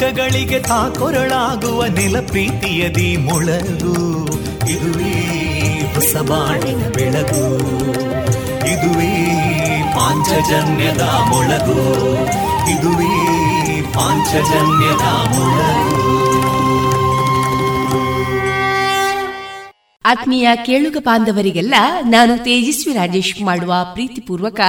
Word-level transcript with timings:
ದುಃಖಗಳಿಗೆ 0.00 0.60
ತಾಕೊರಳಾಗುವ 0.60 1.84
ನಿಲ 1.84 2.20
ಪ್ರೀತಿಯದಿ 2.20 3.16
ಮೊಳಗು. 3.16 4.24
ಇದುವೇ 4.70 5.12
ಹೊಸ 5.94 6.16
ಬಾಣಿನ 6.16 6.82
ಬೆಳಗು. 6.94 7.58
ಇದುವೇ 8.66 9.32
ಪಾಂಚಜನ್ಯದ 9.94 11.00
ಮೊಳಗು. 11.00 12.02
ಇದುವೇ 12.70 13.82
ಪಾಂಚಜನ್ಯದ 13.82 15.06
ಮೊಳಗು. 15.38 16.08
ಆತ್ಮೀಯ 20.06 20.48
ಕೇಳುಗ 20.66 20.96
ಬಾಂಧವರಿಗೆಲ್ಲ 21.00 21.74
ನಾನು 22.00 22.38
ತೇಜಸ್ವಿ 22.38 22.92
ರಾಜೇಶ್ 22.92 23.42
ಮಾಡುವ 23.42 23.74
ಪ್ರೀತಿಪೂರ್ವಕ 23.92 24.60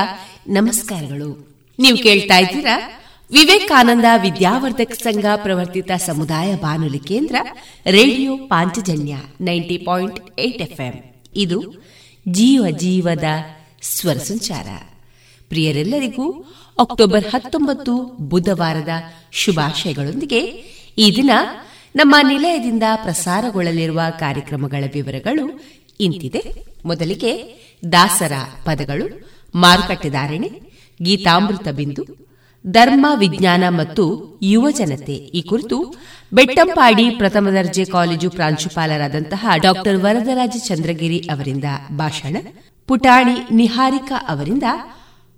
ನಮಸ್ಕಾರಗಳು. 0.48 1.50
ನೀವು 1.80 1.98
ಕೇಳ್ತಾ 1.98 2.38
ಇದ್ದೀರಾ? 2.38 2.99
ವಿವೇಕಾನಂದ 3.32 4.06
ವಿದ್ಯಾವರ್ಧಕ 4.22 4.92
ಸಂಘ 4.92 5.26
ಪ್ರವರ್ತಿತ 5.36 5.92
ಸಮುದಾಯ 5.92 6.56
ಬಾನುಲಿ 6.56 7.00
ಕೇಂದ್ರ, 7.00 7.36
radio 7.86 8.38
Panchajanya 8.38 9.16
ninety 9.42 9.78
point 9.78 10.40
eight 10.40 10.62
FM. 10.62 11.24
ಇದು 11.36 11.86
ಜೀವ 12.28 12.66
ಜೀವದ 12.78 13.24
ಸ್ವರ 13.82 14.14
ಸಂಚಾರ. 14.14 14.68
ಪ್ರಿಯರೆಲ್ಲರಿಗೂ 15.50 16.32
ಅಕ್ಟೋಬರ್ 16.80 17.28
ಹತ್ತೊಂಬತ್ತು 17.28 17.98
ಬುಧವಾರದ 18.04 18.90
ಶುಭಾಶಯಗಳೊಂದಿಗೆ 19.32 20.40
ಈ 20.98 21.16
ದಿನ 21.16 21.30
ನಮ್ಮ 21.96 22.16
ನಿಲಯದಿಂದ 22.28 22.84
ಪ್ರಸಾರಗೊಳ್ಳಲಿರುವ 22.96 24.02
ಕಾರ್ಯಕ್ರಮಗಳ 24.20 24.84
ವಿವರಗಳು 24.94 25.64
ಇಂತಿದೆ. 26.00 26.66
ಮೊದಲಿಗೆ 26.86 27.60
ದಾಸರ 27.92 28.32
ಪದಗಳು 28.66 29.30
ಮಾರುಕಟ್ಟೆದಾರಣೆ 29.56 30.52
ಗೀತಾಮೃತ 31.02 31.68
ಬಿಂದು 31.68 32.29
ಧರ್ಮ, 32.68 33.06
ವಿಜ್ಞಾನ 33.16 33.64
ಮತ್ತು 33.70 34.40
ಯುವ 34.42 34.72
ಜನತೆ. 34.72 35.14
ಈ 35.14 35.42
ಕುರಿತು 35.42 35.94
ಬೆಟ್ಟಂಪಾಡಿ 36.34 37.10
ಪ್ರಥಮ 37.10 37.48
ದರ್ಜೆ 37.50 37.86
ಕಾಲೇಜು 37.86 38.30
ಪ್ರಾಂಶುಪಾಲರಾದಂತಹ 38.30 39.48
ಡಾಕ್ಟರ್ 39.56 40.02
ವರದರಾಜ 40.02 40.56
ಚಂದ್ರಗಿರಿ 40.58 41.20
ಅವರಿಂದ 41.20 41.64
ಭಾಷಣ, 41.92 42.38
ಪುಟಾಣಿ 42.88 43.56
ನಿಹಾರಿಕಾ 43.56 44.26
ಅವರಿಂದ 44.30 44.64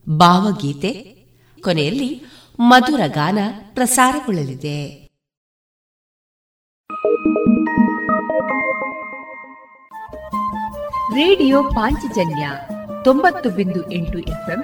ಭಾವಗೀತೆ, 0.09 0.91
ಕೊನೆಯಲ್ಲಿ 1.61 2.21
ಮಧುರ 2.59 2.99
ಗಾನ 3.07 3.39
ಪ್ರಸಾರಗೊಳ್ಳಲಿದೆ. 3.73 5.07
ರೇಡಿಯೋ 11.15 11.63
ಪಾಂಚಜನ್ಯ 11.63 12.49
ತೊಂಬತ್ತು 13.03 13.49
ಬಿಂದು 13.49 13.91
ಎಂಟು 13.91 14.19
ಎಫ್ಎಂ 14.19 14.63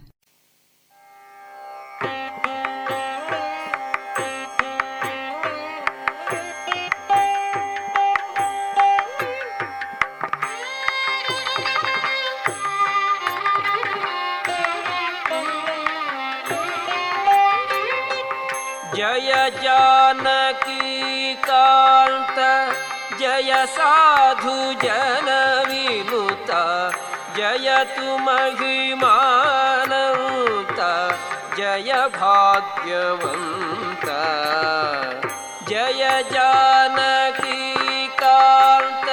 जानकी 19.62 21.34
कान्त 21.44 22.38
जय 23.20 23.52
साधु 23.76 24.54
जन 24.82 25.28
विनुता 25.68 26.60
जय 27.36 27.68
तु 27.96 28.06
महिमानन्त 28.26 29.10
जय 31.58 31.92
भाग्यवन्त 32.16 34.06
जय 35.70 36.02
जानकी 36.32 37.58
कान्त 38.22 39.08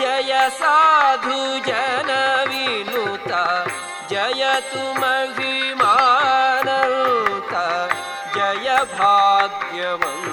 जय 0.00 0.32
साधु 0.60 1.40
जन 1.68 2.10
विनुता 2.50 3.44
जय 4.10 4.42
तु 4.72 4.88
பிரியவம் 9.83 10.32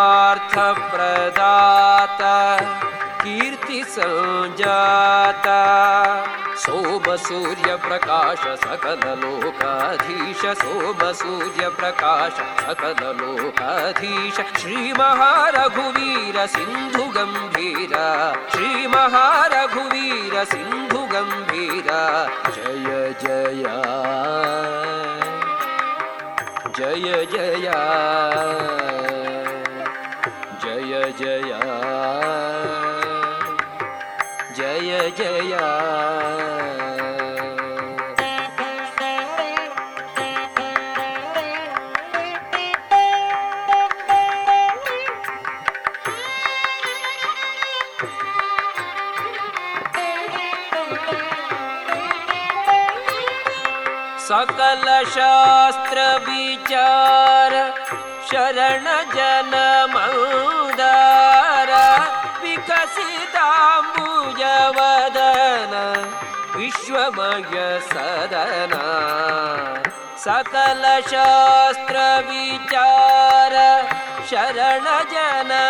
कीर्तिसञ्जाता 3.22 4.00
शोभ 6.60 7.16
सूर्य 7.16 7.76
प्रकाश 7.76 8.38
सकल 8.38 9.18
लोकाधीश 9.18 10.36
शोभ 10.36 11.02
सूर्य 11.02 11.68
प्रकाश 11.68 12.32
सकल 12.32 13.06
लोकाधीश। 13.06 14.34
श्री 14.34 14.92
महारघुवीर 14.92 16.46
सिंधु 16.46 17.02
गंभीर 17.02 17.94
श्री 18.52 18.86
महारघुवीर 18.86 20.44
सिंधु 20.44 20.98
गंभीर 20.98 21.86
जय, 22.54 23.14
जया। 23.22 23.76
जय 26.78 27.26
जया। 27.32 27.80
जय 30.64 31.14
जया। 31.18 31.60
जय, 34.56 35.12
जया। 35.18 35.99
सकलशास्त्रविचार 54.30 55.12
शरणजनमर 58.30 60.00
विकसिताम्बुजवदन 62.42 62.92
विश्वमय 64.76 64.76
वदन 64.76 65.72
विश्वमज्ञ 66.56 67.58
सदन 67.90 68.72
सकलशस्त्रविचार 70.24 71.14
शरणजनमौदा 74.30 75.60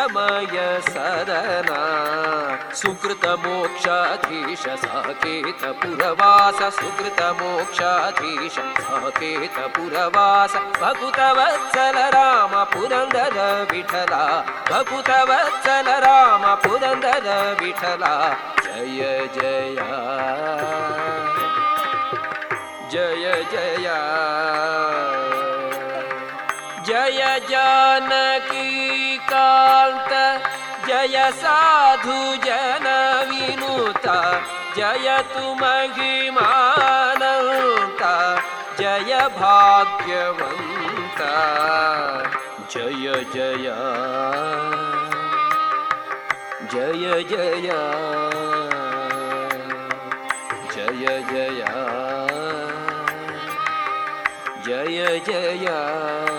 रमय 0.00 0.56
सदना 0.88 1.80
सुकृतमोक्षाधीश 2.80 4.62
साकेतपुरवास 4.82 6.60
सुकृतमोक्षाधीश 6.76 8.56
साकेतपुरवास 8.84 10.54
भगुतवत्सल 10.80 11.98
राम 12.16 12.54
पुरन्दर 12.72 13.36
विठला 13.72 14.22
भगुतवत्सल 14.70 15.90
राम 16.06 16.46
पुरन्दर 16.64 17.28
विठला 17.60 18.14
जय 18.64 19.28
जया 19.36 20.00
जय 22.92 23.24
जया 23.52 23.98
जय 26.88 27.38
जानकी 27.50 28.59
कान्त 29.89 30.11
जय 30.87 31.17
साधु 31.41 32.17
जन 32.45 32.85
विनुत 33.29 34.05
जय 34.77 35.07
तु 35.31 35.43
महिमानन्त 35.61 36.51
जय 38.79 39.13
भाग्यवन्त 39.37 41.21
जय 42.73 43.05
जय 43.33 43.65
जय 46.73 47.13
जय 47.23 47.23
जय 47.31 47.71
जय 54.65 54.95
जय 55.25 55.59
जय 55.63 56.38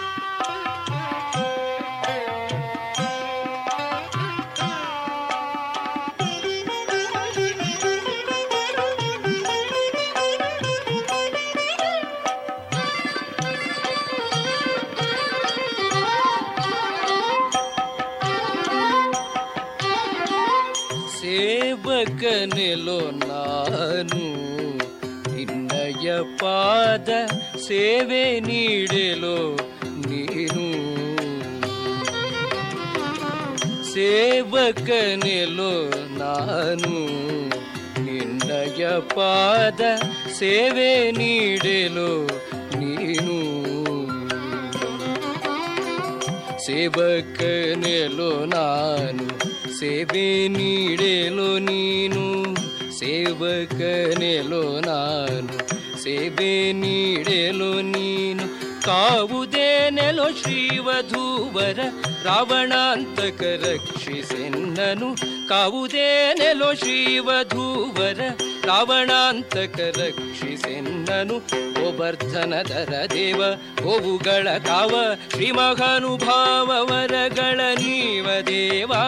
ಪಾದ 26.41 27.09
ಸೇವೆ 27.67 28.39
ನೀಡಲು 28.39 29.55
ನೀನು. 30.09 30.67
ಸೇವಕನೆಲು 33.93 35.73
ನಾನು 36.19 36.93
ನಿನ್ನಯ 38.03 38.99
ಪಾದ 39.15 39.81
ಸೇವೆ 40.39 41.11
ನೀಡಲು 41.11 42.27
ನೀನು. 42.79 43.37
ಸೇವಕನೆಲು 46.65 48.45
ನಾನು 48.45 49.39
ಸೇವೆ 49.79 50.47
ನೀಡಲು 50.47 51.57
ನೀನು. 51.57 52.55
ಸೇವಕನೆಲು 52.99 54.79
ನಾನು 54.79 55.70
ಸೇವೆ 56.03 56.71
ನೀಡೆಲು 56.71 57.81
ನೀನು 57.81 58.45
ಕಾವುದೇನೆಲೋ 58.81 60.31
ಶ್ರೀವಧೂವರ 60.31 61.79
ರಾವಣಾಂತಕ 62.23 63.43
ರಕ್ಷಿಸೆನ್ನನು. 63.43 65.15
ಕಾವುದೇನೆಲೋ 65.49 66.73
ಶ್ರೀವಧೂವರ 66.73 68.19
ರಾವಣಾಂತಕ 68.65 69.79
ರಕ್ಷಿಸೆನ್ನನು. 69.79 71.39
ಗೋವರ್ಧನದರ 71.73 73.05
ದೇವ, 73.13 73.41
ಗೋವುಗಳ 73.83 74.47
ಕಾವ 74.57 74.89
ಶ್ರೀಮಹಾನುಭಾವ 75.29 76.65
ವರಗಳ 76.65 77.59
ನೀವ 77.75 78.27
ದೇವಾ. 78.47 79.03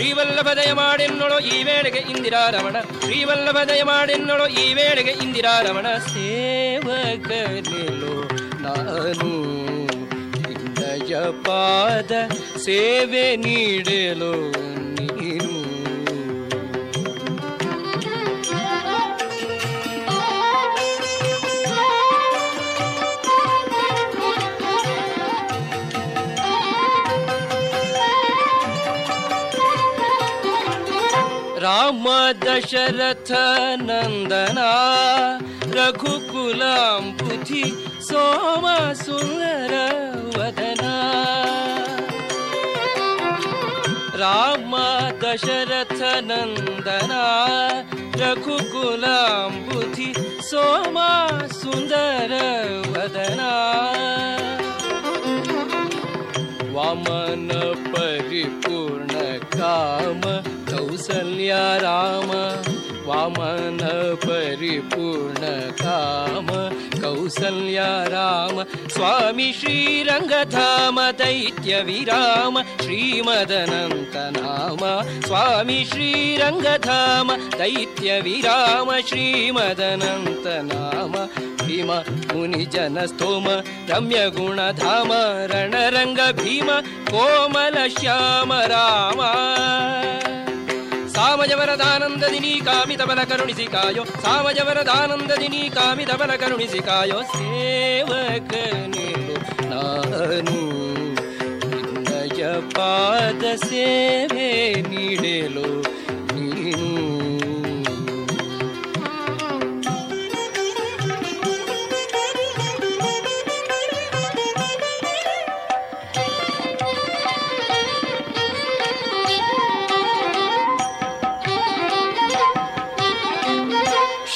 ಶ್ರೀವಲ್ಲಭದಯ 0.00 0.72
ಮಾಡೆನ್ನೊಳು 0.72 1.40
ಈ 1.40 1.62
ವೇಳೆಗೆ 1.62 1.98
ಇಂದಿರಾ 1.98 2.50
ರಮಣ. 2.50 2.80
ಶ್ರೀವಲ್ಲಭದಯ 2.80 3.82
ಮಾಡೆನ್ನೊಳು 3.82 4.48
ಈ 4.48 4.74
ವೇಳೆಗೆ 4.74 5.10
ಇಂದಿರಾ 5.10 5.60
ರಮಣ. 5.60 5.98
ಸೇವಕನೆಲು 5.98 8.28
ನಾನು 8.62 9.60
ನಿನ್ನಯ 10.40 11.30
ಪಾದ 11.30 12.12
ಸೇವೆ 12.58 13.36
ನೀಡಲು 13.36 14.52
दशरथ 32.38 33.30
नन्दना 33.82 34.70
र 35.66 35.76
रघुकुलम् 35.76 37.12
बुद्धि 37.20 37.64
सोमा 38.08 38.76
वदना 40.36 40.94
राम 44.22 44.72
दशरथ 45.22 46.00
नन्दना 46.28 47.24
र 48.20 48.22
रघुकुलं 48.22 49.58
बुद्धि 49.68 50.12
सोमा 50.50 51.10
सुन्दरवदना 51.60 53.50
वरिपूर्ण 57.92 59.14
काम 59.54 60.20
कौसल्या 60.80 61.76
राम 61.76 62.30
वामन 63.06 63.78
परिपूर्ण 64.24 65.42
काम। 65.82 66.46
कौसल्या 67.00 68.04
राम 68.04 68.62
स्वामी 68.88 69.52
श्रीरङ्गधाम 69.52 71.00
दैत्यविराम 71.00 72.62
श्रीमदनन्तनाम। 72.62 74.80
स्वामी 75.26 75.84
श्रीरङ्गधाम 75.84 77.32
दैत्यविराम 77.32 79.00
श्रीमदनन्तनाम। 79.00 81.12
भीम 81.66 81.92
मुनिजनस्तोम 82.36 83.44
रम्यगुणधाम 83.90 85.10
रम्यगुणधामरणरङ्गभीम 85.52 86.68
कोमलश्याम 87.12 88.52
राम। 88.52 89.20
సామయవరదానందదినీ 91.30 92.60
కామితబల 92.66 93.22
కరుణిసికాయో 93.22 94.04
సామయవరదానందదినీ 94.04 95.70
కామితబల 95.76 96.34
కరుణిసికాయో 96.34 97.18
సేవక 97.22 98.54
నాను 99.70 100.60
పాద 102.78 103.54
సేవే 103.56 104.50
నీడేలో. 104.88 105.89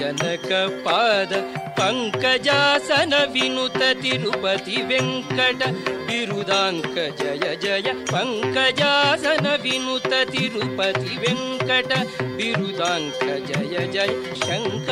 जनकपाद 0.00 1.32
ಪಂಕಜಾಸನ 1.78 3.14
ವಿನುತ 3.32 3.80
ತಿರುಪತಿ 4.02 4.76
ವೆಂಕಟ 4.82 5.62
ಬಿರುದಾಂಕ 6.08 6.96
ಜಯ 7.20 7.46
ಜಯ 7.56 7.88
ಪಂಕಜಾಸನ 8.12 9.46
ವಿನುತ 9.62 10.12
ತಿರುಪತಿ 10.32 11.14
ವೆಂಕಟ 11.22 11.92
ಬಿರುದಾಂಕ 12.36 13.24
ಜಯ 13.50 13.76
ಜಯ 13.86 14.12
ಶಂಕ 14.42 14.90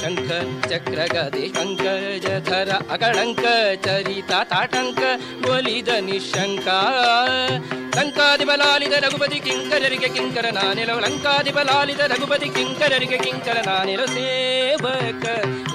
ಶಂಖ 0.00 0.28
ಚಕ್ರ 0.70 1.00
ಗದೆ 1.12 1.44
ಪಂಕಜಧರ 1.48 2.70
ಅಗಳಂಕ 2.90 3.44
ಚರಿತ 3.86 4.32
ತಾಟಂಕ 4.50 5.00
ಒಲಿದ 5.50 5.90
ನಿಶಂಕ 6.00 6.68
ಲಂಕಾಧಿಪಲಾಲಿದ 7.98 8.96
ರಘುಪತಿ 9.04 9.38
ಕಿಂಕರರಿಗೆ 9.40 10.08
ಕಿಂಕರ 10.08 10.46
ಲಂಕಾದಿ 10.48 10.84
ಲಂಕಾಧಿಪಲಾಲಿದ 11.04 12.02
ರಘುಪತಿ 12.12 12.48
ಕಿಂಕರರಿಗೆ 12.48 13.18
ಕಿಂಕರ 13.18 13.58
ನಾನಿರ 13.66 14.02
ಸೇವಕ 14.06 15.24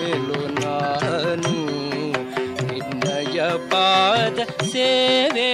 ಎಲು 0.05 0.41
ನಾನು 0.59 1.53
ನಿನ್ನಯ 2.67 3.39
ಪಾದ 3.71 4.37
ಸೇವೆ 4.71 5.49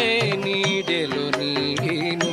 ನೀಡಲು 0.46 1.26
ನೀನು 1.40 2.32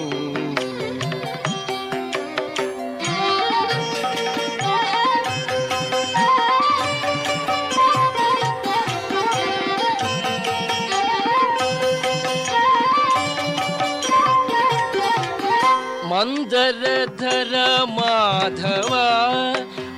ಮಂದರಧರ 16.18 17.54
ಮಾಧವ 17.96 18.92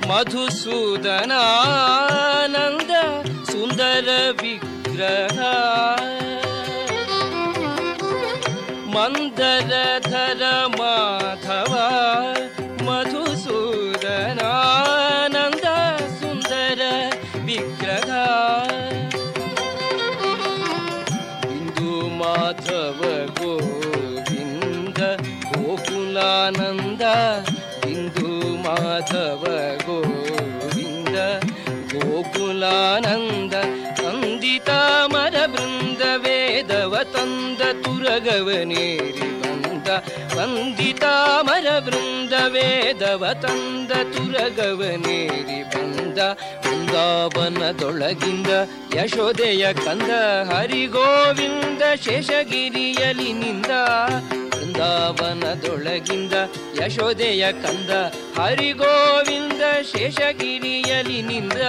मधुसूदनानन्द 0.09 1.31
सुन्दर 3.51 4.07
विग्रह। 4.41 5.37
मन्दर 8.95 9.71
ಗೋಕುಲಾನಂದ 32.69 33.53
ಅಂದಿತ 34.09 34.69
ಮರ 35.13 35.35
ಬೃಂದ 35.45 36.01
ವೇದವ 36.15 36.95
ತಂದ 37.13 37.61
ತುರಗವನೇರಿ 37.83 39.29
ಬಂದ. 39.41 39.87
ವಂದಿತಾಮರ 40.37 41.67
ಬೃಂದ 41.79 42.33
ವೇದವ 42.47 43.25
ತಂದ 43.41 43.91
ತುರಗವನೇರಿ 44.13 45.59
ಬಂದ. 45.63 46.19
ಬೃಂದಾವನದೊಳಗಿಂದ 46.91 48.51
ಯಶೋದೆಯ 48.95 49.63
ಕಂದ 49.85 50.11
ಹರಿಗೋವಿಂದ 50.49 51.83
ಶೇಷಗಿರಿಯಲಿ 52.05 53.29
ನಿಂದ 53.33 53.71
ಬೃಂದಾವನದೊಳಗಿಂದ 54.53 56.33
ಯಶೋದೆಯ 56.79 57.43
ಕಂದ 57.63 57.91
ಹರಿಗೋವಿಂದ 58.39 59.61
ಶೇಷಗಿರಿಯಲಿ 59.91 61.19
ನಿಂದ 61.21 61.61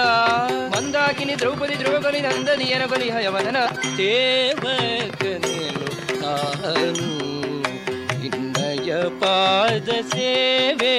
ಮಂದಾಕಿನಿ, 0.74 1.34
ದ್ರೌಪದಿ 1.34 1.76
ಧ್ರುವಗಲಿ 1.76 2.20
ನಂದನಿಯನ 2.20 2.84
ಬಲಿ 2.86 3.08
ಹಯವದನ 3.10 3.58
ಸೇವಕನೇನು? 3.98 5.86
ನಾನು 6.22 7.08
ನಿನ್ನಯ 8.22 8.90
ಪಾದ 9.22 9.88
ಸೇವೆ 10.14 10.96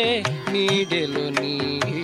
ನೀಡಲು 0.54 1.26
ನೀನು 1.42 2.01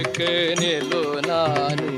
ಸೇವಕನೆಲೋ 0.00 1.00
ನಾನು, 1.20 1.88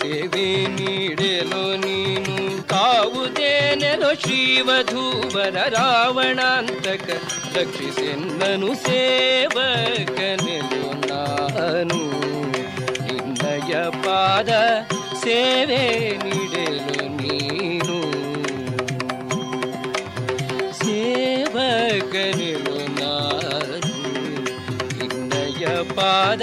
ಸೇವೆ 0.00 0.44
ನೀಡಲು 0.74 1.62
ನೀನು 1.76 2.34
ಕಾವುದೇನೆಲೋ 2.68 4.10
ಶ್ರೀವಧೂವರ 4.14 5.56
ರಾವಣಾಂತಕ 5.68 7.08
ರಕ್ಷಿಸೆನ್ನನು 7.56 8.70
ಸೇವಕನೆಲೋ 8.86 10.84
ನಾನು. 11.10 11.98
ನಿನ್ನಯ 13.06 13.72
ಪಾದ 14.06 14.50
ಸೇವೆ 15.24 15.82
ನೀಡಲು 16.24 17.00
ನೀನು 17.18 17.98
ಸೇವಕನೆಲೋ 20.82 22.78
ನಾನು. 23.02 23.94
ನಿನ್ನಯ 24.98 25.64
ಪಾದ 25.96 26.42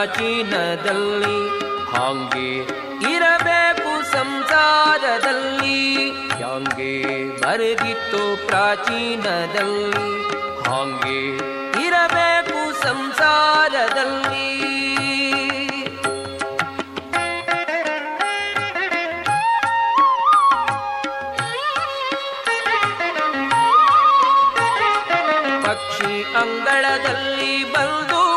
ಪ್ರಾಚೀನದಲ್ಲಿ 0.00 1.48
ಹಾಂಗೆ 1.90 2.56
ಇರಬೇಕು 3.12 4.12
ಸಂಸಾರದಲ್ಲಿ. 4.12 6.10
ಹಾಂಗೆ 6.10 7.28
ಬರೆದಿತ್ತು 7.40 8.46
ಪ್ರಾಚೀನದಲ್ಲಿ 8.46 10.22
ಹಾಂಗೆ 10.62 11.36
ಇರಬೇಕು 11.86 12.82
ಸಂಸಾರದಲ್ಲಿ. 12.82 14.50
ಪಕ್ಷಿ 25.62 26.22
ಅಂಗಳದಲ್ಲಿ 26.22 27.72
ಬಂದು 27.72 28.29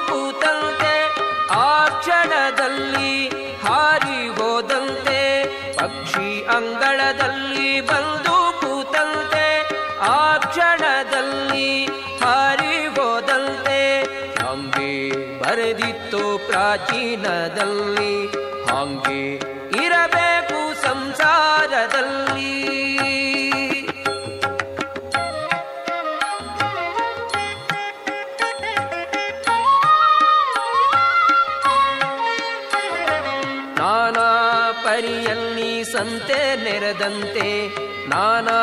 ನೆರೆದಂತೆ 36.93 37.69
ನಾನಾ 38.09 38.57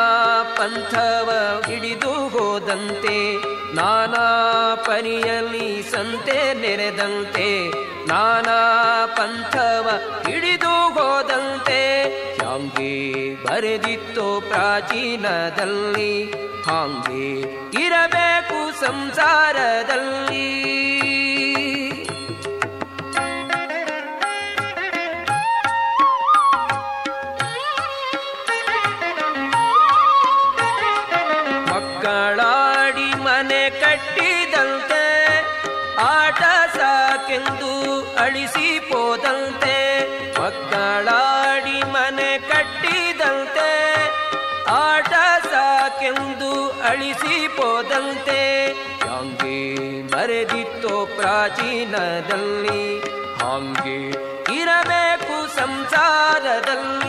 ಪಂಥವ 0.57 1.29
ಹಿಡಿದು 1.67 2.29
ಹೋದಂತೆ, 2.29 3.35
ನಾನಾ 3.75 4.25
ಪನಿಯಲ್ಲಿ 4.75 5.91
ಸಂತೆ 5.91 6.53
ನೆರೆದಂತೆ, 6.53 7.69
ನಾನಾ 8.07 8.57
ಪಂಥವ 9.05 9.89
ಹಿಡಿದು 10.27 10.93
ಹೋದಂತೆ. 10.93 11.81
ಹಾಂಗೆ 12.37 12.93
ಬರೆದಿತ್ತು 13.45 14.43
ಪ್ರಾಚೀನದಲ್ಲಿ, 14.49 16.31
ಹಾಂಗೆ 16.61 17.41
ಇರಬೇಕು 17.85 18.79
ಸಂಸಾರದಲ್ಲಿ. 18.79 20.47
ಪ್ರಾಚೀನದಲ್ಲಿ 51.41 52.81
ಹಾಂಗೆ 53.37 53.95
ಇರಬೇಕು 54.59 55.55
ಸಂಸಾರದಲ್ಲಿ. 55.55 57.00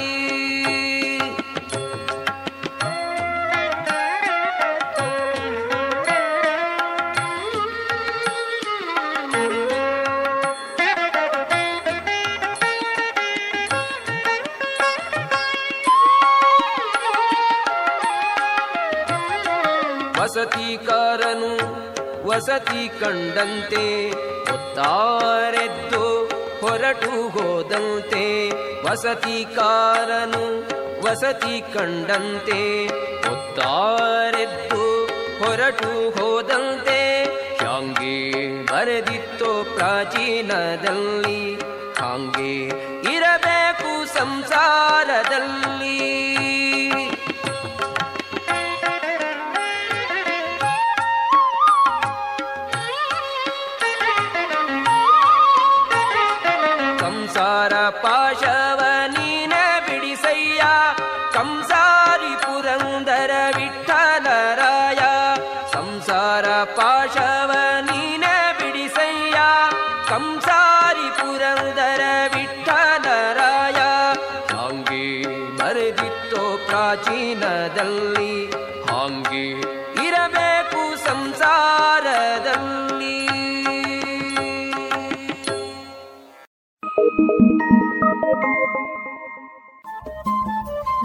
ವಸತಿ 22.43 22.85
ಕಂಡಂತೆ, 23.01 23.83
ಒತ್ತಾರೆದ್ದು 24.55 26.01
ಹೊರಟು 26.61 27.29
ಹೋದಂತೆ, 27.29 28.25
ವಸತಿಕಾರನು 28.87 30.43
ವಸತಿ 31.05 31.61
ಕಂಡಂತೆ, 31.75 32.61
ಒತ್ತಾರೆದ್ದು 33.33 34.83
ಹೊರಟು 35.45 36.11
ಹೋದಂತೆ 36.11 37.01
ಶಾಂಗೆ 37.61 38.19
ಬರೆದಿತ್ತು 38.67 39.53
ಪ್ರಾಚೀನದಲ್ಲಿ 39.77 41.41
ಹಾಂಗೆ 42.01 42.55
ಇರಬೇಕು 43.17 44.07
ಸಂಸಾರದಲ್ಲಿ. 44.07 45.99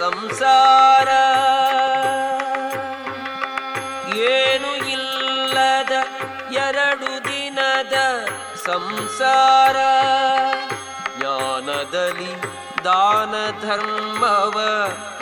ಸಂಸಾರ. 0.00 1.08
ಏನು 4.14 4.88
ಇಲ್ಲದ 4.88 5.92
ಎರಡು 6.52 7.24
ದಿನದ 7.24 8.24
ಸಂಸಾರ. 8.66 9.76
ಜ್ಞಾನದಲ್ಲಿ 11.18 12.40
ದಾನ 12.84 13.34
ಧರ್ಮವ 13.60 14.56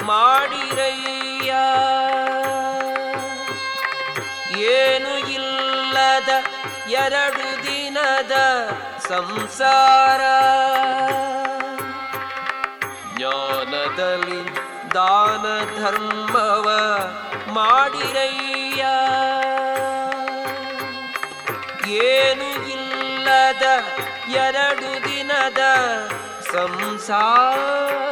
ಮಾಡಿರಯ್ಯ. 0.03 1.55
ಏನು 4.63 5.19
ಇಲ್ಲದ 5.19 6.29
ಎರಡು 6.89 7.63
ದಿನದ 7.63 8.33
ಸಂಸಾರ. 9.09 10.21
ಜ್ಞಾನದಲ್ಲಿ 13.17 14.68
ದಾನ 14.95 15.47
ಧರ್ಮವ 15.81 16.69
ಮಾಡಿರಯ್ಯ. 17.53 18.85
ಏನು 21.87 22.49
ಇಲ್ಲದ 22.69 23.63
ಎರಡು 24.29 24.91
ದಿನದ 25.05 25.63
ಸಂಸಾರ. 26.53 28.08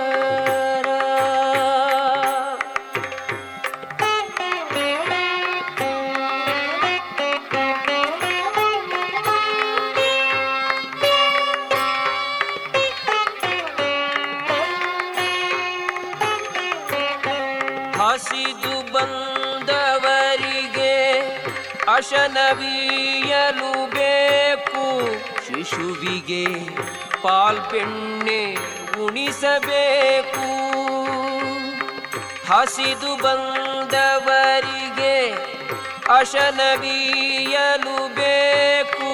ಅಶನವೀಯಲು 22.47 23.91
ಬೇಕು 23.91 24.83
ಶಿಶುವಿಗೆ 25.47 26.45
ಪಾಲ್ಪೆಣ್ಣೆ 27.23 28.43
ಉಣಿಸಬೇಕು. 29.05 30.47
ಹಸಿದು 32.49 33.13
ಬಂದವರಿಗೆ 33.23 35.15
ಅಶನವೀಯಲು 36.19 37.97
ಬೇಕು 38.15 39.11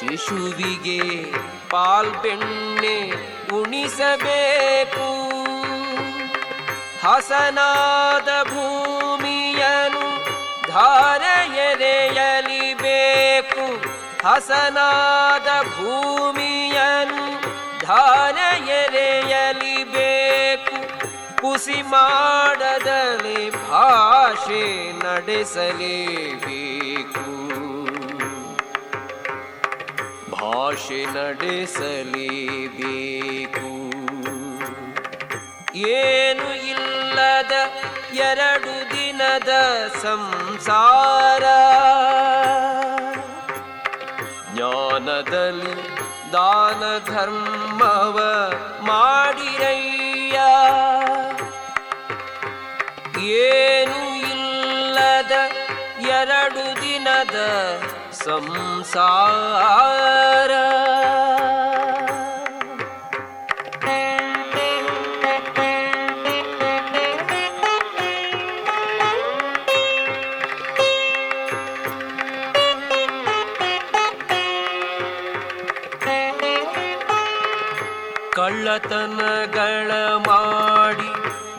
ಶಿಶುವಿಗೆ 0.00 1.00
ಪಾಲ್ಪೆಣ್ಣೆ 1.70 2.96
ಉಣಿಸಬೇಕು. 3.56 5.08
ಹಸನಾದ 7.06 8.28
ಭೂಮಿಯನು 8.48 10.06
ಧಾರೆಯೆರೆಯಲಿಬೇಕು 12.16 13.64
ಹಸನಾದ 14.26 15.48
ಭೂಮಿಯನು 15.66 17.24
ಧಾರೆಯೆರೆಯಲಿಬೇಕು 17.80 18.66
ಕುಸಿ 21.40 21.82
ಮಾಡದಲೆ 21.82 23.50
ಭಾಷೆ 23.50 24.62
ನಡೆಸಲೇಬೇಕು. 24.92 26.06
ಭಾಷೆ 30.30 31.00
ನಡೆಸಲೇಬೇಕು. 31.04 32.06
ಏನು 35.74 36.48
ಇಲ್ಲದ 36.66 37.52
ಎರಡು 38.12 38.74
ದಿನದ 39.16 39.52
ಸಂಸಾರ. 40.02 41.44
ಜ್ಞಾನದಲ್ಲಿ 44.52 45.74
ದಾನ 46.32 46.82
ಧರ್ಮವ 47.14 48.18
ಮಾಡಿರಯ್ಯ. 48.80 50.38
ಏನು 53.22 54.00
ಇಲ್ಲದ 54.30 55.32
ಎರಡು 55.98 56.82
ದಿನದ 56.82 57.38
ಸಂಸಾರ. 58.12 60.52
ಕಳ್ಳತನಗಳ 78.78 79.90
ಮಾಡಿ 80.26 81.08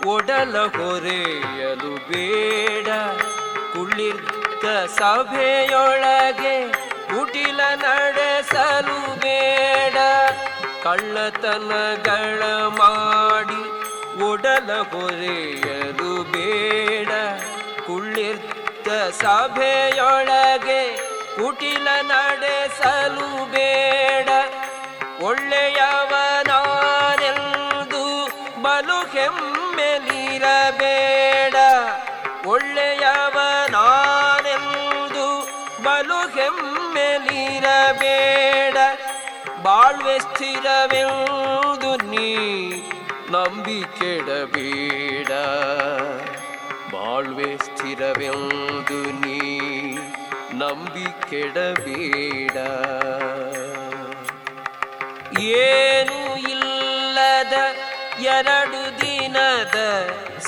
ಒಡಲ 0.07 0.57
ಹೊರೆಯಲು 0.57 2.11
ಬೇಡ. 2.11 2.87
ಕುಳ್ಳಿರ್ತ 3.73 4.65
ಸಭೆಯೊಳಗೆ 4.99 6.71
ಕುಟಿಲ 7.07 7.59
ನಡೆಸಲು 7.75 9.19
ಬೇಡ. 9.19 9.97
ಕಳ್ಳತನಗಳ 10.83 12.43
ಮಾಡಿ 12.67 13.61
ಒಡಲ 14.23 14.73
ಹೊರೆಯಲು 14.73 16.23
ಬೇಡ. 16.31 17.09
ಕುಳ್ಳಿರ್ತ 17.87 18.87
ಸಭೆಯೊಳಗೆ 19.21 20.97
ಕುಟಿಲ 21.35 21.87
ನಡೆಸಲು 22.01 23.51
ಬೇಡ. 23.51 24.29
ಒಳ್ಳೆಯವನಾನೆಂದು 25.21 26.26
ಒಳ್ಳೆಯವನಾನೆಂದು 33.79 35.25
ಬಲು 35.85 36.19
ಹೆಮ್ಮೆಲಿರಬೇಡ 36.35 37.57
ಬಾಳ್ವೆ 39.65 40.15
ಸ್ಥಿರವೆಂದು 40.25 41.91
ನೀ 42.11 42.29
ನಂಬಿಕೆಡಬೇಡ 43.33 45.31
ಬಾಳ್ವೆ 46.93 47.51
ಸ್ಥಿರವೆಂದು 47.65 48.99
ನೀ 49.21 49.39
ನಂಬಿಕೆಡಬೇಡ 50.61 52.57
ಏನು 55.63 56.19
ಇಲ್ಲದ 56.53 57.55
ಎರಡು 58.35 58.81
ದಿನದ 59.01 59.77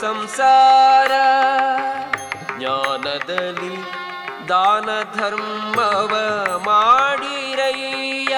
ಸಂಸಾರ 0.02 1.12
ಜ್ಞಾನದಲ್ಲಿ 2.58 3.76
ದಾನ 4.50 4.90
ಧರ್ಮವ 5.16 6.14
ಮಾಡಿರಯ್ಯ. 6.66 8.36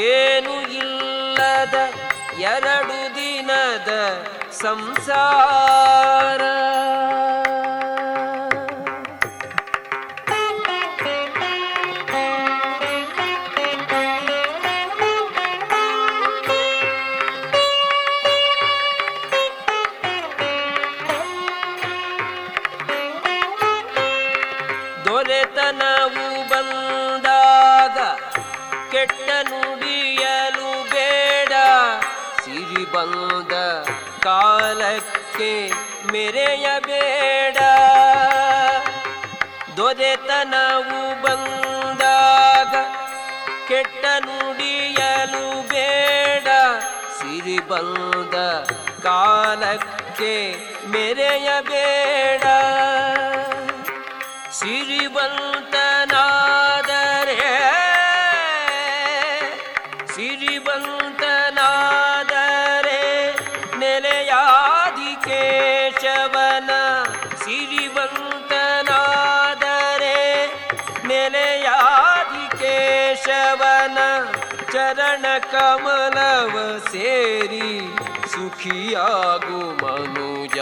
ಏನು 0.00 0.54
ಇಲ್ಲದ 0.72 1.74
ಎರಡು 2.38 2.98
ದಿನದ 3.14 3.90
ಸಂಸಾರ. 4.52 6.42
ಕಾಲಕ್ಕೆ 34.72 35.48
ಮೆರೆಯಬೇಡ 36.12 37.56
ದೊರೆತನವು 39.78 41.00
ಬಂದಾಗ 41.22 42.74
ಕೆಟ್ಟ 43.68 44.04
ನುಡಿಯಲು 44.26 45.46
ಬೇಡ 45.72 46.48
ಸಿರಿ 47.18 47.58
ಬಂದ 47.70 48.36
ಕಾಲಕ್ಕೆ 49.02 50.32
ಮೆರೆಯಬೇಡ 50.88 52.44
ಸಿರಿವಂತನಾದರೆ 54.60 56.00
ಕಮಲವ 75.80 76.78
ಸೇರಿ 76.92 77.80
ಸುಖಿಯಾಗು 78.30 79.60
ಮನುಜ. 79.84 80.58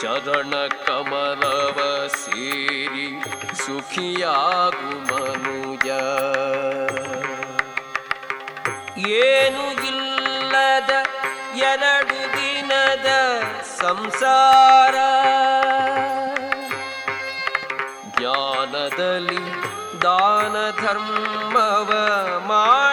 ಚರಣ 0.00 0.52
ಕಮಲವ 0.66 2.06
ಸೇರಿ 2.06 3.24
ಸುಖಿಯಾಗು 3.54 4.92
ಮನುಜ. 5.14 5.88
ಏನು 9.06 9.86
ಇಲ್ಲದ 9.86 10.90
ಎರಡು 11.56 12.18
ದಿನದ 12.36 13.10
ಸಂಸಾರ. 13.80 14.94
ಜ್ಞಾನದಲ್ಲಿ 18.18 19.72
ದಾನ 20.02 20.70
ಧರ್ಮವ 20.80 21.90
ಮಾಡಿರಯ್ಯ 22.46 22.91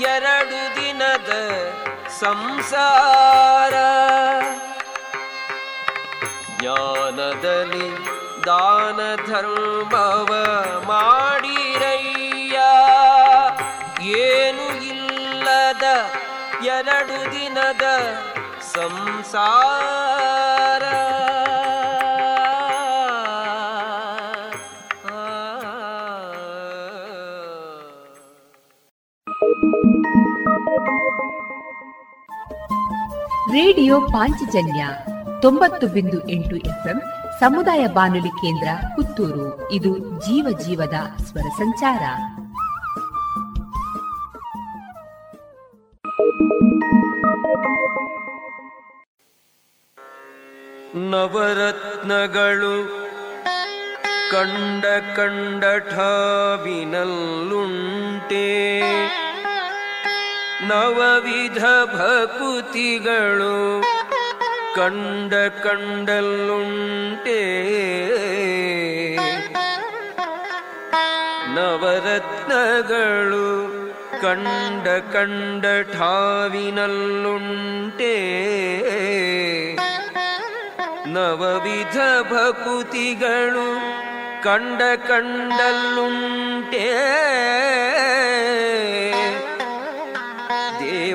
ಎರಡು 0.00 0.60
ದಿನದ 0.76 1.30
ಸಂಸಾರ. 2.20 3.74
ಜ್ಞಾನದಲ್ಲಿ 6.60 7.88
ದಾನ 8.46 9.16
ಧರ್ಮವ 9.26 10.30
ಮಾಡಿರಯ್ಯ. 10.86 12.60
ಏನು 14.08 14.66
ಇಲ್ಲದ 14.84 15.82
ಎರಡು 16.64 17.32
ದಿನದ 17.32 17.82
ಸಂಸಾರ. 18.74 20.57
ರೇಡಿಯೋ 33.52 34.00
ಪಾಂಚಜನ್ಯ 34.00 34.88
ತೊಂಬತ್ತು 35.42 35.86
ಬಿಂದು 35.86 36.28
ಎಂಟು 36.28 36.56
ಎಫ್ಎಂ 36.56 37.02
ಸಮುದಾಯ 37.40 37.86
ಬಾನುಲಿ 37.86 38.28
ಕೇಂದ್ರ 38.28 38.68
ಪುತ್ತೂರು. 38.96 39.72
ಇದು 39.72 39.98
ಜೀವ 39.98 40.58
ಜೀವದ 40.58 40.94
ಸ್ವರ 41.16 41.48
ಸಂಚಾರ. 41.58 42.00
ನವರತ್ನಗಳು 50.94 52.88
ಕಂಡ 54.32 54.84
ಕಂಡ 55.16 55.64
ಠಾವಿನಲ್ಲುಂಟೆ. 55.90 56.88
ನವವಿಧ 60.68 61.64
ಭಕುತಿಗಳು 61.84 63.84
ಕಂಡ 64.76 65.34
ಕಂಡಲ್ಲುಂಟೆ. 65.34 67.42
ನವರತ್ನಗಳು 71.54 73.48
ಕಂಡ 74.22 74.88
ಕಂಡ 74.88 75.92
ಠಾವಿನಲ್ಲುಂಟೆ. 75.92 78.16
ನವವಿಧ 81.12 81.98
ಭಕುತಿಗಳು 82.32 83.68
ಕಂಡ 84.42 85.08
ಕಂಡಲ್ಲುಂಟೆ. 85.08 86.88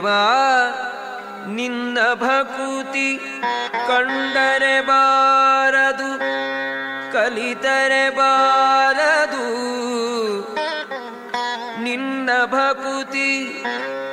ದೇವಾ, 0.03 1.47
ನಿನ್ನ 1.47 1.97
ಭಕುತಿ 2.13 3.09
ಕಂಡರೆ 3.87 4.81
ಬಾರದು, 4.81 6.11
ಕಲಿತರೆ 7.13 8.09
ಬಾರದು. 8.09 9.47
ನಿನ್ನ 11.83 12.29
ಭಕುತಿ 12.45 13.63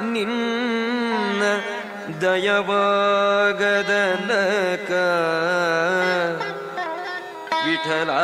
ನಿನ್ನ 0.02 1.42
ದಯವಾಗದನಕ 2.20 3.03
ವಿಠಲ 8.04 8.14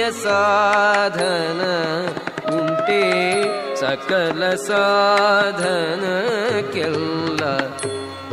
ಸಾಧನವಲ್ಲದನ್ಯ 0.00 0.10
ಸಾಧನ 0.10 1.62
ಉಂಟೆ 2.58 3.02
ಸಕಲ 3.74 4.54
ಸಾಧನ 4.54 6.04
ಕೆಲ್ಲ 6.72 7.56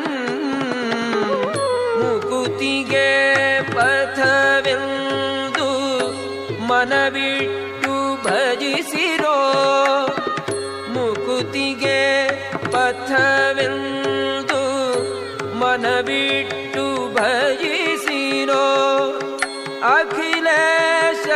ಮುಕುತಿಗೆ 1.98 3.08
ಪಥವೆಂದು 3.74 5.68
ಮನವಿಟ್ಟು 6.70 7.94
ಭಜಿಸಿರೋ 8.26 9.36
ಮುಕುತಿಗೆ 10.94 12.00
ಪಥವೆಂದು 12.74 14.60
ಮನವಿಟ್ಟು 15.62 16.84
ಭಜಿಸಿರೋ 17.16 18.64
ಅಖಿಲೇಶ 19.94 21.26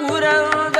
ಪುರಂದರ 0.00 0.79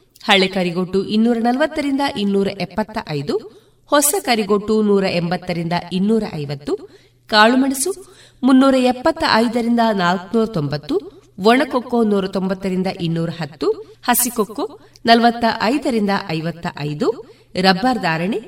ಹಳೆ 0.23 0.47
ಕರಿಗೊಟ್ಟು 0.47 1.03
ಇನ್ನೂರ 1.05 1.37
ನಲವತ್ತರಿಂದ 1.41 2.01
ಇನ್ನೂರ 2.17 2.47
ಎಪ್ಪತ್ತ 2.47 2.97
ಐದು, 3.09 3.35
ಹೊಸ 3.91 4.15
ಕರಿಗೊಟ್ಟು 4.21 4.81
ನೂರ 4.81 5.03
ಎಂಬತ್ತರಿಂದ 5.03 5.73
ಇನ್ನೂರ 5.91 6.23
ಐವತ್ತು 6.33 6.73
ಕಾಳುಮೆಣಸು 7.29 7.91
ಮುನ್ನೂರ 8.43 8.75
ಎಪ್ಪತ್ತ 8.77 9.23
ಐದರಿಂದ 9.33 9.79
ನಾಲ್ಕುನೂರ 9.93 10.45
ತೊಂಬತ್ತು, 10.45 10.95
ಒಣಕೊಕ್ಕೋ 11.39 12.03
ನೂರ 12.03 12.27
ತೊಂಬತ್ತರಿಂದ 12.27 12.87
ಇನ್ನೂರ 13.01 13.29
ಹತ್ತು, 13.39 13.67
ಹಸಿಕೊಕ್ಕೋ 14.03 14.65
ನಲವತ್ತ 15.05 15.45
ಐದರಿಂದ 15.61 16.09
ಐವತ್ತ 16.29 16.67
ಐದು, 16.79 17.07
ರಬ್ಬರ್ 17.55 17.99
ಧಾರಣೆ 17.99 18.39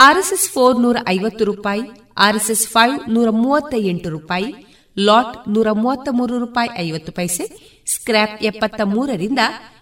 ಆರ್ಎಸ್ಎಸ್ 0.00 0.48
ಫೋರ್ 0.50 0.76
ನೂರ 0.80 0.96
ಐವತ್ತು 1.08 1.44
ರೂಪಾಯಿ, 1.44 1.82
ಆರ್ಎಸ್ಎಸ್ 2.16 2.66
ಫೈವ್ 2.68 2.96
ನೂರ 3.08 3.30
ಮೂವತ್ತ 3.30 3.74
ಎಂಟು 3.78 4.10
ರೂಪಾಯಿ, 4.10 4.50
ಲಾಟ್ 4.96 5.48
ನೂರ 5.48 5.68
ಮೂವತ್ತ 5.72 6.08
ಮೂರು 6.10 6.38
ರೂಪಾಯಿ 6.38 6.70
ಐವತ್ತು 6.78 7.12
ಪೈಸೆ 7.12 7.44
ಸ್ಕ್ರಾಪ್ 7.86 8.42
ಎಪ್ಪತ್ತ 8.42 8.80
ಮೂರರಿಂದ 8.84 9.38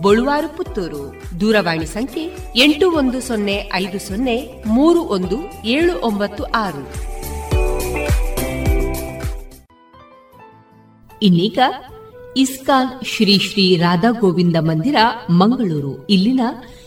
ಬಳುವಾರು 0.00 0.56
ಪುತ್ತೂರು. 0.56 1.22
ದೂರವಾಣಿ 1.40 1.86
ಸಂಖ್ಯೆ 1.86 2.36
ಎಂಟು 2.56 2.90
ಒಂದು 2.90 3.20
ಸೊನ್ನೆ 3.20 3.70
ಐದು 3.74 3.98
ಸೊನ್ನೆ 3.98 4.64
ಮೂರು 4.66 5.00
ಒಂದು 5.00 5.66
ಏಳು 5.66 6.00
ಒಂಬತ್ತು 6.00 6.44
ಆರು. 6.44 7.12
ಇನ್ನೀಗ 11.22 11.58
ಇಸ್ಕಾನ್ 12.36 13.04
ಶ್ರೀ 13.04 13.38
ಶ್ರೀ 13.38 13.76
ರಾಧಾ 13.76 14.10
ಗೋವಿಂದ 14.10 14.56
ಮಂದಿರ, 14.60 14.96
ಮಂಗಳೂರು. 15.30 16.06
ಇಲ್ಲಿನ 16.06 16.40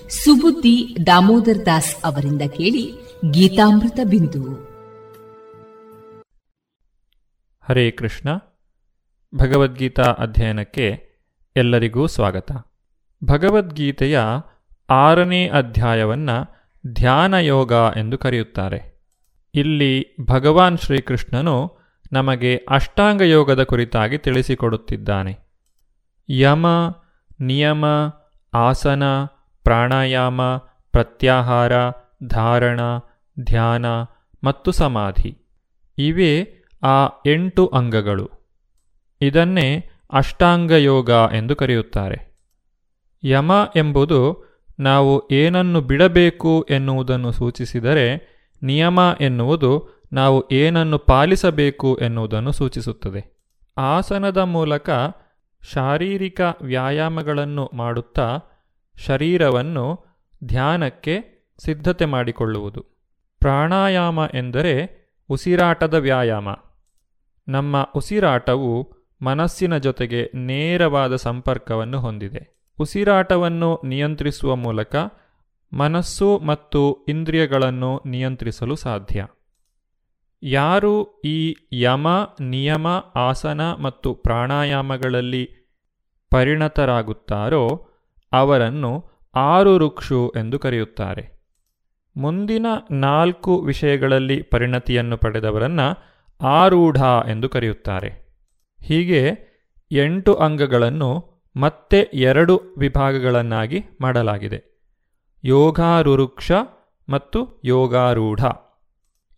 ಸುಬುದ್ದಿ 0.09 0.97
ದಾಮೋದರ್ 1.05 1.65
ದಾಸ್ 1.65 1.95
ಅವರಿಂದ 2.03 2.41
ಕೇಳಿ 2.41 2.93
ಗೀತಾಮೃತ 3.31 3.99
ಬಿಂದು. 4.03 4.75
ಹರೇ 7.69 7.91
ಕೃಷ್ಣ. 7.91 8.29
ಭಗವದ್ಗೀತಾ 9.35 10.03
ಅಧ್ಯಯನಕ್ಕೆ 10.03 11.15
ಎಲ್ಲರಿಗೂ 11.55 12.07
ಸ್ವಾಗತ. 12.07 12.51
ಭಗವದ್ಗೀತೆಯ 13.23 14.19
ಆರನೇ 14.89 15.49
ಅಧ್ಯಾಯವನ್ನು 15.49 16.55
ಧ್ಯಾನಯೋಗ 16.87 17.71
ಎಂದು 17.97 18.17
ಕರೆಯುತ್ತಾರೆ. 18.17 18.95
ಇಲ್ಲಿ 19.55 20.15
ಭಗವಾನ್ 20.21 20.77
ಶ್ರೀಕೃಷ್ಣನು 20.77 21.77
ನಮಗೆ 22.11 22.55
ಅಷ್ಟಾಂಗ 22.69 23.21
ಯೋಗದ 23.21 23.63
ಕುರಿತಾಗಿ 23.63 24.17
ತಿಳಿಸಿಕೊಡುತ್ತಿದ್ದಾನೆ. 24.17 25.37
ಯಮ, 26.29 26.65
ನಿಯಮ, 27.39 27.85
ಆಸನ, 28.53 29.03
ಪ್ರಾಣಾಯಾಮ, 29.63 30.41
ಪ್ರತ್ಯಾಹಾರ, 30.91 31.71
ಧಾರಣ, 32.27 32.79
ಧ್ಯಾನ 33.39 33.85
ಮತ್ತು 34.43 34.71
ಸಮಾಧಿ. 34.71 35.49
ಇವೇ 35.97 36.63
ಆ 36.83 37.07
ಎಂಟು 37.25 37.67
ಅಂಗಗಳು. 37.67 38.29
ಇದನ್ನೇ 39.21 39.89
ಅಷ್ಟಾಂಗ 40.13 40.71
ಯೋಗ 40.71 41.09
ಎಂದು 41.09 41.55
ಕರೆಯುತ್ತಾರೆ. 41.55 42.34
ಯಮ 43.25 43.51
ಎಂಬುದು 43.75 44.45
ನಾವು 44.79 45.29
ಏನನ್ನು 45.31 45.81
ಬಿಡಬೇಕು 45.81 46.67
ಎನ್ನುವುದನ್ನು 46.69 47.31
ಸೂಚಿಸಿದರೆ 47.31 48.35
ನಿಯಮ 48.63 48.99
ಎನ್ನುವುದು 49.21 50.03
ನಾವು 50.13 50.49
ಏನನ್ನು 50.51 50.99
ಪಾಲಿಸಬೇಕು 50.99 51.95
ಎನ್ನುವುದನ್ನು 51.95 52.51
ಸೂಚಿಸುತ್ತದೆ. 52.51 53.49
ಆಸನದ 53.77 54.37
ಮೂಲಕ 54.37 54.89
ಶಾರೀರಿಕ 55.73 56.41
ವ್ಯಾಯಾಮಗಳನ್ನು 56.61 57.69
ಮಾಡುತ್ತಾ 57.73 58.39
ಶರೀರವನ್ನು 58.97 60.05
ಧ್ಯಾನಕ್ಕೆ 60.43 61.47
ಸಿದ್ಧತೆ 61.65 62.05
ಮಾಡಿಕೊಳ್ಳುವುದು. 62.05 62.81
ಪ್ರಾಣಾಯಾಮ 63.39 64.19
ಎಂದರೆ 64.33 65.05
ಉಸಿರಾಟದ 65.29 65.93
ವ್ಯಾಯಾಮ. 65.93 66.47
ನಮ್ಮ 67.47 67.87
ಉಸಿರಾಟವು 67.95 68.93
ಮನಸ್ಸಿನ 69.21 69.77
ಜೊತೆಗೆ 69.77 70.31
ನೇರವಾದ 70.35 71.15
ಸಂಪರ್ಕವನ್ನು 71.15 71.99
ಹೊಂದಿದೆ. 71.99 72.54
ಉಸಿರಾಟವನ್ನು 72.79 73.81
ನಿಯಂತ್ರಿಸುವ 73.85 74.55
ಮೂಲಕ 74.55 74.95
ಮನಸ್ಸು 75.73 76.39
ಮತ್ತು 76.39 77.05
ಇಂದ್ರಿಯಗಳನ್ನು 77.09 78.01
ನಿಯಂತ್ರಿಸಲು 78.05 78.75
ಸಾಧ್ಯ. 78.75 79.27
ಯಾರು 80.43 81.21
ಈ 81.25 81.55
ಯಮ, 81.73 82.07
ನಿಯಮ, 82.41 82.87
ಆಸನ 83.15 83.61
ಮತ್ತು 83.61 84.13
ಪ್ರಾಣಾಯಾಮಗಳಲ್ಲಿ 84.13 85.49
ಪರಿಣತರಾಗುತ್ತಾರೋ 86.31 87.87
ಅವರನ್ನು 88.31 89.05
ಆರು 89.35 89.77
ರುಕ್ಷು 89.77 90.33
ಎಂದು 90.37 90.59
ಕರೆಯುತ್ತಾರೆ. 90.59 91.35
ಮುಂದಿನ 92.17 92.65
ನಾಲ್ಕು 92.91 93.61
ವಿಷಯಗಳಲ್ಲಿ 93.61 94.41
ಪರಿಣತಿಯನ್ನು 94.41 95.17
ಪಡೆದವರನ್ನು 95.17 96.15
ಆರೂಢ 96.45 96.97
ಎಂದು 97.29 97.49
ಕರೆಯುತ್ತಾರೆ. 97.49 98.25
ಹೀಗೆ 98.83 99.31
ಎಂಟು 99.91 100.33
ಅಂಗಗಳನ್ನು 100.33 101.34
ಮತ್ತೆ 101.57 102.09
ಎರಡು 102.13 102.61
ವಿಭಾಗಗಳನ್ನಾಗಿ 102.77 103.83
ಮಾಡಲಾಗಿದೆ. 104.01 104.63
ಯೋಗಾರುರುಕ್ಷ 105.43 106.51
ಮತ್ತು 107.09 107.61
ಯೋಗಾರೂಢ. 107.65 108.45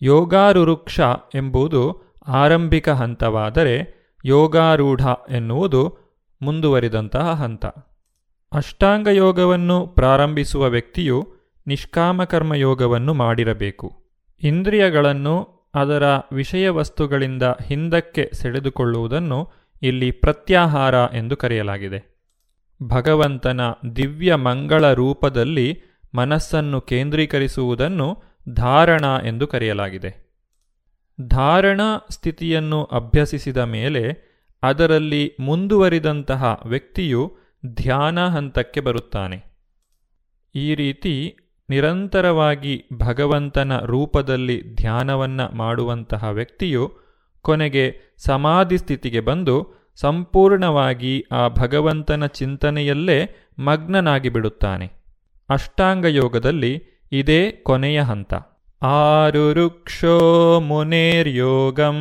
ಯೋಗಾರುರುಕ್ಷ 0.01 0.99
ಎಂಬುದು 1.35 2.01
ಆರಂಭಿಕ 2.27 2.89
ಹಂತವಾದರೆ 2.89 3.97
ಯೋಗಾರೂಢ 4.25 5.01
ಎನ್ನುವುದು 5.29 5.97
ಮುಂದುವರಿದಂತಹ 6.41 7.33
ಹಂತ. 7.33 7.65
ಅಷ್ಟಾಂಗ 8.53 9.07
ಯೋಗವನ್ನು 9.07 9.87
ಪ್ರಾರಂಭಿಸುವ 9.87 10.65
ವ್ಯಕ್ತಿಯು 10.65 11.33
ನಿಷ್ಕಾಮಕರ್ಮ 11.67 12.53
ಯೋಗವನ್ನು 12.53 13.13
ಮಾಡಿರಬೇಕು. 13.13 14.03
ಇಂದ್ರಿಯಗಳನ್ನು 14.43 15.49
ಅದರ 15.75 16.03
ವಿಷಯ 16.31 16.69
ವಸ್ತುಗಳಿಂದ 16.69 17.43
ಹಿಂದಕ್ಕೆ 17.43 18.29
ಸೆಳೆದುಕೊಳ್ಳುವುದನ್ನು 18.33 19.51
ಇಲ್ಲಿ 19.81 20.11
ಪ್ರತ್ಯಾಹಾರ 20.11 20.93
ಎಂದು 20.93 21.37
ಕರೆಯಲಾಗಿದೆ. 21.37 22.17
ಭಗವಂತನ 22.83 23.61
ದಿವ್ಯ 23.95 24.35
ಮಂಗಳ 24.35 24.93
ರೂಪದಲ್ಲಿ 24.93 25.81
ಮನಸ್ಸನ್ನು 26.15 26.81
ಕೇಂದ್ರೀಕರಿಸುವುದನ್ನು 26.81 28.23
ಧಾರಣ 28.49 29.05
ಎಂದು 29.25 29.47
ಕರೆಯಲಾಗಿದೆ. 29.47 30.27
ಧಾರಣ 31.21 31.81
ಸ್ಥಿತಿಯನ್ನು 32.09 32.83
ಅಭ್ಯಸಿಸಿದ 32.83 33.57
ಮೇಲೆ 33.57 34.27
ಅದರಲ್ಲಿ 34.63 35.33
ಮುಂದುವರಿದಂತಹ 35.39 36.61
ವ್ಯಕ್ತಿಯು 36.65 37.37
ಧ್ಯಾನ 37.65 38.27
ಹಂತಕ್ಕೆ 38.27 38.79
ಬರುತ್ತಾನೆ. 38.79 39.57
ಈ 40.55 40.75
ರೀತಿ 40.75 41.37
ನಿರಂತರವಾಗಿ 41.69 42.83
ಭಗವಂತನ 42.97 43.77
ರೂಪದಲ್ಲಿ 43.79 44.75
ಧ್ಯಾನವನ್ನ 44.75 45.41
ಮಾಡುವಂತಹ 45.41 46.23
ವ್ಯಕ್ತಿಯು 46.23 47.06
ಕೊನೆಗೆ 47.47 48.15
ಸಮಾಧಿ 48.17 48.77
ಸ್ಥಿತಿಗೆ 48.77 49.19
ಬಂದು 49.19 49.73
ಸಂಪೂರ್ಣವಾಗಿ 49.95 51.23
ಆ 51.31 51.47
ಭಗವಂತನ 51.47 52.25
ಚಿಂತನೆಯಲ್ಲೇ 52.25 53.35
ಮಗ್ನನಾಗಿ 53.59 54.29
ಬಿಡುತ್ತಾನೆ. 54.29 54.91
ಅಷ್ಟಾಂಗ 55.49 56.05
ಯೋಗದಲ್ಲಿ 56.05 56.83
ಇದೇ 57.11 57.51
ಕೊನೆಯ 57.51 58.01
ಹಂತ. 58.01 58.33
ಆರುರುಕ್ಷೋ 58.83 60.19
ಮುನೇರ್ಯೋಗಂ 60.59 61.99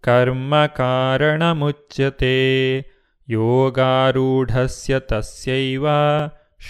ಕರ್ಮ 0.00 0.66
ಕಾರಣ 0.66 1.52
ಮುಚ್ಯತೆ. 1.52 2.78
ಯೋಗಾರೂಢಸ್ಯ 3.28 5.00
ತಸ್ಯೈವ 5.00 5.86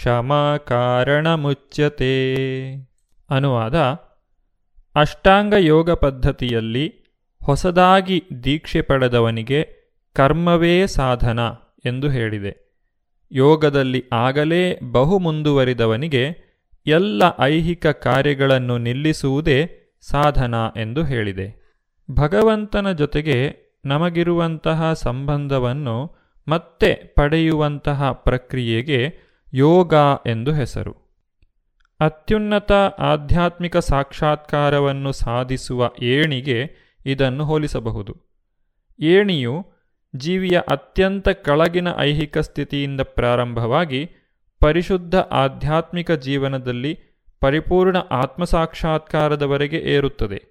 ಶಮ 0.02 0.58
ಕಾರಣ 0.64 1.34
ಮುಚ್ಯತೆ. 1.34 2.34
ಅನುವಾದ 3.30 3.78
ಅಷ್ಟಾಂಗ 4.96 5.54
ಯೋಗ 5.58 5.90
ಪದ್ಧತಿಯಲ್ಲಿ 5.90 7.01
ಹೊಸದಾಗಿ 7.42 8.24
ದೀಕ್ಷೆ 8.44 8.82
ಪಡೆದವನಿಗೆ 8.82 9.68
ಕರ್ಮವೇ 10.14 10.86
ಸಾಧನ 10.86 11.40
ಎಂದು 11.84 12.08
ಹೇಳಿದೆ. 12.08 12.72
ಯೋಗದಲ್ಲಿ 13.32 14.04
ಆಗಲೇ 14.12 14.78
ಬಹು 14.92 15.18
ಮುಂದುವರಿದವನಿಗೆ 15.18 16.52
ಎಲ್ಲ 16.86 17.22
ಐಹಿಕ 17.40 17.86
ಕಾರ್ಯಗಳನ್ನು 17.86 18.78
ನಿಲ್ಲಿಸುವುದೇ 18.78 19.70
ಸಾಧನ 20.00 20.54
ಎಂದು 20.76 21.04
ಹೇಳಿದೆ. 21.04 21.62
ಭಗವಂತನ 22.10 22.92
ಜೊತೆಗೆ 22.92 23.54
ನಮಗಿರುವಂತಹ 23.84 24.92
ಸಂಬಂಧವನ್ನು 24.92 26.16
ಮತ್ತೆ 26.48 26.94
ಪಡೆಯುವಂತಹ 26.94 28.12
ಪ್ರಕ್ರಿಯೆಗೆ 28.12 29.14
ಯೋಗ 29.54 29.94
ಎಂದು 30.26 30.52
ಹೆಸರು. 30.52 30.96
ಅತ್ಯುನ್ನತ 32.00 32.72
ಆಧ್ಯಾತ್ಮಿಕ 32.98 33.76
ಸಾಕ್ಷಾತ್ಕಾರವನ್ನು 33.76 35.12
ಸಾಧಿಸುವ 35.12 35.90
ಏಣಿಗೆ 36.02 36.81
ಇದನ್ನು 37.06 37.44
ಹೋಲಿಸಬಹುದು. 37.44 38.16
ಏಣಿಯು 39.00 39.66
ಜೀವಿಯ 40.16 40.60
ಅತ್ಯಂತ 40.70 41.28
ಕೆಳಗಿನ 41.28 41.88
ಐಹಿಕ 41.98 42.38
ಸ್ಥಿತಿಯಿಂದ 42.38 43.00
ಪ್ರಾರಂಭವಾಗಿ 43.00 44.10
ಪರಿಶುದ್ಧ 44.60 45.14
ಆಧ್ಯಾತ್ಮಿಕ 45.14 46.10
ಜೀವನದಲ್ಲಿ 46.10 46.98
ಪರಿಪೂರ್ಣ 47.40 47.96
ಆತ್ಮಸಾಕ್ಷಾತ್ಕಾರದವರೆಗೆ 47.96 49.76
ಏರುತ್ತದೆ. 49.76 50.42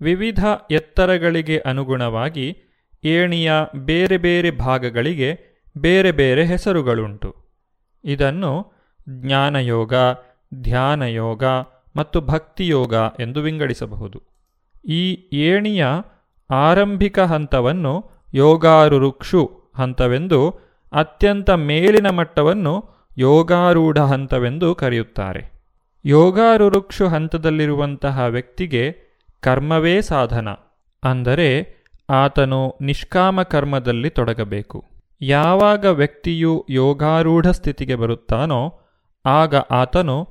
ವಿವಿಧ 0.00 0.44
ಎತ್ತರಗಳಿಗೆ 0.70 1.58
ಅನುಗುಣವಾಗಿ 1.58 2.58
ಏಣಿಯ 3.04 3.52
ಬೇರೆ 3.76 4.16
ಬೇರೆ 4.16 4.50
ಭಾಗಗಳಿಗೆ 4.50 5.38
ಬೇರೆ 5.78 6.12
ಬೇರೆ 6.12 6.44
ಹೆಸರುಗಳುಂಟು. 6.44 7.36
ಇದನ್ನು 8.04 8.72
ಜ್ಞಾನಯೋಗ, 9.08 9.94
ಧ್ಯಾನಯೋಗ 10.54 11.44
ಮತ್ತು 11.96 12.20
ಭಕ್ತಿಯೋಗ 12.20 12.94
ಎಂದು 13.20 13.40
ವಿಂಗಡಿಸಬಹುದು. 13.40 14.33
ಈ 14.84 15.28
ಏಣಿಯ 15.32 15.86
ಆರಂಭಿಕ 16.50 17.18
ಹಂತವನ್ನು 17.18 18.10
ಯೋಗಾರುರುಕ್ಷು 18.34 19.72
ಹಂತವೆಂದು, 19.76 20.50
ಅತ್ಯಂತ 20.92 21.50
ಮೇಲಿನ 21.50 22.10
ಮಟ್ಟವನ್ನು 22.10 22.84
ಯೋಗಾರೂಢ 23.18 23.98
ಹಂತವೆಂದು 23.98 24.74
ಕರೆಯುತ್ತಾರೆ. 24.74 25.52
ಯೋಗಾರುರುಕ್ಷು 26.04 27.08
ಹಂತದಲ್ಲಿರುವಂತಹ 27.08 28.24
ವ್ಯಕ್ತಿಗೆ 28.24 28.96
ಕರ್ಮವೇ 29.40 30.00
ಸಾಧನ. 30.00 30.48
ಅಂದರೆ, 31.02 31.76
ಆತನು 32.10 32.78
ನಿಷ್ಕಾಮ 32.80 33.42
ಕರ್ಮದಲ್ಲಿ 33.42 34.10
ತೊಡಗಬೇಕು. 34.10 34.84
ಯಾವಾಗ 35.22 35.84
ವ್ಯಕ್ತಿಯು 35.84 36.66
ಯೋಗಾರೂಢ 36.70 37.46
ಸ್ಥಿತಿಗೆ 37.46 37.94
ಬರುತ್ತಾನೋ, 37.94 38.80
ಆಗ 39.26 39.54
ಆತನು 39.56 40.28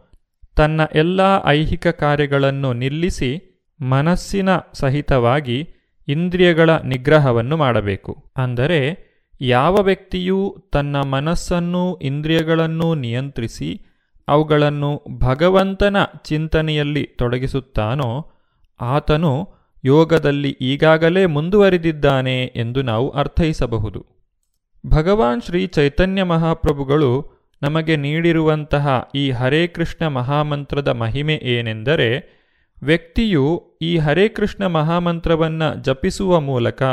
ತನ್ನ 0.56 0.82
ಎಲ್ಲ 0.96 1.22
ಐಹಿಕ 1.46 1.88
ಕಾರ್ಯಗಳನ್ನು 1.88 2.74
ನಿಲ್ಲಿಸಿ 2.74 3.53
ಮನಸ್ಸಿನ 3.82 4.50
ಸಹಿತವಾಗಿ 4.74 5.70
ಇಂದ್ರಿಯಗಳ 6.08 6.70
ನಿಗ್ರಹವನ್ನು 6.70 7.58
ಮಾಡಬೇಕು. 7.58 8.32
ಅಂದರೆ 8.38 9.14
ಯಾವ 9.42 9.76
ವ್ಯಕ್ತಿಯು 9.76 10.66
ತನ್ನ 10.72 11.02
ಮನಸ್ಸನ್ನು, 11.02 11.96
ಇಂದ್ರಿಯಗಳನ್ನು 11.96 12.96
ನಿಯಂತ್ರಿಸಿ 12.96 13.82
ಅವುಗಳನ್ನು 14.28 15.04
ಭಗವಂತನ 15.18 15.98
ಚಿಂತನೆಯಲ್ಲಿ 16.26 17.04
ತೊಡಗಿಸುತ್ತಾನೋ, 17.04 18.32
ಆತನು 18.82 19.50
ಯೋಗದಲ್ಲಿ 19.86 20.50
ಈಗಾಗಲೇ 20.50 21.26
ಮುಂದುವರಿದಿದ್ದಾನೆ 21.26 22.46
ಎಂದು 22.46 22.82
ನಾವು 22.82 23.10
ಅರ್ಥೈಸಬಹುದು. 23.10 24.06
ಭಗವಾನ್ 24.88 25.42
ಶ್ರೀ 25.42 25.68
ಚೈತನ್ಯ 25.68 26.24
ಮಹಾಪ್ರಭುಗಳು 26.24 27.32
ನಮಗೆ 27.62 27.96
ನೀಡಿರುವಂತಹ 27.96 29.10
ಈ 29.16 29.32
ಹರೇ 29.32 29.68
ಕೃಷ್ಣ 29.68 30.08
ಮಹಾಮಂತ್ರದ 30.08 30.88
ಮಹಿಮೆ 30.88 31.40
ಏನೆಂದರೆ 31.44 32.43
ವ್ಯಕ್ತಿಯು 32.84 33.64
ಈ 33.82 33.98
ಹರೇ 33.98 34.28
ಕೃಷ್ಣ 34.28 34.66
ಮಹಾಮಂತ್ರವನ್ನು 34.66 35.84
ಜಪಿಸುವ 35.84 36.40
ಮೂಲಕ, 36.40 36.84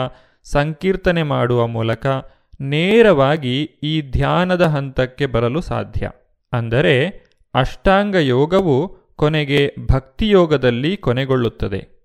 ಸಂಕೀರ್ತನೆ 0.44 1.22
ಮಾಡುವ 1.22 1.66
ಮೂಲಕ 1.66 2.06
ನೇರವಾಗಿ 2.60 3.62
ಈ 3.62 4.02
ಧ್ಯಾನದ 4.10 4.62
ಹಂತಕ್ಕೆ 4.62 5.26
ಬರಲು 5.26 5.60
ಸಾಧ್ಯ. 5.60 6.10
ಅಂದರೆ 6.52 7.06
ಅಷ್ಟಾಂಗ 7.54 8.14
ಯೋಗವು 8.14 8.96
ಕೊನೆಗೆ 9.16 9.74
ಭಕ್ತಿಯೋಗದಲ್ಲಿ 9.92 10.96
ಕೊನೆಗೊಳ್ಳುತ್ತದೆ. 10.96 12.00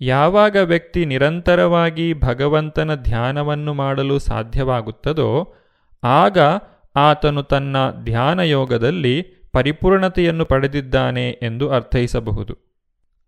ಯಾವಾಗ 0.00 0.56
ವ್ಯಕ್ತಿ 0.56 1.04
ನಿರಂತರವಾಗಿ 1.04 2.14
ಭಗವಂತನ 2.14 2.94
ಧ್ಯಾನವನ್ನು 2.94 3.74
ಮಾಡಲು 3.74 4.18
ಸಾಧ್ಯವಾಗುತ್ತದೋ, 4.18 5.54
ಆಗ 6.04 6.38
ಆತನು 6.96 7.42
ತನ್ನ 7.42 7.76
ಧ್ಯಾನಯೋಗದಲ್ಲಿ 8.04 9.22
ಪರಿಪೂರ್ಣತೆಯನ್ನು 9.52 10.44
ಪಡೆದಿದ್ದಾನೆ 10.44 11.30
ಎಂದು 11.30 11.70
ಅರ್ಥೈಸಬಹುದು. 11.70 12.69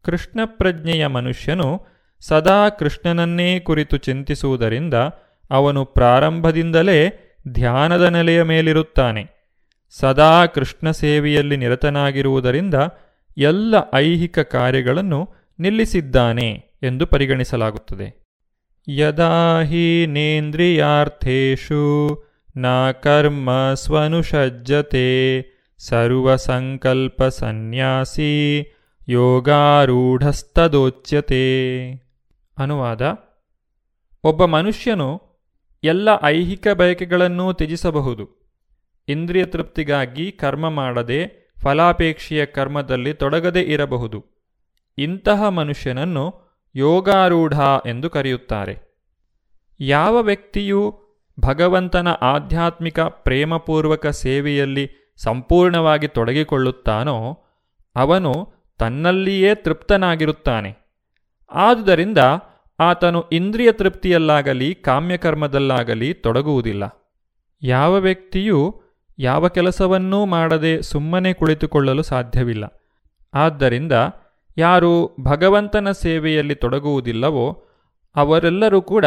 ಕೃಷ್ಣ 0.02 0.40
ಪ್ರಜ್ಞೆಯ 0.44 1.06
ಮನುಷ್ಯನು 1.06 1.86
ಸದಾ 2.20 2.68
ಕೃಷ್ಣನನ್ನೇ 2.68 3.60
ಕುರಿತು 3.60 3.96
ಚಿಂತಿಸುವುದರಿಂದ 3.96 4.94
ಅವನು 5.50 5.84
ಪ್ರಾರಂಭದಿಂದಲೇ 5.84 7.30
ಧ್ಯಾನದ 7.48 8.02
ನೆಲೆಯ 8.02 8.42
ಮೇಲಿರುತ್ತಾನೆ. 8.42 9.26
ಸದಾ 9.90 10.46
ಕೃಷ್ಣ 10.46 10.90
ಸೇವೆಯಲ್ಲಿ 10.90 11.56
ನಿರತನಾಗಿರುವುದರಿಂದ 11.56 12.74
ಎಲ್ಲ 13.38 13.74
ಐಹಿಕ 13.94 14.38
ಕಾರ್ಯಗಳನ್ನು 14.38 15.34
ನಿಲ್ಲಿಸಿದ್ದಾನೆ 15.58 16.78
ಎಂದು 16.82 17.06
ಪರಿಗಣಿಸಲಾಗುತ್ತದೆ. 17.06 18.22
ಯದಾ 18.88 19.62
ಹಿ 19.62 20.06
ನೇಂದ್ರಿಯಾರ್ಥೇಷು 20.06 21.82
ನ 22.56 22.90
ಕರ್ಮ 22.90 23.74
ಸ್ವನುಷಜ್ಜತೆ 23.74 25.08
ಸರ್ವಸಂಕಲ್ಪ 25.78 27.22
ಸನ್ಯಾಸಿ 27.24 28.71
ಯೋಗಾರೂಢಸ್ತದೋಚ್ಯತೆ 29.08 30.22
ಅನುವಾದ, 32.58 33.02
ಒಬ್ಬ 34.24 34.44
ಮನುಷ್ಯನು 34.44 35.22
ಎಲ್ಲ 35.84 36.08
ಐಹಿಕ 36.24 36.68
ಬಯಕೆಗಳನ್ನೂ 36.68 37.52
ತ್ಯಜಿಸಬಹುದು. 37.52 38.42
ಇಂದ್ರಿಯ 39.08 39.44
ತೃಪ್ತಿಗಾಗಿ 39.44 40.32
ಕರ್ಮ 40.32 40.68
ಮಾಡದೆ 40.68 41.50
ಫಲಾಪೇಕ್ಷೆಯ 41.60 42.46
ಕರ್ಮದಲ್ಲಿ 42.46 43.14
ತೊಡಗದೇ 43.14 43.60
ಇರಬಹುದು. 43.60 44.24
ಇಂತಹ 44.98 45.48
ಮನುಷ್ಯನನ್ನು 45.48 46.34
ಯೋಗಾರೂಢ 46.74 47.60
ಎಂದು 47.86 48.10
ಕರೆಯುತ್ತಾರೆ. 48.10 48.78
ಯಾವ 49.80 50.20
ವ್ಯಕ್ತಿಯು 50.20 51.02
ಭಗವಂತನ 51.40 52.08
ಆಧ್ಯಾತ್ಮಿಕ 52.08 53.00
ಪ್ರೇಮಪೂರ್ವಕ 53.00 54.06
ಸೇವೆಯಲ್ಲಿ 54.06 55.14
ಸಂಪೂರ್ಣವಾಗಿ 55.16 56.08
ತೊಡಗಿಕೊಳ್ಳುತ್ತಾನೋ, 56.08 57.44
ಅವನು 57.96 58.61
ತನ್ನಲ್ಲಿಯೇ 58.82 59.54
ತೃಪ್ತನಾಗಿರುತ್ತಾನೆ. 59.54 60.76
ಆದುದರಿಂದ 61.52 62.18
ಆತನು 62.80 63.24
ಇಂದ್ರಿಯ 63.32 63.72
ತೃಪ್ತಿಯಲ್ಲಾಗಲಿ, 63.72 64.74
ಕಾಮ್ಯಕರ್ಮದಲ್ಲಾಗಲಿ 64.74 66.14
ತೊಡಗುವುದಿಲ್ಲ. 66.14 67.10
ಯಾವ 67.62 67.94
ವ್ಯಕ್ತಿಯೂ 67.94 68.82
ಯಾವ 69.18 69.48
ಕೆಲಸವನ್ನೂ 69.48 70.24
ಮಾಡದೆ 70.24 70.82
ಸುಮ್ಮನೆ 70.82 71.32
ಕುಳಿತುಕೊಳ್ಳಲು 71.32 72.02
ಸಾಧ್ಯವಿಲ್ಲ. 72.02 72.82
ಆದ್ದರಿಂದ 73.34 73.92
ಯಾರು 74.56 75.16
ಭಗವಂತನ 75.20 75.90
ಸೇವೆಯಲ್ಲಿ 75.90 76.54
ತೊಡಗುವುದಿಲ್ಲವೋ, 76.54 77.66
ಅವರೆಲ್ಲರೂ 78.16 78.82
ಕೂಡ 78.82 79.06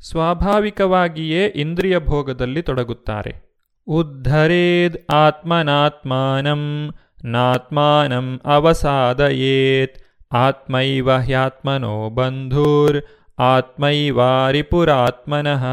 ಸ್ವಾಭಾವಿಕವಾಗಿಯೇ 0.00 1.46
ಇಂದ್ರಿಯ 1.46 1.98
ಭೋಗದಲ್ಲಿ 1.98 2.62
ತೊಡಗುತ್ತಾರೆ. 2.62 3.50
ಉದ್ಧರೇದ್ 3.86 5.12
ಆತ್ಮನಾತ್ಮಾನಂ 5.12 6.94
ನಾತ್ಮಾನಂ 7.24 8.40
ಅವಸಾದಯೇತ್ 8.44 10.02
ಆತ್ಮೈವ 10.32 11.12
ಹ್ಯಾತ್ಮನೋ 11.12 12.10
ಬಂಧುರ್ 12.10 13.02
ಆತ್ಮೈವಾರಿಪುರಾತ್ಮನಃ 13.38 15.64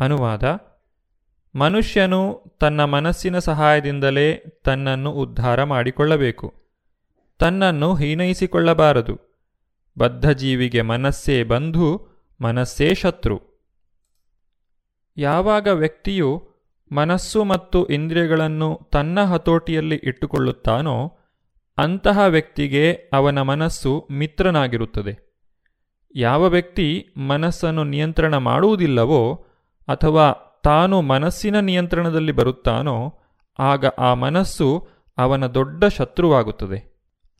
ಅನುವಾದ 0.00 0.44
ಮನುಷ್ಯನು 1.54 2.44
ತನ್ನ 2.60 2.84
ಮನಸ್ಸಿನ 2.84 3.38
ಸಹಾಯದಿಂದಲೇ 3.38 4.36
ತನ್ನನ್ನು 4.36 5.12
ಉದ್ಧಾರ 5.12 5.64
ಮಾಡಿಕೊಳ್ಳಬೇಕು। 5.64 6.54
ತನ್ನನ್ನು 7.38 7.94
ಹೀನೈಸಿಕೊಳ್ಳಬಾರದು। 7.94 9.30
ಬದ್ಧಜೀವಿಗೆ 9.98 10.82
ಮನಸ್ಸೇ 10.82 11.44
ಬಂಧು, 11.44 12.08
ಮನಸ್ಸೇ 12.40 12.94
ಶತ್ರು। 12.94 13.40
ಯಾವಾಗ 15.16 15.66
ವ್ಯಕ್ತಿಯು 15.66 16.49
ಮನಸ್ಸು 16.92 17.44
ಮತ್ತು 17.44 17.86
ಇಂದ್ರಿಯಗಳನ್ನು 17.86 18.88
ತನ್ನ 18.92 19.20
ಹತೋಟಿಯಲ್ಲಿ 19.24 19.96
ಇಟ್ಟುಕೊಳ್ಳುತ್ತಾನೋ, 19.96 21.18
ಅಂತಹ 21.78 22.18
ವ್ಯಕ್ತಿಗೆ 22.18 22.92
ಅವನ 22.92 23.40
ಮನಸ್ಸು 23.40 24.08
ಮಿತ್ರನಾಗಿರುತ್ತದೆ. 24.10 25.30
ಯಾವ 26.16 26.48
ವ್ಯಕ್ತಿ 26.48 27.06
ಮನಸ್ಸನ್ನು 27.16 27.84
ನಿಯಂತ್ರಣ 27.84 28.36
ಮಾಡುವುದಿಲ್ಲವೋ, 28.36 29.46
ಅಥವಾ 29.88 30.32
ತಾನು 30.64 31.02
ಮನಸ್ಸಿನ 31.02 31.60
ನಿಯಂತ್ರಣದಲ್ಲಿ 31.60 32.32
ಬರುತ್ತಾನೋ, 32.32 33.18
ಆಗ 33.58 33.86
ಆ 33.86 34.14
ಮನಸ್ಸು 34.14 34.88
ಅವನ 35.18 35.46
ದೊಡ್ಡ 35.46 35.84
ಶತ್ರುವಾಗುತ್ತದೆ. 35.84 36.90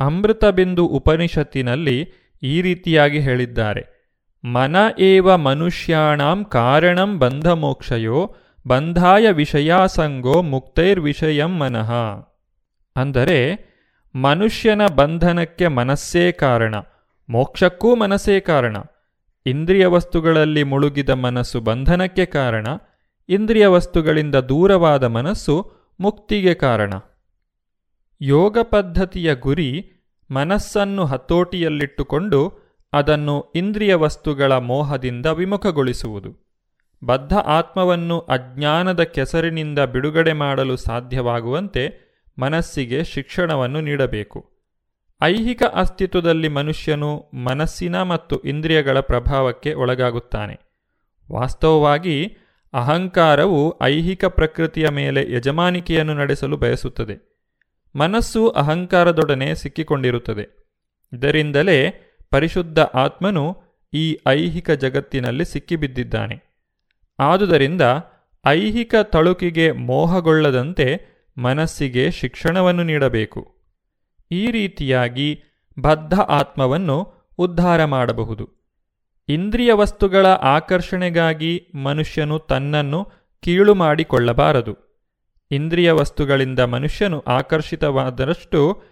ಅಮೃತ 0.01 0.45
ಬಿಂದು 0.45 0.87
ಉಪನಿಷತ್ತಿನಲ್ಲಿ 0.87 2.13
ಈ 2.43 2.63
ರೀತಿಯಾಗಿ 2.63 3.21
ಹೇಳಿದ್ದಾರೆ. 3.21 4.01
ಮನ 4.45 4.77
ಏವ 4.99 5.37
ಮನುಷ್ಯಾಣಂ 5.37 6.45
ಕಾರಣಂ 6.45 7.19
ಬಂಧಮೋಕ್ಷಯೋ 7.19 8.37
ಬಂಧಾಯ 8.67 9.31
ವಿಷಯಾಸಂಗೋ 9.31 10.43
ಮುಕ್ತೈರ್ವಿಷಯಂ 10.43 11.59
ಮನಃ. 11.59 11.93
ಅಂದರೆ, 12.97 13.71
ಮನುಷ್ಯನ 14.15 14.87
ಬಂಧನಕ್ಕೆ 14.87 15.69
ಮನಸ್ಸೇ 15.69 16.33
ಕಾರಣ, 16.33 16.75
ಮೋಕ್ಷಕ್ಕೂ 17.29 17.97
ಮನಸ್ಸೇ 17.97 18.41
ಕಾರಣ, 18.41 18.77
ಇಂದ್ರಿಯ 19.47 19.87
ವಸ್ತುಗಳಲ್ಲಿ 19.87 20.63
ಮುಳುಗಿದ 20.63 21.09
ಮನಸ್ಸು 21.09 21.61
ಬಂಧನಕ್ಕೆ 21.61 22.27
ಕಾರಣ, 22.27 22.67
ಇಂದ್ರಿಯ 23.29 23.67
ವಸ್ತುಗಳಿಂದ 23.67 24.35
ದೂರವಾದ 24.35 25.05
ಮನಸ್ಸು 25.05 25.73
ಮುಕ್ತಿಗೆ 26.01 26.55
ಕಾರಣ. 26.55 26.95
ಯೋಗ 28.23 28.59
ಪದ್ಧತಿಯ 28.63 29.35
ಗುರಿ 29.35 29.93
ಮನಸ್ಸನ್ನು 30.31 31.05
ಹತೋಟಿಯಲ್ಲಿಟ್ಟುಕೊಂಡು 31.05 32.53
ಅದನ್ನು 32.93 33.53
ಇಂದ್ರಿಯ 33.57 33.95
ವಸ್ತುಗಳ 33.95 34.53
ಮೋಹದಿಂದ 34.53 35.27
ವಿಮುಖಗೊಳಿಸುವುದು. 35.27 36.50
ಬದ್ಧ 37.05 37.33
ಆತ್ಮವನ್ನು 37.33 38.21
ಅಜ್ಞಾನದ 38.21 39.01
ಕೆಸರಿನಿಂದ 39.01 39.79
ಬಿಡುಗಡೆ 39.79 40.33
ಮಾಡಲು 40.33 40.77
ಸಾಧ್ಯವಾಗುವಂತೆ 40.77 42.11
ಮನಸ್ಸಿಗೆ 42.39 43.05
ಶಿಕ್ಷಣವನ್ನು 43.05 43.81
ನೀಡಬೇಕು. 43.81 44.51
ಐಹಿಕ 45.23 45.63
ಅಸ್ತಿತ್ವದಲ್ಲಿ 45.63 46.49
ಮನುಷ್ಯನು 46.49 47.31
ಮನಸ್ಸಿನ 47.35 48.03
ಮತ್ತು 48.03 48.39
ಇಂದ್ರಿಯಗಳ 48.39 49.01
ಪ್ರಭಾವಕ್ಕೆ 49.01 49.75
ಒಳಗಾಗುತ್ತಾನೆ. 49.75 50.61
ವಾಸ್ತವವಾಗಿ 51.33 52.37
ಅಹಂಕಾರವು 52.73 53.79
ಐಹಿಕ 53.83 54.25
ಪ್ರಕೃತಿಯ 54.25 54.89
ಮೇಲೆ 54.91 55.33
ಯಜಮಾನಿಕೆಯನ್ನು 55.33 56.15
ನಡೆಸಲು 56.15 56.57
ಬಯಸುತ್ತದೆ. 56.57 57.31
ಮನಸ್ಸು 57.97 58.49
ಅಹಂಕಾರದೊಡನೆ 58.49 59.55
ಸಿಕ್ಕಿಕೊಂಡಿರುತ್ತದೆ. 59.55 60.73
ಇದರಿಂದಲೇ 61.13 61.91
ಪರಿಶುದ್ಧ 62.31 62.79
ಆತ್ಮನು 62.79 63.57
ಈ 63.95 64.19
ಐಹಿಕ 64.29 64.71
ಜಗತ್ತಿನಲ್ಲಿ 64.71 65.45
ಸಿಕ್ಕಿಬಿದ್ದಿದ್ದಾನೆ. 65.45 66.50
ಆದುದರಿಂದ 67.21 67.83
ಐಹಿಕ 68.47 68.95
ತಳುಕಿಗೆ 69.03 69.73
ಮೋಹಗೊಳ್ಳದಂತೆ 69.73 71.11
ಮನಸ್ಸಿಗೆ 71.39 72.11
ಶಿಕ್ಷಣವನ್ನು 72.11 72.83
ನೀಡಬೇಕು. 72.83 73.55
ಈ 74.31 74.51
ರೀತಿಯಾಗಿ 74.51 75.43
ಬದ್ಧ 75.79 76.21
ಆತ್ಮವನ್ನು 76.21 77.13
ಉದ್ಧಾರ 77.39 77.85
ಮಾಡಬಹುದು. 77.85 78.51
ಇಂದ್ರಿಯ 79.29 79.73
ವಸ್ತುಗಳ 79.73 80.27
ಆಕರ್ಷಣೆಗಾಗಿ 80.27 81.67
ಮನುಷ್ಯನು 81.75 82.39
ತನ್ನನ್ನು 82.39 83.09
ಕೀಳು 83.43 83.75
ಮಾಡಿಕೊಳ್ಳಬಾರದು. 83.75 84.77
ಇಂದ್ರಿಯ 85.51 85.91
ವಸ್ತುಗಳಿಂದ 85.91 86.59
ಮನುಷ್ಯನು 86.59 87.21
ಆಕರ್ಷಿತವಾದರಷ್ಟು 87.21 88.83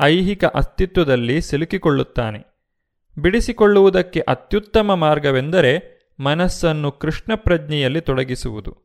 ಐಹಿಕ 0.00 0.44
ಅಸ್ತಿತ್ವದಲ್ಲಿ 0.44 1.40
ಸಿಲುಕಿಕೊಳ್ಳುತ್ತಾನೆ. 1.40 2.38
ಬಿಡಿಸಿಕೊಳ್ಳುವುದಕ್ಕೆ 3.18 4.20
ಅತ್ಯುತ್ತಮ 4.20 4.94
ಮಾರ್ಗವೆಂದರೆ 4.94 5.97
ಮನಸ್ಸನ್ನು 6.20 6.92
ಕೃಷ್ಣ 6.92 7.32
ಪ್ರಜ್ಞೆಯಲ್ಲಿ 7.34 8.00
ತೊಡಗಿಸುವುದು. 8.00 8.76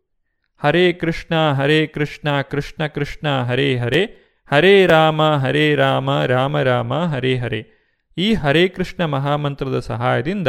ಹರೇ 0.63 0.93
ಕೃಷ್ಣ 0.93 1.51
ಹರೇ 1.51 1.87
ಕೃಷ್ಣ 1.87 2.41
ಕೃಷ್ಣ 2.41 2.87
ಕೃಷ್ಣ, 2.87 3.41
ಹರೇ 3.43 3.77
ಹರೇ 3.77 4.17
ಹರೇ 4.51 4.85
ರಾಮ 4.85 5.21
ಹರೇ 5.21 5.75
ರಾಮ 5.75 6.23
ರಾಮ 6.25 6.59
ರಾಮ, 6.59 6.93
ಹರೇ 6.93 7.35
ಹರೇ. 7.35 7.67
ಈ 8.17 8.33
ಹರೇ 8.33 8.67
ಕೃಷ್ಣ 8.67 9.05
ಮಹಾಮಂತ್ರದ 9.05 9.79
ಸಹಾಯದಿಂದ 9.79 10.47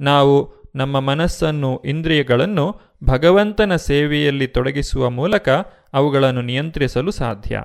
ನಾವು 0.00 0.58
ನಮ್ಮ 0.74 1.00
ಮನಸ್ಸನ್ನು, 1.00 1.82
ಇಂದ್ರಿಯಗಳನ್ನು 1.84 2.80
ಭಗವಂತನ 3.04 3.76
ಸೇವೆಯಲ್ಲಿ 3.76 4.46
ತೊಡಗಿಸುವ 4.46 5.10
ಮೂಲಕ 5.10 5.48
ಅವುಗಳನ್ನು 5.92 6.42
ನಿಯಂತ್ರಿಸಲು 6.42 7.10
ಸಾಧ್ಯ. 7.10 7.62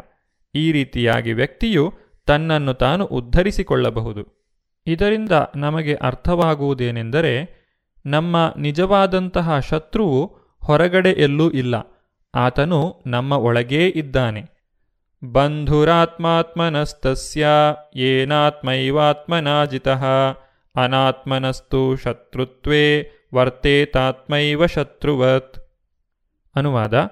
ಈ 0.56 0.72
ರೀತಿಯಾಗಿ 0.72 1.34
ವ್ಯಕ್ತಿಯು 1.34 1.94
ತನ್ನನ್ನು 2.26 2.74
ತಾನು 2.74 3.06
ಉದ್ಧರಿಸಿಕೊಳ್ಳಬಹುದು. 3.06 4.44
ಇದರಿಂದ 4.88 5.32
ನಮಗೆ 5.56 5.96
ಅರ್ಥವಾಗುವುದೇನೆಂದರೆ 5.96 7.63
ನಮ್ಮ 8.06 8.54
ನಿಜವಾದಂತಹ 8.58 9.60
ಶತ್ರುವು 9.60 10.36
ಹೊರಗಡೆ 10.64 11.10
ಎಲ್ಲೂ 11.10 11.50
ಇಲ್ಲ. 11.50 11.76
ಆತನು 12.36 13.04
ನಮ್ಮ 13.08 13.32
ಒಳಗೇ 13.32 13.88
ಇದ್ದಾನೆ. 13.88 14.54
ಬಂಧುರಾತ್ಮಾತ್ಮನಸ್ತಸ್ಯ 15.32 17.48
ಏನಾತ್ಮೈವಾತ್ಮನಾಜಿತಃ. 17.96 20.04
ಅನಾತ್ಮನಸ್ತು 20.76 21.96
ಶತ್ರುತ್ವೇ 21.96 23.12
ವರ್ತೇತಾತ್ಮೈವ 23.36 24.66
ಶತ್ರುವತ್. 24.66 25.72
ಅನುವಾದ, 26.56 27.08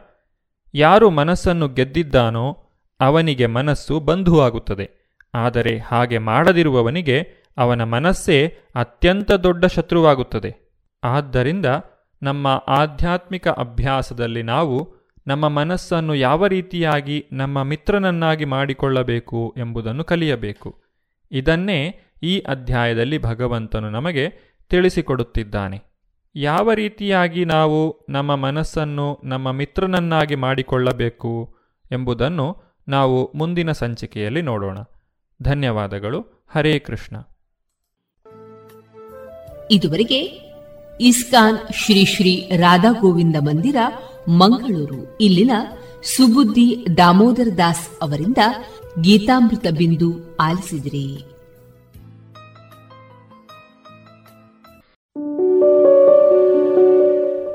ಯಾರು 0.73 1.09
ಮನಸ್ಸನ್ನು 1.09 1.67
ಗೆದ್ದಿದ್ದಾನೋ 1.67 2.63
ಅವನಿಗೆ 2.99 3.45
ಮನಸ್ಸು 3.45 3.99
ಬಂಧುವಾಗುತ್ತದೆ. 3.99 5.17
ಆದರೆ 5.33 5.77
ಹಾಗೆ 5.77 6.17
ಮಾಡದಿರುವವನಿಗೆ 6.17 7.27
ಅವನ 7.57 7.83
ಮನಸ್ಸೇ 7.83 8.57
ಅತ್ಯಂತ 8.75 9.31
ದೊಡ್ಡ 9.31 9.65
ಶತ್ರುವಾಗುತ್ತದೆ. 9.65 10.70
ಆದ್ದರಿಂದ 11.03 11.65
ನಮ್ಮ 12.23 12.47
ಆಧ್ಯಾತ್ಮಿಕ 12.67 13.47
ಅಭ್ಯಾಸದಲ್ಲಿ 13.47 14.43
ನಾವು 14.43 14.93
ನಮ್ಮ 15.27 15.47
ಮನಸ್ಸನ್ನು 15.47 16.15
ಯಾವ 16.15 16.47
ರೀತಿಯಾಗಿ 16.47 17.25
ನಮ್ಮ 17.31 17.63
ಮಿತ್ರನನ್ನಾಗಿ 17.63 18.45
ಮಾಡಿಕೊಳ್ಳಬೇಕು 18.45 19.55
ಎಂಬುದನ್ನು 19.57 20.03
ಕಲಿಯಬೇಕು. 20.03 20.81
ಇದನ್ನೇ 21.31 21.99
ಈ 22.23 22.39
ಅಧ್ಯಾಯದಲ್ಲಿ 22.39 23.17
ಭಗವಂತನು 23.17 23.89
ನಮಗೆ 23.89 24.29
ತಿಳಿಸಿಕೊಡುತ್ತಿದ್ದಾನೆ. 24.69 25.81
ಯಾವ 26.35 26.73
ರೀತಿಯಾಗಿ 26.73 27.45
ನಾವು 27.45 28.05
ನಮ್ಮ 28.09 28.35
ಮನಸ್ಸನ್ನು 28.35 29.21
ನಮ್ಮ 29.23 29.51
ಮಿತ್ರನನ್ನಾಗಿ 29.51 30.35
ಮಾಡಿಕೊಳ್ಳಬೇಕು 30.35 31.57
ಎಂಬುದನ್ನು 31.91 32.57
ನಾವು 32.87 33.31
ಮುಂದಿನ 33.35 33.71
ಸಂಚಿಕೆಯಲ್ಲಿ 33.71 34.41
ನೋಡೋಣ. 34.41 34.77
ಧನ್ಯವಾದಗಳು. 35.41 36.47
ಹರೇ 36.55 36.79
ಕೃಷ್ಣ. 36.79 37.15
ಇದುವರೆಗೆ 39.71 40.50
ಇಸ್ಕಾನ್ 41.01 41.57
ಶ್ರೀ 41.73 42.05
ಶ್ರೀ 42.05 42.49
ರಾಧಾ 42.55 42.91
ಗೋವಿಂದ 43.01 43.35
ಮಂದಿರ, 43.39 43.75
ಮಂಗಳೂರು. 44.27 45.17
ಇಲ್ಲಿನ 45.21 45.51
ಸುಬುದ್ದಿ 46.03 46.85
ದಾಮೋದರ 46.97 47.47
ದಾಸ್ 47.57 48.03
ಅವರಿಂದ 48.03 48.37
ಗೀತಾಮೃತ 49.01 49.67
ಬಿಂದು 49.77 50.37
ಆಲಿಸಿದ್ರಿ. 50.39 51.25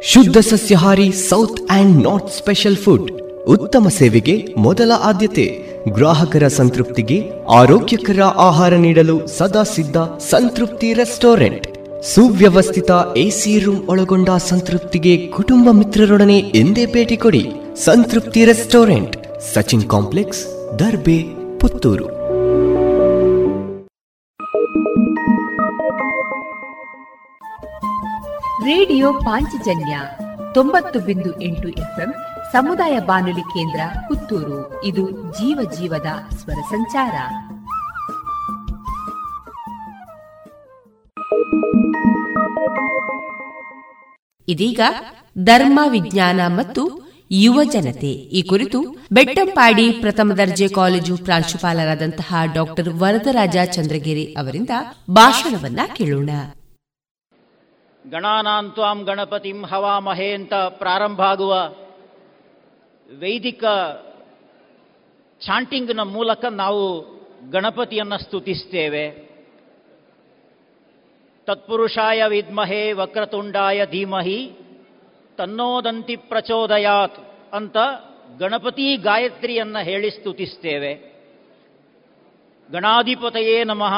ಶುದ್ಧ 0.03 0.39
ಸಸ್ಯಹಾರಿ 0.39 1.13
south 1.13 1.61
and 1.71 2.05
north 2.05 2.33
special 2.33 2.77
food. 2.77 3.13
ಉತ್ತಮ 3.47 3.89
ಸೇವೆಗೆ 3.89 4.55
ಮೊದಲ 4.59 4.93
ಆದ್ಯತೆ. 5.01 5.67
ಗ್ರಾಹಕರ 5.89 6.49
ಸಂತೃಪ್ತಿಗೆ 6.49 7.31
ಆರೋಗ್ಯಕರ 7.51 8.23
ಆಹಾರ 8.23 8.75
ನೀಡಲು 8.75 9.27
ಸದಾ 9.27 9.63
ಸಿದ್ಧ 9.63 9.97
ಸಂತೃಪ್ತಿ 10.19 10.93
ರೆಸ್ಟೋರೆಂಟ್. 10.93 11.76
ಸುವ್ಯವಸ್ಥಿತ 12.03 12.91
ಎಸಿ 13.17 13.59
ರೂಮ್ 13.59 13.89
ಒಳಗೊಂಡ 13.89 14.29
ಸಂತೃಪ್ತಿಗೆ 14.29 15.29
ಕುಟುಂಬ 15.29 15.69
ಮಿತ್ರರೊಡನೆ 15.71 16.39
ಎಂದೇ 16.39 16.87
ಭೇಟಿ 16.87 17.17
ಕೊಡಿ 17.17 17.51
Santrupti 17.75 18.45
restaurant, 18.45 19.43
Sachin 19.55 19.89
complex, 19.89 20.75
Darbe, 20.79 21.25
Puttur. 21.59 22.07
Radio 28.65 29.13
Panchajanya 29.13 30.01
ತೊಂಬತ್ತು 30.55 31.01
ಬಿಂದು 31.01 31.43
ಎಂಟು 31.43 31.69
ಎಫ್ಎಂ 31.69 32.15
ಸಮುದಾಯ 32.53 32.99
ಬಾನುಲಿ 32.99 33.41
ಕೇಂದ್ರ 33.41 33.81
ಪುತ್ತೂರು. 34.09 34.85
ಇದು 34.85 35.11
ಜೀವ 35.11 35.71
ಜೀವದ 35.79 36.07
ಸ್ವರ 36.37 36.61
ಸಂಚಾರ. 36.71 37.13
ಇದೀಗ 44.49 44.81
ಧರ್ಮ, 45.45 45.81
ವಿಜ್ಞಾನ 45.91 46.41
ಮತ್ತು 46.47 47.13
ಯುವ 47.31 47.65
ಜನತೆ. 47.65 48.11
ಈ 48.11 48.43
ಕುರಿತು 48.43 48.83
ಬೆಟ್ಟಂಪಾಡಿ 49.13 49.93
ಪ್ರಥಮ 49.93 50.33
ದರ್ಜೆ 50.33 50.69
ಕಾಲೇಜು 50.69 51.17
ಪ್ರಾಂಶುಪಾಲರಾದಂತಹ 51.17 52.35
ಡಾಕ್ಟರ್ 52.55 52.89
ವರದರಾಜ 52.89 53.57
ಚಂದ್ರಗಿರಿ 53.73 54.35
ಅವರಿಂದ 54.35 54.71
ಭಾಷಣವನ್ನ 55.11 55.81
ಕೇಳೋಣ. 55.97 56.31
ಗಣಾನಾಂತ್ವಾಂ 58.11 59.03
ಗಣಪತಿಂ 59.03 59.63
ಹವಾಮಹೇ 59.63 60.31
ಅಂತ 60.33 60.55
ಪ್ರಾರಂಭ 60.55 61.21
ಆಗುವ 61.21 61.55
ವೈದಿಕ 63.19 63.65
ಚಾಂಟಿಂಗ್ನ 65.41 66.01
ಮೂಲಕ 66.01 66.45
ನಾವು 66.45 67.01
ಗಣಪತಿಯನ್ನು 67.51 68.19
ಸ್ತುತಿಸ್ತೇವೆ. 68.19 69.26
ತತ್ಪುರುಷಾಯ 71.47 72.25
ವಿದ್ಮಹೇ 72.27 72.93
ವಕ್ರತುಂಡಾಯ 72.93 73.87
ಧೀಮಹಿ 73.87 74.53
ತನ್ನೋದಂತಿ 75.37 76.17
ಪ್ರಚೋದಯಾತ್ 76.17 77.19
ಅಂತ 77.53 77.77
ಗಣಪತಿ 78.39 78.97
ಗಾಯತ್ರಿಯನ್ನು 78.97 79.85
ಹೇಳಿ 79.85 80.11
ಸ್ತುತಿಸ್ತೇವೆ. 80.11 80.95
ಗಣಾಧಿಪತಯೇ 82.73 83.65
ನಮಃ 83.65 83.95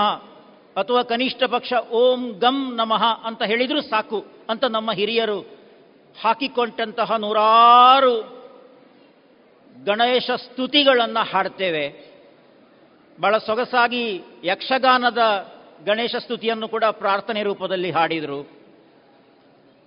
ಅಥವಾ 0.76 1.02
ಕನಿಷ್ಠ 1.02 1.42
ಪಕ್ಷ 1.44 1.72
ಓಂ 1.90 2.32
ಗಂ 2.38 2.76
ನಮಃ 2.76 3.04
ಅಂತ 3.04 3.42
ಹೇಳಿದರೂ 3.42 3.80
ಸಾಕು 3.80 4.26
ಅಂತ 4.50 4.64
ನಮ್ಮ 4.64 4.92
ಹಿರಿಯರು 4.92 5.40
ಹಾಕಿಕೊಂಡಂತಹ 6.24 7.16
ನೂರಾರು 7.16 8.14
ಗಣೇಶ 9.84 10.30
ಸ್ತುತಿಗಳನ್ನು 10.30 11.30
ಹಾಡ್ತೇವೆ. 11.30 12.08
ಬಹಳ 13.20 13.38
ಸೊಗಸಾಗಿ 13.38 14.20
ಯಕ್ಷಗಾನದ 14.44 15.18
ಗಣೇಶ 15.86 16.16
ಸ್ತುತಿಯನ್ನು 16.16 16.68
ಕೂಡ 16.68 16.84
ಪ್ರಾರ್ಥನೆ 16.84 17.42
ರೂಪದಲ್ಲಿ 17.42 17.90
ಹಾಡಿದರು. 17.90 18.50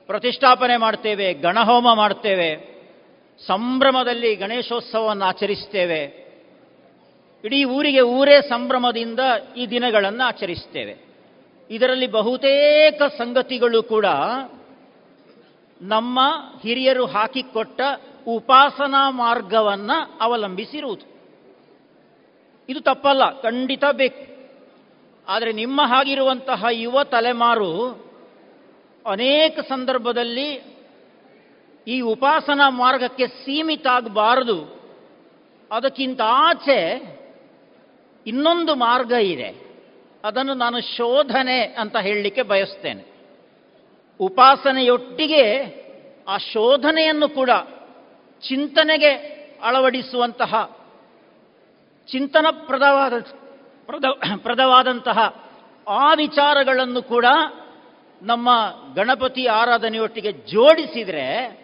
ಪ್ರತಿಷ್ಠಾಪನೆ 0.08 0.78
ಮಾಡ್ತೇವೆ, 0.78 1.34
ಗಣಹೋಮ 1.34 1.94
ಮಾಡ್ತೇವೆ, 1.94 2.72
ಸಂಭ್ರಮದಲ್ಲಿ 3.48 4.36
ಗಣೇಶೋತ್ಸವವನ್ನು 4.36 5.26
ಆಚರಿಸ್ತೇವೆ. 5.26 6.22
ಇಡೀ 7.44 7.64
ಊರಿಗೆ 7.64 8.02
ಊರೇ 8.02 8.42
ಸಂಭ್ರಮದಿಂದ 8.42 9.20
ಈ 9.58 9.68
ದಿನಗಳನ್ನು 9.68 10.28
ಆಚರಿಸ್ತೇವೆ. 10.28 10.98
ಇದರಲ್ಲಿ 11.70 12.08
ಬಹುತೇಕ 12.08 13.02
ಸಂಗತಿಗಳು 13.18 13.84
ಕೂಡ 13.84 14.06
ನಮ್ಮ 15.82 16.20
ಹಿರಿಯರು 16.64 17.06
ಹಾಕಿಕೊಟ್ಟ 17.06 17.82
ಉಪಾಸನಾ 18.28 19.10
ಮಾರ್ಗವನ್ನು 19.10 20.18
ಅವಲಂಬಿಸಿರುವುದು. 20.22 21.12
ಇದು 22.70 22.82
ತಪ್ಪಲ್ಲ, 22.82 23.42
ಖಂಡಿತ 23.42 23.84
ಬೇಕು. 23.92 24.31
ಆದರೆ 25.32 25.52
ನಿಮ್ಮ 25.52 25.82
ಹಾಗಿರುವಂತಹ 25.82 26.66
ಯುವ 26.72 27.04
ತಲೆಮಾರು 27.04 27.70
ಅನೇಕ 29.06 29.60
ಸಂದರ್ಭದಲ್ಲಿ 29.60 30.62
ಈ 31.88 32.00
ಉಪಾಸನಾ 32.02 32.70
ಮಾರ್ಗಕ್ಕೆ 32.70 33.28
ಸೀಮಿತ 33.28 33.88
ಆಗಬಾರದು 33.88 34.82
ಅದಕ್ಕಿಂತ 35.72 36.22
ಆಚೆ 36.26 36.80
ಇನ್ನೊಂದು 38.28 38.76
ಮಾರ್ಗ 38.76 39.12
ಇದೆ. 39.12 39.50
ಅದನ್ನು 40.24 40.54
ನಾನು 40.54 40.82
ಶೋಧನೆ 40.82 41.60
ಅಂತ 41.62 41.98
ಹೇಳಲಿಕ್ಕೆ 41.98 42.42
ಬಯಸ್ತೇನೆ. 42.42 43.04
ಉಪಾಸನೆಯೊಟ್ಟಿಗೆ 44.20 45.46
ಆ 46.28 46.38
ಶೋಧನೆಯನ್ನು 46.38 47.30
ಕೂಡ 47.30 47.50
ಚಿಂತನೆಗೆ 48.42 49.12
ಅಳವಡಿಸುವಂತಹ 49.64 50.78
ಚಿಂತನಪ್ರದವಾದ 52.08 53.14
ಪ್ರದ, 53.92 54.38
ಪ್ರದವಾದಂತಹ 54.44 55.44
ಆ 55.88 56.14
ವಿಚಾರಗಳನ್ನು 56.14 57.02
ಕೂಡ 57.04 57.26
ನಮ್ಮ 58.22 58.50
ಗಣಪತಿ 58.96 59.46
ಆರಾಧನೆಯೊಟ್ಟಿಗೆ 59.46 60.32
ಜೋಡಿಸಿದರೆ 60.32 61.62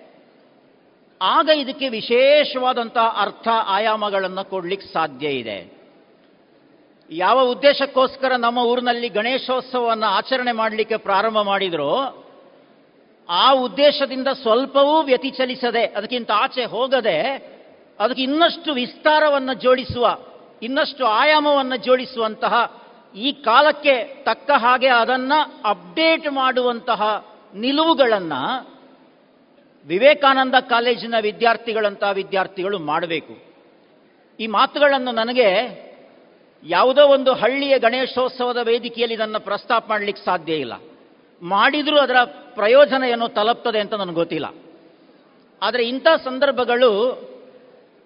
ಆಗ 1.22 1.50
ಇದಕ್ಕೆ 1.56 1.90
ವಿಶೇಷವಾದಂತಹ 1.90 3.18
ಅರ್ಥ 3.20 3.48
ಆಯಾಮಗಳನ್ನು 3.66 4.50
ಕೊಡ್ಲಿಕ್ಕೆ 4.50 4.94
ಸಾಧ್ಯ 4.94 5.28
ಇದೆ. 5.28 5.78
ಯಾವ 7.12 7.42
ಉದ್ದೇಶಕ್ಕೋಸ್ಕರ 7.42 8.36
ನಮ್ಮ 8.36 8.58
ಊರಿನಲ್ಲಿ 8.58 9.10
ಗಣೇಶೋತ್ಸವವನ್ನು 9.10 10.06
ಆಚರಣೆ 10.06 10.52
ಮಾಡಲಿಕ್ಕೆ 10.52 10.98
ಪ್ರಾರಂಭ 10.98 11.42
ಮಾಡಿದರೂ, 11.42 12.26
ಆ 13.30 13.52
ಉದ್ದೇಶದಿಂದ 13.52 14.28
ಸ್ವಲ್ಪವೂ 14.28 15.02
ವ್ಯತಿಚಲಿಸದೆ, 15.02 15.86
ಅದಕ್ಕಿಂತ 15.86 16.32
ಆಚೆ 16.36 16.66
ಹೋಗದೆ, 16.66 17.18
ಅದಕ್ಕೆ 18.00 18.22
ಇನ್ನಷ್ಟು 18.22 18.74
ವಿಸ್ತಾರವನ್ನು 18.74 19.54
ಜೋಡಿಸುವ 19.54 20.20
ಇನ್ನಷ್ಟು 20.62 21.06
ಆಯಾಮವನ್ನು 21.06 21.76
ಜೋಡಿಸುವಂತಹ 21.76 22.82
ಈ 23.16 23.32
ಕಾಲಕ್ಕೆ 23.32 24.04
ತಕ್ಕ 24.24 24.52
ಹಾಗೆ 24.52 24.88
ಅದನ್ನು 24.88 25.62
ಅಪ್ಡೇಟ್ 25.66 26.32
ಮಾಡುವಂತಹ 26.32 27.26
ನಿಲುವುಗಳನ್ನು 27.56 28.78
ವಿವೇಕಾನಂದ 29.86 30.56
ಕಾಲೇಜಿನ 30.60 31.16
ವಿದ್ಯಾರ್ಥಿಗಳಂತಹ 31.22 32.10
ವಿದ್ಯಾರ್ಥಿಗಳು 32.10 32.80
ಮಾಡಬೇಕು. 32.80 33.38
ಈ 34.40 34.48
ಮಾತುಗಳನ್ನು 34.48 35.12
ನನಗೆ 35.12 35.88
ಯಾವುದೋ 36.64 37.08
ಒಂದು 37.08 37.34
ಹಳ್ಳಿಯ 37.34 37.80
ಗಣೇಶೋತ್ಸವದ 37.80 38.58
ವೇದಿಕೆಯಲ್ಲಿ 38.64 39.16
ಇದನ್ನು 39.16 39.40
ಪ್ರಸ್ತಾಪ 39.40 39.90
ಮಾಡಲಿಕ್ಕೆ 39.90 40.26
ಸಾಧ್ಯ 40.26 40.54
ಇಲ್ಲ. 40.54 40.74
ಮಾಡಿದರೂ 41.42 41.98
ಅದರ 41.98 42.16
ಪ್ರಯೋಜನ 42.56 43.04
ಏನೋ 43.04 43.28
ತಲುಪ್ತದೆ 43.28 43.80
ಅಂತ 43.80 43.94
ನನಗೆ 43.94 44.16
ಗೊತ್ತಿಲ್ಲ. 44.16 44.54
ಆದರೆ 45.62 45.88
ಇಂಥ 45.88 46.08
ಸಂದರ್ಭಗಳು 46.24 47.22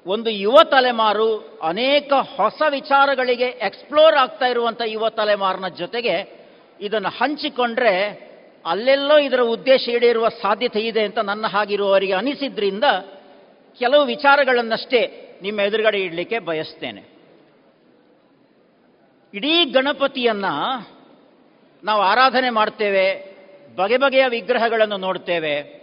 ಒಂದು 0.05 0.29
ಯುವ 0.29 0.63
ತಲೆಮಾರು 0.63 1.59
ಅನೇಕ 1.61 2.13
ಹೊಸ 2.13 2.61
ವಿಚಾರಗಳಿಗೆ 2.69 3.45
ಎಕ್ಸ್ಪ್ಲೋರ್ 3.45 4.15
ಆಗ್ತಾ 4.15 4.45
ಇರುವಂಥ 4.45 4.81
ಯುವ 4.85 5.09
ತಲೆಮಾರಿನ 5.09 5.67
ಜೊತೆಗೆ 5.67 6.41
ಇದನ್ನು 6.81 7.09
ಹಂಚಿಕೊಂಡ್ರೆ 7.09 7.93
ಅಲ್ಲೆಲ್ಲೋ 8.65 9.17
ಇದರ 9.17 9.39
ಉದ್ದೇಶ 9.39 9.89
ಈಡೇರುವ 9.89 10.27
ಸಾಧ್ಯತೆ 10.27 10.79
ಇದೆ 10.79 11.03
ಅಂತ 11.03 11.17
ನನ್ನ 11.17 11.47
ಹಾಗಿರುವವರಿಗೆ 11.47 12.13
ಅನಿಸಿದ್ರಿಂದ 12.13 12.83
ಕೆಲವು 13.79 14.05
ವಿಚಾರಗಳನ್ನಷ್ಟೇ 14.05 15.01
ನಿಮ್ಮ 15.41 15.59
ಎದುರುಗಡೆ 15.59 15.99
ಇಡಲಿಕ್ಕೆ 15.99 16.39
ಬಯಸ್ತೇನೆ. 16.39 17.01
ಇಡೀ 19.33 19.65
ಗಣಪತಿಯನ್ನು 19.65 20.53
ನಾವು 21.83 22.01
ಆರಾಧನೆ 22.01 22.49
ಮಾಡ್ತೇವೆ, 22.49 23.37
ಬಗೆ 23.75 23.97
ಬಗೆಯ 23.97 24.27
ವಿಗ್ರಹಗಳನ್ನು 24.27 24.97
ನೋಡ್ತೇವೆ 24.97 25.80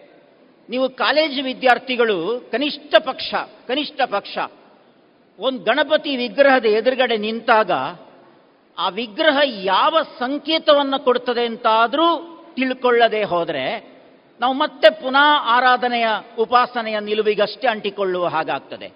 ನೀವು 0.69 0.89
ಕಾಲೇಜು 0.89 1.43
ವಿದ್ಯಾರ್ಥಿಗಳು, 1.43 2.49
ಕನಿಷ್ಠ 2.53 2.95
ಪಕ್ಷ 2.99 3.35
ಕನಿಷ್ಠ 3.69 4.01
ಪಕ್ಷ, 4.07 4.39
ಒಂದು 5.39 5.65
ಗಣಪತಿ 5.65 6.17
ವಿಗ್ರಹದ 6.17 6.65
ಎದುರುಗಡೆ 6.65 7.17
ನಿಂತಾಗ, 7.17 7.71
ಆ 8.79 8.89
ವಿಗ್ರಹ 8.89 9.39
ಯಾವ 9.45 9.97
ಸಂಕೇತವನ್ನು 10.19 11.05
ಕೊಡ್ತದೆ 11.05 11.47
ಅಂತಾದರೂ 11.47 12.35
ತಿಳ್ಕೊಳ್ಳದೆ 12.57 13.25
ಹೋದರೆ, 13.25 13.99
ನಾವು 14.41 14.55
ಮತ್ತೆ 14.55 15.03
ಪುನಃ 15.03 15.41
ಆರಾಧನೆಯ 15.41 16.07
ಉಪಾಸನೆಯ 16.39 17.01
ನಿಲುವಿಗಷ್ಟೇ 17.01 17.69
ಅಂಟಿಕೊಳ್ಳುವ 17.69 18.27
ಹಾಗಾಗ್ತದೆ. 18.27 18.93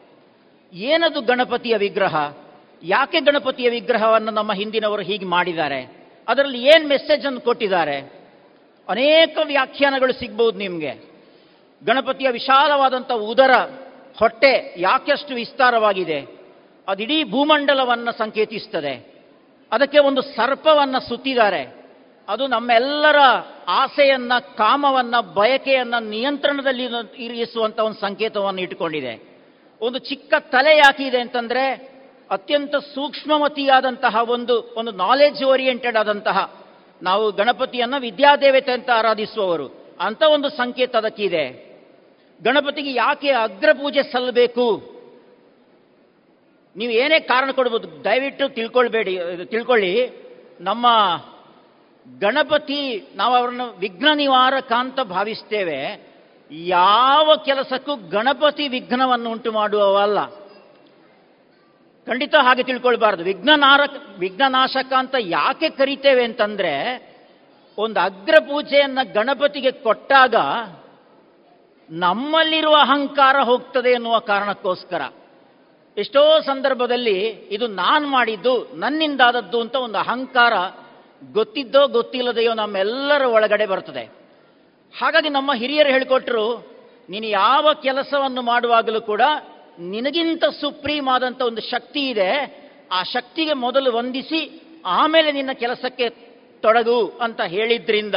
ಏನದು 0.72 1.20
ಗಣಪತಿಯ 1.20 1.76
ವಿಗ್ರಹ? 1.76 2.32
ಯಾಕೆ 2.82 3.20
ಗಣಪತಿಯ 3.20 3.70
ವಿಗ್ರಹವನ್ನು 3.70 4.30
ನಮ್ಮ 4.30 4.52
ಹಿಂದಿನವರು 4.52 5.02
ಹೀಗೆ 5.02 5.24
ಮಾಡಿದ್ದಾರೆ? 5.24 5.96
ಅದರಲ್ಲಿ 6.28 6.62
ಏನು 6.62 6.88
ಮೆಸೇಜನ್ನು 6.88 7.40
ಕೊಟ್ಟಿದ್ದಾರೆ? 7.40 7.98
ಅನೇಕ 8.88 9.38
ವ್ಯಾಖ್ಯಾನಗಳು 9.44 10.12
ಸಿಗ್ಬೋದು 10.12 10.58
ನಿಮಗೆ. 10.58 11.11
ಗಣಪತಿಯ 11.86 12.30
ವಿಶಾಲವಾದಂಥ 12.30 13.12
ಉದರ 13.12 13.50
ಹೊಟ್ಟೆ 14.18 14.74
ಯಾಕೆಷ್ಟು 14.78 15.34
ವಿಸ್ತಾರವಾಗಿದೆ? 15.34 16.42
ಅದಿಡೀ 16.88 17.24
ಭೂಮಂಡಲವನ್ನು 17.24 18.18
ಸಂಕೇತಿಸ್ತದೆ. 18.18 19.12
ಅದಕ್ಕೆ 19.72 19.98
ಒಂದು 19.98 20.22
ಸರ್ಪವನ್ನು 20.22 21.08
ಸುತ್ತಿದ್ದಾರೆ. 21.08 21.82
ಅದು 22.28 22.46
ನಮ್ಮೆಲ್ಲರ 22.46 23.16
ಆಸೆಯನ್ನ, 23.68 24.32
ಕಾಮವನ್ನು, 24.38 25.34
ಬಯಕೆಯನ್ನು 25.34 26.08
ನಿಯಂತ್ರಣದಲ್ಲಿ 26.08 26.84
ಇರಿಸುವಂಥ 27.16 27.80
ಒಂದು 27.80 28.00
ಸಂಕೇತವನ್ನು 28.00 28.60
ಇಟ್ಟುಕೊಂಡಿದೆ. 28.60 29.38
ಒಂದು 29.80 29.98
ಚಿಕ್ಕ 29.98 30.34
ತಲೆ 30.38 30.76
ಯಾಕಿದೆ 30.76 31.20
ಅಂತಂದರೆ, 31.20 31.92
ಅತ್ಯಂತ 32.30 32.76
ಸೂಕ್ಷ್ಮಮತಿಯಾದಂತಹ 32.76 34.16
ಒಂದು 34.30 34.74
ಒಂದು 34.76 34.90
ನಾಲೆಜ್ 34.90 35.44
ಓರಿಯೆಂಟೆಡ್ 35.44 35.96
ಆದಂತಹ, 35.96 36.64
ನಾವು 37.02 37.32
ಗಣಪತಿಯನ್ನು 37.32 38.00
ವಿದ್ಯಾದೇವತೆ 38.00 38.72
ಅಂತ 38.72 38.90
ಆರಾಧಿಸುವವರು. 38.90 39.96
ಅಂಥ 40.00 40.22
ಒಂದು 40.22 40.48
ಸಂಕೇತ 40.48 40.96
ಅದಕ್ಕಿದೆ. 40.96 41.71
ಗಣಪತಿಗೆ 42.44 42.92
ಯಾಕೆ 42.92 43.30
ಅಗ್ರಪೂಜೆ 43.30 44.02
ಸಲ್ಲಬೇಕು? 44.02 44.92
ನೀವು 46.76 46.92
ಏನೇ 46.92 47.20
ಕಾರಣ 47.20 47.50
ಕೊಡ್ಬೋದು, 47.50 48.04
ದಯವಿಟ್ಟು 48.04 48.48
ತಿಳ್ಕೊಳ್ಬೇಡಿ 48.48 49.18
ತಿಳ್ಕೊಳ್ಳಿ. 49.44 50.22
ನಮ್ಮ 50.60 50.86
ಗಣಪತಿ, 52.18 53.08
ನಾವು 53.14 53.34
ಅವರನ್ನು 53.34 53.78
ವಿಘ್ನ 53.78 54.08
ನಿವಾರಕ 54.14 54.72
ಅಂತ 54.72 55.00
ಭಾವಿಸ್ತೇವೆ. 55.00 56.12
ಯಾವ 56.50 57.32
ಕೆಲಸಕ್ಕೂ 57.44 57.96
ಗಣಪತಿ 57.96 58.68
ವಿಘ್ನವನ್ನು 58.68 59.30
ಉಂಟು 59.30 59.52
ಮಾಡುವವಲ್ಲ. 59.52 60.26
ಖಂಡಿತ 62.06 62.34
ಹಾಗೆ 62.34 62.62
ತಿಳ್ಕೊಳ್ಬಾರ್ದು. 62.62 63.24
ವಿಘ್ನನಾರಕ 63.24 63.90
ವಿಘ್ನನಾಶಕ 64.18 64.92
ಅಂತ 64.92 65.14
ಯಾಕೆ 65.18 65.70
ಕರಿತೇವೆ 65.70 66.24
ಅಂತಂದ್ರೆ, 66.24 66.72
ಒಂದು 67.78 68.00
ಅಗ್ರ 68.00 68.34
ಪೂಜೆಯನ್ನು 68.38 69.12
ಗಣಪತಿಗೆ 69.12 69.72
ಕೊಟ್ಟಾಗ 69.72 70.34
ನಮ್ಮಲ್ಲಿರುವ 71.90 72.76
ಅಹಂಕಾರ 72.80 73.36
ಹೋಗ್ತದೆ 73.40 73.90
ಎನ್ನುವ 73.90 74.18
ಕಾರಣಕ್ಕೋಸ್ಕರ. 74.18 75.02
ಎಷ್ಟೋ 75.96 76.40
ಸಂದರ್ಭದಲ್ಲಿ 76.40 77.20
ಇದು 77.28 77.66
ನಾನು 77.66 78.08
ಮಾಡಿದ್ದು, 78.08 78.70
ನನ್ನಿಂದಾದದ್ದು 78.74 79.60
ಅಂತ 79.60 79.76
ಒಂದು 79.76 79.98
ಅಹಂಕಾರ 79.98 80.52
ಗೊತ್ತಿದ್ದೋ 81.32 81.86
ಗೊತ್ತಿಲ್ಲದೆಯೋ 81.86 82.54
ನಮ್ಮೆಲ್ಲರ 82.54 83.22
ಒಳಗಡೆ 83.22 83.66
ಬರ್ತದೆ. 83.66 84.04
ಹಾಗಾಗಿ 84.98 85.28
ನಮ್ಮ 85.28 85.52
ಹಿರಿಯರು 85.54 85.88
ಹೇಳಿಕೊಟ್ರು, 85.88 86.72
ನೀನು 87.10 87.26
ಯಾವ 87.26 87.68
ಕೆಲಸವನ್ನು 87.82 88.42
ಮಾಡುವಾಗಲೂ 88.42 89.00
ಕೂಡ 89.00 89.20
ನಿನಗಿಂತ 89.78 90.44
ಸುಪ್ರೀಮ್ 90.44 91.08
ಆದಂಥ 91.08 91.42
ಒಂದು 91.42 91.60
ಶಕ್ತಿ 91.60 92.08
ಇದೆ, 92.08 92.62
ಆ 92.92 93.02
ಶಕ್ತಿಗೆ 93.02 93.52
ಮೊದಲು 93.52 93.92
ವಂದಿಸಿ, 93.92 94.62
ಆಮೇಲೆ 94.86 95.32
ನಿನ್ನ 95.32 95.50
ಕೆಲಸಕ್ಕೆ 95.52 96.08
ತೊಡಗು 96.60 97.18
ಅಂತ 97.20 97.40
ಹೇಳಿದ್ರಿಂದ 97.40 98.14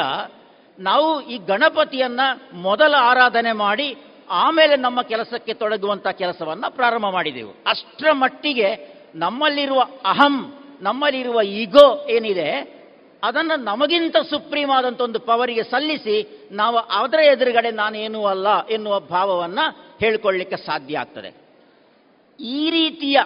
ನಾವು 0.80 1.22
ಈ 1.22 1.38
ಗಣಪತಿಯನ್ನ 1.38 2.20
ಮೊದಲ 2.54 2.96
ಆರಾಧನೆ 3.00 3.52
ಮಾಡಿ 3.52 3.98
ಆಮೇಲೆ 4.30 4.76
ನಮ್ಮ 4.76 5.02
ಕೆಲಸಕ್ಕೆ 5.02 5.54
ತೊಡಗುವಂಥ 5.54 6.08
ಕೆಲಸವನ್ನ 6.08 6.66
ಪ್ರಾರಂಭ 6.70 7.06
ಮಾಡಿದೆವು. 7.06 7.54
ಅಷ್ಟರ 7.68 8.12
ಮಟ್ಟಿಗೆ 8.12 8.96
ನಮ್ಮಲ್ಲಿರುವ 9.16 9.82
ಅಹಂ, 10.06 10.54
ನಮ್ಮಲ್ಲಿರುವ 10.82 11.42
ಈಗೋ 11.42 12.08
ಏನಿದೆ, 12.10 12.76
ಅದನ್ನು 13.24 13.64
ನಮಗಿಂತ 13.64 14.18
ಸುಪ್ರೀಂ 14.18 14.70
ಆದಂಥ 14.70 15.02
ಒಂದು 15.02 15.20
ಪವರಿಗೆ 15.20 15.64
ಸಲ್ಲಿಸಿ 15.64 16.48
ನಾವು 16.52 16.78
ಅದರ 16.78 17.20
ಎದುರುಗಡೆ 17.20 17.72
ನಾನೇನೂ 17.72 18.26
ಅಲ್ಲ 18.26 18.66
ಎನ್ನುವ 18.66 19.00
ಭಾವವನ್ನು 19.00 19.98
ಹೇಳಿಕೊಳ್ಳಿಕ್ಕೆ 20.00 20.56
ಸಾಧ್ಯ 20.56 20.98
ಆಗ್ತದೆ. 20.98 21.36
ಈ 22.40 22.70
ರೀತಿಯ 22.70 23.20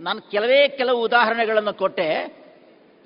ನಾನು 0.00 0.20
ಕೆಲವೇ 0.20 0.68
ಕೆಲವು 0.68 1.02
ಉದಾಹರಣೆಗಳನ್ನು 1.02 1.74
ಕೊಟ್ಟೆ. 1.74 2.36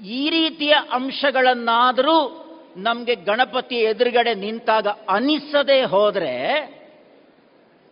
ಈ 0.05 0.31
ರೀತಿಯ 0.31 0.75
ಅಂಶಗಳನ್ನಾದರೂ 0.93 2.46
ನಮಗೆ 2.77 3.15
ಗಣಪತಿ 3.15 3.75
ಎದುರುಗಡೆ 3.75 4.35
ನಿಂತಾಗ 4.35 4.87
ಅನಿಸದೆ 4.87 5.83
ಹೋದರೆ 5.83 6.57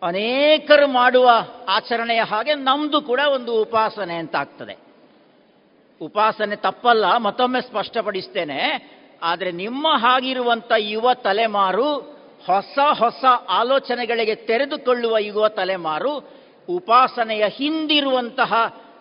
ಅನೇಕರು 0.03 0.87
ಮಾಡುವ 0.87 1.29
ಆಚರಣೆಯ 1.69 2.21
ಹಾಗೆ 2.21 2.53
ನಮ್ಮದು 2.53 3.01
ಕೂಡ 3.01 3.19
ಒಂದು 3.33 3.61
ಉಪಾಸನೆ 3.61 4.15
ಅಂತ 4.15 4.35
ಆಗ್ತದೆ. 4.35 4.77
ಉಪಾಸನೆ 6.01 6.55
ತಪ್ಪಲ್ಲ, 6.55 7.17
ಮತ್ತೊಮ್ಮೆ 7.17 7.61
ಸ್ಪಷ್ಟಪಡಿಸ್ತೇನೆ. 7.61 8.89
ಆದರೆ 9.23 9.51
ನಿಮ್ಮ 9.51 9.87
ಹಾಗಿರುವಂಥ 9.97 10.71
ಯುವ 10.77 11.13
ತಲೆಮಾರು, 11.13 11.95
ಹೊಸ 12.45 12.79
ಹೊಸ 12.97 13.25
ಆಲೋಚನೆಗಳಿಗೆ 13.49 14.35
ತೆರೆದುಕೊಳ್ಳುವ 14.35 15.17
ಯುವ 15.17 15.47
ತಲೆಮಾರು, 15.47 16.29
ಉಪಾಸನೆಯ 16.69 17.43
ಹಿಂದಿರುವಂತಹ 17.47 18.53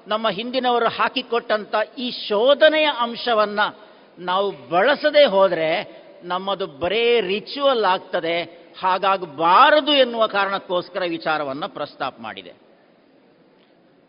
ನಮ್ಮ 0.06 0.28
ಹಿಂದಿನವರು 0.28 0.88
ಹಾಕಿಕೊಟ್ಟಂಥ 0.88 1.74
ಈ 1.98 2.10
ಶೋಧನೆಯ 2.10 2.88
ಅಂಶವನ್ನ 3.00 3.60
ನಾವು 4.18 4.68
ಬಳಸದೆ 4.68 5.24
ಹೋದರೆ 5.24 6.04
ನಮ್ಮದು 6.24 6.66
ಬರೇ 6.66 7.20
ರಿಚುವಲ್ 7.20 7.84
ಆಗ್ತದೆ, 7.84 8.42
ಹಾಗಾಗಬಾರದು 8.80 9.92
ಎನ್ನುವ 9.92 10.26
ಕಾರಣಕ್ಕೋಸ್ಕರ 10.26 11.02
ವಿಚಾರವನ್ನು 11.08 11.68
ಪ್ರಸ್ತಾಪ 11.68 12.16
ಮಾಡಿದೆ. 12.20 12.52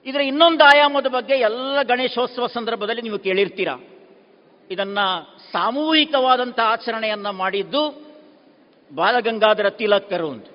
ಇದರ 0.05 0.21
ಇನ್ನೊಂದು 0.21 0.63
ಆಯಾಮದ 0.63 1.07
ಬಗ್ಗೆ 1.07 1.33
ಎಲ್ಲ 1.33 1.81
ಗಣೇಶೋತ್ಸವ 1.81 2.47
ಸಂದರ್ಭದಲ್ಲಿ 2.47 3.01
ನೀವು 3.01 3.19
ಕೇಳಿರ್ತೀರಾ? 3.19 3.83
ಇದನ್ನ 4.71 4.99
ಸಾಮೂಹಿಕವಾದಂಥ 5.51 6.59
ಆಚರಣೆಯನ್ನ 6.59 7.29
ಮಾಡಿದ್ದು 7.29 8.05
ಬಾಲಗಂಗಾಧರ 8.95 9.69
ತಿಲಕ್ಕರು 9.69 10.29
ಅಂತ. 10.29 10.45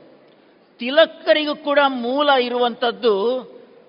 ತಿಲಕ್ಕರಿಗೂ 0.79 1.57
ಕೂಡ 1.57 1.79
ಮೂಲ 1.89 2.29
ಇರುವಂಥದ್ದು 2.29 3.41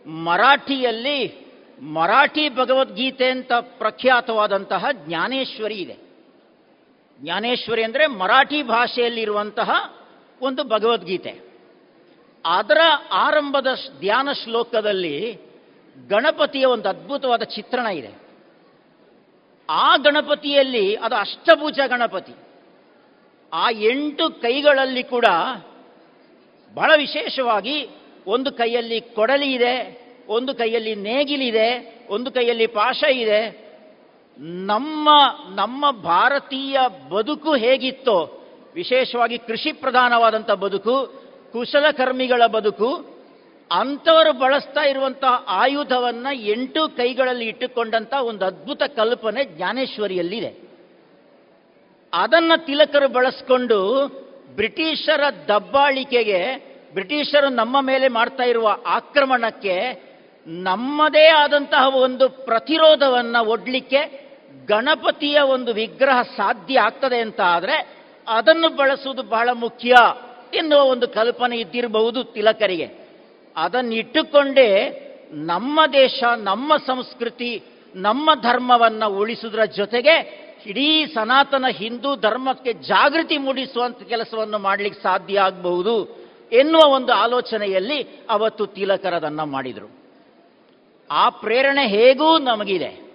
ಮರಾಠಿಯಲ್ಲಿ 0.05 1.50
ಮರಾಠಿ 1.81 2.49
ಭಗವದ್ಗೀತೆ 2.49 3.29
ಅಂತ 3.29 3.53
ಪ್ರಖ್ಯಾತವಾದಂತಹ 3.53 4.85
ಜ್ಞಾನೇಶ್ವರಿ 4.91 5.75
ಇದೆ. 5.75 5.97
ಜ್ಞಾನೇಶ್ವರಿ 7.21 7.83
ಅಂದರೆ 7.83 8.07
ಮರಾಠಿ 8.07 8.63
ಭಾಷೆಯಲ್ಲಿರುವಂತಹ 8.63 9.97
ಒಂದು 10.41 10.63
ಭಗವದ್ಗೀತೆ. 10.63 11.39
ಅದರ 12.45 12.77
ಆರಂಭದ 13.11 13.67
ಧ್ಯಾನ 13.99 14.29
ಶ್ಲೋಕದಲ್ಲಿ 14.43 15.37
ಗಣಪತಿಯ 16.07 16.65
ಒಂದು 16.65 16.89
ಅದ್ಭುತವಾದ 16.89 17.43
ಚಿತ್ರಣ 17.43 17.85
ಇದೆ. 17.85 18.13
ಆ 19.69 19.95
ಗಣಪತಿಯಲ್ಲಿ, 19.95 20.95
ಅದು 20.95 21.15
ಅಷ್ಟಭುಜ 21.15 21.79
ಗಣಪತಿ. 21.87 22.33
ಆ 23.53 23.69
ಎಂಟು 23.69 24.29
ಕೈಗಳಲ್ಲಿ 24.29 25.03
ಕೂಡ 25.03 25.25
ಬಹಳ 26.73 26.91
ವಿಶೇಷವಾಗಿ 26.97 27.89
ಒಂದು 28.27 28.51
ಕೈಯಲ್ಲಿ 28.51 29.01
ಕೊಡಲಿ 29.01 29.51
ಇದೆ 29.51 30.00
ಒಂದು 30.31 30.55
ಕೈಯಲ್ಲಿ 30.55 30.95
ನೇಗಿಲಿದೆ 30.95 31.99
ಒಂದು 32.09 32.31
ಕೈಯಲ್ಲಿ 32.31 32.67
ಪಾಶ 32.67 33.03
ಇದೆ. 33.03 33.71
ನಮ್ಮ 34.39 35.09
ನಮ್ಮ 35.55 35.91
ಭಾರತೀಯ 35.91 36.79
ಬದುಕು 37.09 37.55
ಹೇಗಿತ್ತೋ, 37.55 38.41
ವಿಶೇಷವಾಗಿ 38.73 39.37
ಕೃಷಿ 39.37 39.71
ಪ್ರಧಾನವಾದಂಥ 39.73 40.51
ಬದುಕು 40.51 41.23
ಕುಶಲಕರ್ಮಿಗಳ 41.51 42.45
ಬದುಕು, 42.45 43.11
ಅಂಥವರು 43.71 44.33
ಬಳಸ್ತಾ 44.33 44.81
ಇರುವಂತಹ 44.81 45.45
ಆಯುಧವನ್ನ 45.47 46.27
ಎಂಟು 46.33 46.89
ಕೈಗಳಲ್ಲಿ 46.89 47.45
ಇಟ್ಟುಕೊಂಡಂತ 47.45 48.13
ಒಂದು 48.13 48.45
ಅದ್ಭುತ 48.45 48.83
ಕಲ್ಪನೆ 48.83 49.43
ಜ್ಞಾನೇಶ್ವರಿಯಲ್ಲಿದೆ. 49.43 50.71
ಅದನ್ನ 52.13 52.51
ತಿಲಕರು 52.57 53.07
ಬಳಸ್ಕೊಂಡು 53.09 54.07
ಬ್ರಿಟಿಷರ 54.55 55.23
ದಬ್ಬಾಳಿಕೆಗೆ, 55.47 56.71
ಬ್ರಿಟಿಷರು 56.93 57.49
ನಮ್ಮ 57.49 57.81
ಮೇಲೆ 57.81 58.07
ಮಾಡ್ತಾ 58.07 58.43
ಇರುವ 58.43 58.77
ಆಕ್ರಮಣಕ್ಕೆ 58.85 60.10
ನಮ್ಮದೇ 60.47 61.27
ಆದಂತಹ 61.27 61.95
ಒಂದು 61.95 62.29
ಪ್ರತಿರೋಧವನ್ನ 62.29 63.35
ಒಡ್ಲಿಕ್ಕೆ 63.37 64.31
ಗಣಪತಿಯ 64.67 65.39
ಒಂದು 65.39 65.73
ವಿಗ್ರಹ 65.73 66.21
ಸಾಧ್ಯ 66.21 66.79
ಆಗ್ತದೆ 66.79 67.19
ಅಂತ 67.19 67.41
ಆದರೆ 67.41 68.01
ಅದನ್ನು 68.27 68.69
ಬಳಸುವುದು 68.69 69.23
ಬಹಳ 69.23 69.49
ಮುಖ್ಯ 69.53 69.93
ಎನ್ನುವ 70.53 70.83
ಒಂದು 70.83 71.07
ಕಲ್ಪನೆ 71.07 71.57
ಇದ್ದಿರಬಹುದು 71.57 72.23
ತಿಲಕರಿಗೆ. 72.23 73.09
ಅದನ್ನಿಟ್ಟುಕೊಂಡೇ 73.57 75.07
ನಮ್ಮ 75.31 75.79
ದೇಶ, 75.93 76.23
ನಮ್ಮ 76.37 76.77
ಸಂಸ್ಕೃತಿ, 76.77 77.63
ನಮ್ಮ 77.95 78.29
ಧರ್ಮವನ್ನು 78.33 79.09
ಉಳಿಸುವುದರ 79.09 79.63
ಜೊತೆಗೆ 79.65 80.41
ಇಡೀ 80.65 81.05
ಸನಾತನ 81.05 81.65
ಹಿಂದೂ 81.67 82.15
ಧರ್ಮಕ್ಕೆ 82.15 82.73
ಜಾಗೃತಿ 82.73 83.37
ಮೂಡಿಸುವಂಥ 83.37 84.03
ಕೆಲಸವನ್ನು 84.03 84.59
ಮಾಡಲಿಕ್ಕೆ 84.59 85.03
ಸಾಧ್ಯ 85.03 85.39
ಆಗಬಹುದು 85.39 86.17
ಎನ್ನುವ 86.51 86.91
ಒಂದು 86.91 87.13
ಆಲೋಚನೆಯಲ್ಲಿ 87.13 88.25
ಅವತ್ತು 88.29 88.65
ತಿಲಕರದನ್ನು 88.65 89.45
ಮಾಡಿದರು. 89.45 90.00
ಆ 91.11 91.29
ಪ್ರೇರಣೆ 91.29 91.87
ಹೇಗೂ 91.87 92.37
ನಮಗಿದೆ? 92.37 93.11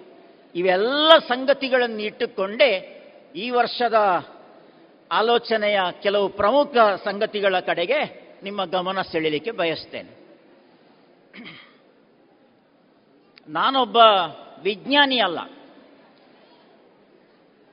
ಇವೆಲ್ಲ 0.55 1.13
ಸಂಗತಿಗಳನ್ನು 1.29 2.03
ಇಟ್ಟುಕೊಂಡೇ 2.03 2.93
ಈ 3.37 3.51
ವರ್ಷದ 3.51 3.95
ಆಲೋಚನೆಯ 5.13 5.79
ಕೆಲವು 6.03 6.29
ಪ್ರಮುಖ 6.29 6.77
ಸಂಗತಿಗಳ 7.05 7.61
ಕಡೆಗೆ 7.61 8.27
ನಿಮ್ಮ 8.43 8.65
ಗಮನ 8.65 9.03
ಸೆಳೆಯಲಿಕ್ಕೆ 9.03 9.51
ಬಯಸ್ತೇನೆ. 9.51 10.27
ನಾನೊಬ್ಬ 13.49 13.97
ವಿಜ್ಞಾನಿ 14.63 15.19
ಅಲ್ಲ. 15.19 15.39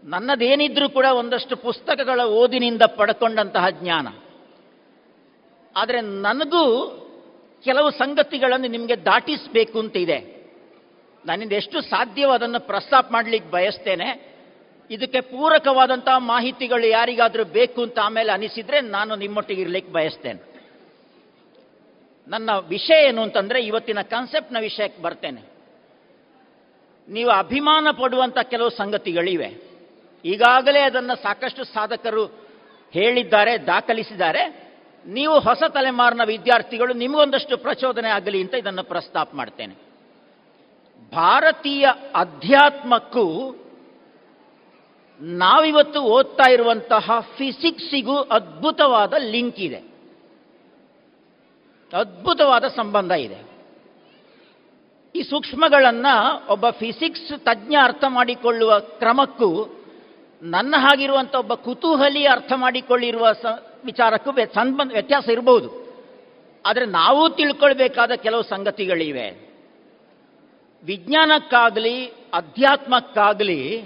ನನ್ನದೇನಿದ್ರೂ 0.04 0.90
ಕೂಡ 0.90 1.06
ಒಂದಷ್ಟು 1.06 1.56
ಪುಸ್ತಕಗಳ 1.56 2.22
ಓದಿನಿಂದ 2.22 2.82
ಪಡ್ಕೊಂಡಂತಹ 2.82 3.70
ಜ್ಞಾನ. 3.70 4.08
ಆದರೆ 5.76 6.02
ನನಗೂ 6.02 6.90
ಕೆಲವು 7.64 7.92
ಸಂಗತಿಗಳನ್ನು 7.92 8.68
ನಿಮಗೆ 8.68 8.96
ದಾಟಿಸಬೇಕು 8.96 9.80
ಅಂತ 9.80 9.98
ಇದೆ. 9.98 10.44
ನನ್ನಿಂದ 11.26 11.52
ಎಷ್ಟು 11.52 11.82
ಸಾಧ್ಯವೋ 11.82 12.32
ಅದನ್ನು 12.32 12.60
ಪ್ರಸ್ತಾಪ 12.60 13.12
ಮಾಡಲಿಕ್ಕೆ 13.12 13.52
ಬಯಸ್ತೇನೆ. 13.52 14.34
ಇದಕ್ಕೆ 14.92 15.22
ಪೂರಕವಾದಂತಹ 15.22 16.18
ಮಾಹಿತಿಗಳು 16.18 16.88
ಯಾರಿಗಾದರೂ 16.88 17.44
ಬೇಕು 17.44 17.84
ಅಂತ 17.84 18.00
ಆಮೇಲೆ 18.00 18.32
ಅನಿಸಿದರೆ 18.32 18.82
ನಾನು 18.82 19.16
ನಿಮ್ಮೊಟ್ಟಿಗೆ 19.16 19.62
ಇರಲಿಕ್ಕೆ 19.62 19.94
ಬಯಸ್ತೇನೆ. 19.94 20.54
ನನ್ನ 22.28 22.50
ವಿಷಯ 22.68 23.08
ಏನು 23.08 23.22
ಅಂತಂದ್ರೆ 23.22 23.62
ಇವತ್ತಿನ 23.62 24.02
ಕಾನ್ಸೆಪ್ಟ್ನ 24.02 24.58
ವಿಷಯಕ್ಕೆ 24.60 25.02
ಬರ್ತೇನೆ. 25.02 25.42
ನೀವು 27.10 27.30
ಅಭಿಮಾನ 27.30 27.88
ಪಡುವಂಥ 27.92 28.38
ಕೆಲವು 28.40 28.70
ಸಂಗತಿಗಳಿವೆ. 28.70 29.74
ಈಗಾಗಲೇ 30.26 30.80
ಅದನ್ನು 30.80 31.16
ಸಾಕಷ್ಟು 31.16 31.64
ಸಾಧಕರು 31.64 32.26
ಹೇಳಿದ್ದಾರೆ, 32.92 33.58
ದಾಖಲಿಸಿದ್ದಾರೆ. 33.58 34.63
ನೀವು 35.06 35.40
ಹೊಸ 35.40 35.64
ತಲೆಮಾರಿನ 35.74 36.22
ವಿದ್ಯಾರ್ಥಿಗಳು, 36.26 36.94
ನಿಮಗೊಂದಷ್ಟು 36.94 37.58
ಪ್ರಚೋದನೆ 37.58 38.10
ಆಗಲಿ 38.10 38.42
ಅಂತ 38.42 38.54
ಇದನ್ನು 38.54 38.84
ಪ್ರಸ್ತಾಪ 38.84 39.30
ಮಾಡ್ತೇನೆ. 39.34 39.76
ಭಾರತೀಯ 41.14 41.88
ಅಧ್ಯಾತ್ಮಕ್ಕೂ 42.16 43.56
ನಾವಿವತ್ತು 45.22 46.02
ಓದ್ತಾ 46.02 46.52
ಇರುವಂತಹ 46.52 47.12
ಫಿಸಿಕ್ಸಿಗೂ 47.38 48.18
ಅದ್ಭುತವಾದ 48.18 49.14
ಲಿಂಕ್ 49.18 49.60
ಇದೆ. 49.60 49.94
ಅದ್ಭುತವಾದ 51.94 52.64
ಸಂಬಂಧ 52.68 53.12
ಇದೆ. 53.12 53.54
ಈ 55.16 55.22
ಸೂಕ್ಷ್ಮಗಳನ್ನು 55.22 56.48
ಒಬ್ಬ 56.48 56.70
ಫಿಸಿಕ್ಸ್ 56.70 57.40
ತಜ್ಞ 57.40 57.76
ಅರ್ಥ 57.84 58.04
ಮಾಡಿಕೊಳ್ಳುವ 58.08 58.80
ಕ್ರಮಕ್ಕೂ, 58.80 59.80
ನನ್ನ 60.44 60.76
ಹಾಗಿರುವಂಥ 60.78 61.36
ಒಬ್ಬ 61.36 61.54
ಕುತೂಹಲಿ 61.54 62.26
ಅರ್ಥ 62.26 62.54
ಮಾಡಿಕೊಳ್ಳಿರುವ 62.56 63.32
ಸ 63.32 63.46
ವಿಚಾರಕ್ಕೂ 63.84 64.32
ಸಂಬಂಧ 64.54 64.92
ವ್ಯತ್ಯಾಸ 64.92 65.30
ಇರಬಹುದು 65.30 65.84
ಆದರೆ 66.66 66.86
ನಾವು 66.86 67.30
ತಿಳ್ಕೊಳ್ಬೇಕಾದ 67.30 68.12
ಕೆಲವು 68.12 68.44
ಸಂಗತಿಗಳಿವೆ. 68.44 69.54
ವಿಜ್ಞಾನಕ್ಕಾಗಲಿ, 70.84 72.08
ಅಧ್ಯಾತ್ಮಕ್ಕಾಗಲಿ 72.34 73.84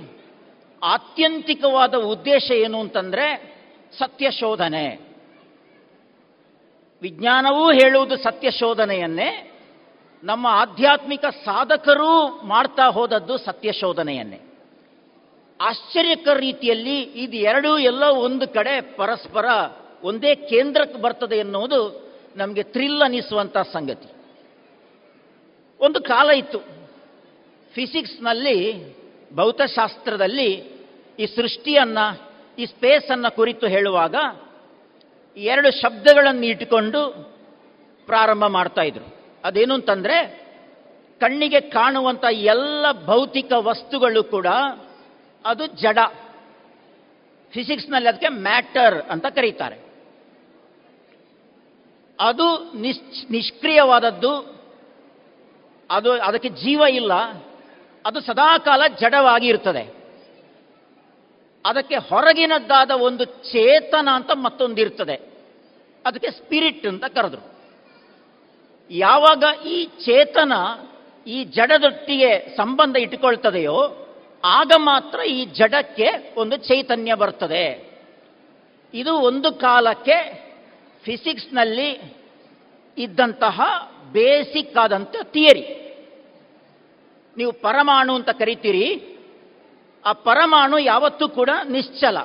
ಆತ್ಯಂತಿಕವಾದ 0.84 1.94
ಉದ್ದೇಶ 1.94 2.52
ಏನು 2.52 2.80
ಅಂತಂದ್ರೆ 2.80 3.58
ಸತ್ಯ 3.98 4.32
ಶೋಧನೆ 4.32 5.08
ವಿಜ್ಞಾನವೂ 7.02 7.72
ಹೇಳುವುದು 7.72 8.18
ಸತ್ಯ 8.18 8.52
ಶೋಧನೆಯನ್ನೇ 8.52 9.52
ನಮ್ಮ 10.24 10.48
ಆಧ್ಯಾತ್ಮಿಕ 10.48 11.26
ಸಾಧಕರೂ 11.46 12.42
ಮಾಡ್ತಾ 12.44 12.86
ಹೋದದ್ದು 12.90 13.38
ಸತ್ಯ 13.38 13.72
ಶೋಧನೆಯನ್ನೇ 13.72 14.40
ಆಶ್ಚರ್ಯಕರ 15.62 16.38
ರೀತಿಯಲ್ಲಿ 16.38 17.02
ಇದು 17.02 17.38
ಎರಡೂ 17.38 17.78
ಎಲ್ಲ 17.78 18.04
ಒಂದು 18.04 18.48
ಕಡೆ 18.48 18.82
ಪರಸ್ಪರ 18.82 19.46
ಒಂದೇ 20.04 20.36
ಕೇಂದ್ರಕ್ಕೆ 20.36 21.02
ಬರ್ತದೆ 21.02 21.36
ಎನ್ನುವುದು 21.36 22.08
ನಮಗೆ 22.36 22.64
ಥ್ರಿಲ್ 22.64 23.02
ಅನಿಸುವಂಥ 23.02 23.58
ಸಂಗತಿ. 23.58 24.08
ಒಂದು 25.80 26.02
ಕಾಲ 26.02 26.30
ಇತ್ತು. 26.30 26.60
ಫಿಸಿಕ್ಸ್ನಲ್ಲಿ 27.74 28.94
ಭೌತಶಾಸ್ತ್ರದಲ್ಲಿ 29.36 30.54
ಈ 31.20 31.26
ಸೃಷ್ಟಿಯನ್ನ, 31.26 31.98
ಈ 32.60 32.66
ಸ್ಪೇಸನ್ನು 32.66 33.36
ಕುರಿತು 33.36 33.68
ಹೇಳುವಾಗ 33.68 34.16
ಎರಡು 35.38 35.82
ಶಬ್ದಗಳನ್ನು 35.82 36.46
ಇಟ್ಟುಕೊಂಡು 36.46 37.10
ಪ್ರಾರಂಭ 38.06 38.46
ಮಾಡ್ತಾ 38.46 38.82
ಇದ್ರು. 38.82 39.16
ಅದೇನು 39.44 39.74
ಅಂತಂದ್ರೆ, 39.74 40.48
ಕಣ್ಣಿಗೆ 41.20 41.62
ಕಾಣುವಂಥ 41.62 42.24
ಎಲ್ಲ 42.32 43.06
ಭೌತಿಕ 43.06 43.52
ವಸ್ತುಗಳು 43.52 44.24
ಕೂಡ 44.24 44.48
ಅದು 45.46 45.66
ಜಡ. 45.66 46.00
ಫಿಸಿಕ್ಸ್ನಲ್ಲಿ 47.52 48.10
ಅದಕ್ಕೆ 48.10 48.28
ಮ್ಯಾಟರ್ 48.28 49.02
ಅಂತ 49.02 49.26
ಕರೀತಾರೆ. 49.26 49.87
ಅದು 52.20 52.74
ನಿಶ್ 52.74 53.32
ನಿಷ್ಕ್ರಿಯವಾದದ್ದು, 53.32 54.58
ಅದು 55.92 56.12
ಅದಕ್ಕೆ 56.12 56.50
ಜೀವ 56.50 56.82
ಇಲ್ಲ, 56.92 57.14
ಅದು 58.06 58.22
ಸದಾಕಾಲ 58.22 58.82
ಜಡವಾಗಿ 59.00 59.48
ಇರ್ತದೆ. 59.48 59.98
ಅದಕ್ಕೆ 61.66 61.96
ಹೊರಗಿನದ್ದಾದ 61.96 62.92
ಒಂದು 62.92 63.26
ಚೇತನ 63.26 64.10
ಅಂತ 64.14 64.32
ಮತ್ತೊಂದಿರ್ತದೆ. 64.32 65.16
ಅದಕ್ಕೆ 66.06 66.30
ಸ್ಪಿರಿಟ್ 66.32 66.88
ಅಂತ 66.88 67.06
ಕರೆದ್ರು. 67.06 67.54
ಯಾವಾಗ 68.90 69.44
ಈ 69.66 69.86
ಚೇತನ 69.86 70.54
ಈ 71.28 71.44
ಜಡದೊಟ್ಟಿಗೆ 71.44 72.58
ಸಂಬಂಧ 72.58 72.96
ಇಟ್ಟುಕೊಳ್ತದೆಯೋ, 72.96 74.08
ಆಗ 74.44 74.72
ಮಾತ್ರ 74.78 75.20
ಈ 75.20 75.46
ಜಡಕ್ಕೆ 75.46 76.34
ಒಂದು 76.38 76.58
ಚೈತನ್ಯ 76.58 77.16
ಬರ್ತದೆ. 77.16 77.88
ಇದು 78.94 79.14
ಒಂದು 79.16 79.52
ಕಾಲಕ್ಕೆ 79.52 80.47
ಫಿಸಿಕ್ಸ್ನಲ್ಲಿ 81.04 82.18
ಇದ್ದಂತಹ 82.98 83.62
ಬೇಸಿಕ್ 84.12 84.78
ಆದಂಥ 84.78 85.16
ಥಿಯರಿ. 85.24 85.88
ನೀವು 87.38 87.52
ಪರಮಾಣು 87.52 88.16
ಅಂತ 88.16 88.30
ಕರಿತೀರಿ. 88.30 89.18
ಆ 90.06 90.14
ಪರಮಾಣು 90.14 90.80
ಯಾವತ್ತೂ 90.80 91.30
ಕೂಡ 91.30 91.50
ನಿಶ್ಚಲ. 91.70 92.18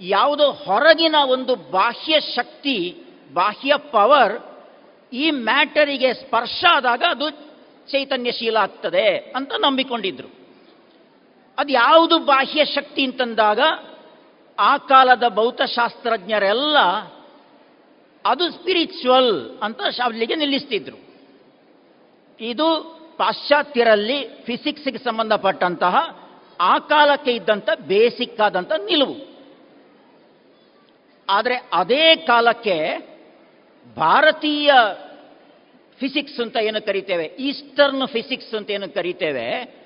ಯಾವುದೋ 0.00 0.52
ಹೊರಗಿನ 0.52 1.14
ಒಂದು 1.26 1.54
ಬಾಹ್ಯ 1.54 2.20
ಶಕ್ತಿ, 2.20 2.96
ಬಾಹ್ಯ 3.32 3.72
ಪವರ್ 3.76 4.66
ಈ 5.12 5.30
ಮ್ಯಾಟರಿಗೆ 5.30 6.14
ಸ್ಪರ್ಶ 6.14 6.64
ಆದಾಗ 6.70 7.02
ಅದು 7.10 7.30
ಚೈತನ್ಯಶೀಲ 7.90 8.56
ಆಗ್ತದೆ 8.56 9.16
ಅಂತ 9.16 9.52
ನಂಬಿಕೊಂಡಿದ್ರು. 9.52 10.28
ಅದು 11.58 11.72
ಯಾವುದು 11.72 12.18
ಬಾಹ್ಯ 12.18 12.64
ಶಕ್ತಿ 12.64 13.04
ಅಂತಂದಾಗ 13.04 13.60
ಆ 14.58 14.76
ಕಾಲದ 14.76 15.24
ಭೌತಶಾಸ್ತ್ರಜ್ಞರೆಲ್ಲ 15.28 16.76
ಅದು 18.26 18.50
ಸ್ಪಿರಿಚುವಲ್ 18.50 19.58
ಅಂತ 19.62 19.80
ಅಲ್ಲಿಗೆ 20.04 20.34
ನಿಲ್ಲಿಸ್ತಿದ್ರು. 20.34 20.96
ಇದು 22.40 22.96
ಪಾಶ್ಚಾತ್ಯರಲ್ಲಿ 23.16 24.28
ಫಿಸಿಕ್ಸ್ಗೆ 24.44 24.98
ಸಂಬಂಧಪಟ್ಟಂತಹ 24.98 26.26
ಆ 26.60 26.78
ಕಾಲಕ್ಕೆ 26.78 27.32
ಇದ್ದಂಥ 27.32 27.68
ಬೇಸಿಕ್ 27.76 28.40
ಆದಂಥ 28.40 28.72
ನಿಲುವು. 28.72 29.36
ಆದರೆ 31.28 31.70
ಅದೇ 31.72 32.16
ಕಾಲಕ್ಕೆ 32.16 32.98
ಭಾರತೀಯ 33.96 34.72
ಫಿಸಿಕ್ಸ್ 35.98 36.40
ಅಂತ 36.40 36.56
ಏನು 36.56 36.86
ಕರಿತೇವೆ? 36.86 37.24
ಈಸ್ಟರ್ನ್ 37.24 38.08
ಫಿಸಿಕ್ಸ್ 38.08 38.54
ಅಂತ 38.54 38.70
ಏನು 38.70 38.94
ಕರಿತೇವೆ? 38.94 39.76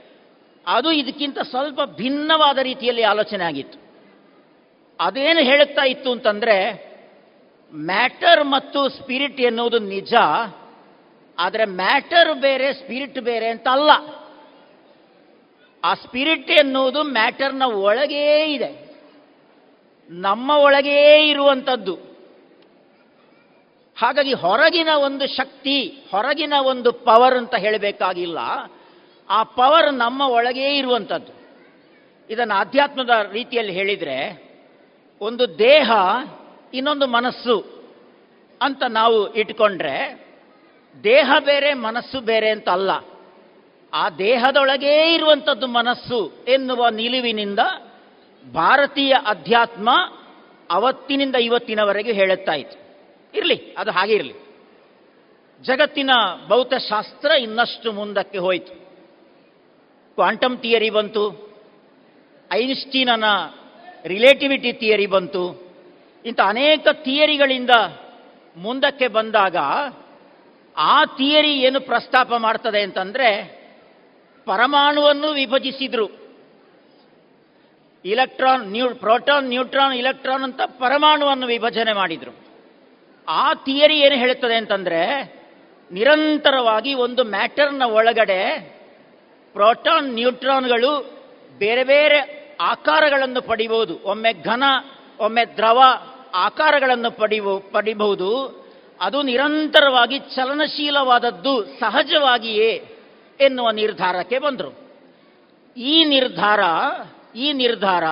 ಅದು 0.66 0.92
ಇದಕ್ಕಿಂತ 0.92 1.38
ಸ್ವಲ್ಪ 1.38 1.80
ಭಿನ್ನವಾದ 1.84 2.58
ರೀತಿಯಲ್ಲಿ 2.58 3.02
ಆಲೋಚನೆ 3.02 3.44
ಆಗಿತ್ತು. 3.44 3.78
ಅದೇನು 5.00 5.40
ಹೇಳುತ್ತಾ 5.40 5.82
ಇತ್ತು 5.82 6.12
ಅಂತಂದ್ರೆ 6.12 6.89
ಮ್ಯಾಟರ್ 7.74 8.44
ಮತ್ತು 8.44 8.88
ಸ್ಪಿರಿಟ್ 8.88 9.40
ಎನ್ನುವುದು 9.40 9.78
ನಿಜ, 9.78 10.14
ಆದರೆ 11.38 11.64
ಮ್ಯಾಟರ್ 11.64 12.34
ಬೇರೆ, 12.34 12.72
ಸ್ಪಿರಿಟ್ 12.72 13.20
ಬೇರೆ 13.20 13.48
ಅಂತ 13.48 13.68
ಅಲ್ಲ 13.68 13.90
ಆ 15.84 15.94
ಸ್ಪಿರಿಟ್ 15.94 16.50
ಎನ್ನುವುದು 16.50 17.02
ಮ್ಯಾಟರ್ನ 17.02 17.62
ಒಳಗೇ 17.62 18.46
ಇದೆ. 18.46 18.90
ನಮ್ಮ 20.10 20.50
ಒಳಗೇ 20.50 21.28
ಇರುವಂಥದ್ದು. 21.28 21.94
ಹಾಗಾಗಿ 23.98 24.32
ಹೊರಗಿನ 24.32 24.88
ಒಂದು 24.96 25.26
ಶಕ್ತಿ, 25.26 26.08
ಹೊರಗಿನ 26.10 26.52
ಒಂದು 26.62 26.92
ಪವರ್ 26.92 27.34
ಅಂತ 27.34 27.54
ಹೇಳಬೇಕಾಗಿಲ್ಲ. 27.54 28.38
ಆ 29.30 29.42
ಪವರ್ 29.42 29.94
ನಮ್ಮ 29.94 30.20
ಒಳಗೇ 30.20 30.78
ಇರುವಂಥದ್ದು. 30.78 31.32
ಇದನ್ನು 32.30 32.54
ಆಧ್ಯಾತ್ಮದ 32.54 33.10
ರೀತಿಯಲ್ಲಿ 33.32 33.72
ಹೇಳಿದರೆ, 33.72 34.50
ಒಂದು 35.20 35.58
ದೇಹ 35.58 35.90
ಇನ್ನೊಂದು 36.74 37.06
ಮನಸ್ಸು 37.06 37.80
ಅಂತ 38.62 38.82
ನಾವು 38.88 39.34
ಇಟ್ಕೊಂಡ್ರೆ 39.34 40.26
ದೇಹ 41.04 41.32
ಬೇರೆ, 41.44 41.74
ಮನಸ್ಸು 41.74 42.20
ಬೇರೆ 42.20 42.50
ಅಂತ 42.50 42.68
ಅಲ್ಲ 42.68 42.90
ಆ 43.94 44.10
ದೇಹದೊಳಗೇ 44.10 45.14
ಇರುವಂಥದ್ದು 45.14 45.66
ಮನಸ್ಸು 45.66 46.44
ಎನ್ನುವ 46.48 46.88
ನಿಲುವಿನಿಂದ 46.88 47.58
ಭಾರತೀಯ 48.52 49.14
ಅಧ್ಯಾತ್ಮ 49.26 49.90
ಅವತ್ತಿನಿಂದ 50.70 51.36
ಇವತ್ತಿನವರೆಗೆ 51.36 52.12
ಹೇಳುತ್ತಾ 52.12 52.52
ಇತ್ತು. 52.52 52.98
ಇರಲಿ, 53.34 53.74
ಅದು 53.78 53.90
ಹಾಗೆ 53.90 54.14
ಇರಲಿ. 54.14 54.34
ಜಗತ್ತಿನ 55.62 56.10
ಭೌತಶಾಸ್ತ್ರ 56.48 57.30
ಇನ್ನಷ್ಟು 57.30 57.92
ಮುಂದಕ್ಕೆ 57.92 58.38
ಹೋಯಿತು. 58.38 58.74
ಕ್ವಾಂಟಮ್ 60.14 60.58
ಥಿಯರಿ 60.58 60.90
ಬಂತು. 60.90 61.50
ಐನ್ಸ್ಟೀನನ 62.52 63.24
ರಿಲೇಟಿವಿಟಿ 64.04 64.72
ಥಿಯರಿ 64.72 65.06
ಬಂತು. 65.06 65.69
ಇಂಥ 66.24 66.40
ಅನೇಕ 66.44 66.88
ಥಿಯರಿಗಳಿಂದ 66.92 67.70
ಮುಂದಕ್ಕೆ 68.56 69.08
ಬಂದಾಗ 69.08 69.56
ಆ 70.76 71.04
ಥಿಯರಿ 71.04 71.52
ಏನು 71.52 71.80
ಪ್ರಸ್ತಾಪ 71.80 72.32
ಮಾಡ್ತದೆ 72.34 72.80
ಅಂತಂದರೆ 72.80 73.28
ಪರಮಾಣುವನ್ನು 74.46 75.32
ವಿಭಜಿಸಿದ್ರು. 75.32 76.06
Electron, 78.04 78.66
new, 78.66 78.94
proton, 78.94 79.48
neutron, 79.48 79.94
electron 79.94 80.42
ಅಂತ 80.42 80.60
ಪರಮಾಣುವನ್ನು 80.66 81.46
ವಿಭಜನೆ 81.46 81.92
ಮಾಡಿದರು. 81.92 82.32
ಆ 83.28 83.52
ಥಿಯರಿ 83.54 84.00
ಏನು 84.00 84.14
ಹೇಳುತ್ತದೆ 84.14 84.54
ಅಂತಂದರೆ 84.54 85.00
ನಿರಂತರವಾಗಿ 85.92 86.94
ಒಂದು 86.94 87.24
ಮ್ಯಾಟರ್ನ 87.24 87.82
ಒಳಗಡೆ 87.82 88.40
ಪ್ರೋಟಾನ್, 89.52 90.14
ನ್ಯೂಟ್ರಾನ್ಗಳು 90.14 90.92
ಬೇರೆ 91.58 91.84
ಬೇರೆ 91.84 92.18
ಆಕಾರಗಳನ್ನು 92.60 93.42
ಪಡಿಬೋದು. 93.42 94.00
ಒಮ್ಮೆ 94.04 94.32
ಘನ, 94.32 94.64
ಒಮ್ಮೆ 95.20 95.44
ದ್ರವ 95.56 95.80
ಆಕಾರಗಳನ್ನು 96.34 97.10
ಪಡಿಬೋ 97.10 97.58
ಪಡಿಬಹುದು. 97.58 98.60
ಅದು 99.00 99.22
ನಿರಂತರವಾಗಿ 99.22 100.18
ಚಲನಶೀಲವಾದದ್ದು 100.18 101.64
ಸಹಜವಾಗಿಯೇ 101.64 102.86
ಎನ್ನುವ 103.40 103.70
ನಿರ್ಧಾರಕ್ಕೆ 103.70 104.38
ಬಂದರು. 104.38 104.78
ಈ 105.76 106.04
ನಿರ್ಧಾರ 106.04 106.60
ಈ 107.36 107.52
ನಿರ್ಧಾರ 107.52 108.04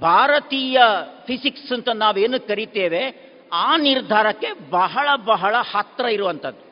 ಭಾರತೀಯ 0.00 0.80
ಫಿಸಿಕ್ಸ್ 1.26 1.72
ಅಂತ 1.72 1.88
ನಾವೇನು 1.88 2.46
ಕರಿತೇವೆ, 2.46 3.26
ಆ 3.52 3.76
ನಿರ್ಧಾರಕ್ಕೆ 3.76 4.70
ಬಹಳ 4.70 5.08
ಬಹಳ 5.24 5.54
ಹತ್ತಿರ 5.56 6.06
ಇರುವಂಥದ್ದು 6.06 6.66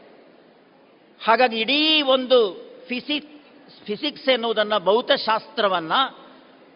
ಹಾಗಾಗಿ 1.24 1.60
ಇಡೀ 1.60 2.02
ಒಂದು 2.02 2.54
ಫಿಸಿಕ್ 2.88 3.44
ಫಿಸಿಕ್ಸ್ 3.86 4.28
ಎನ್ನುವುದನ್ನು 4.28 4.84
ಭೌತಶಾಸ್ತ್ರವನ್ನು 4.84 6.24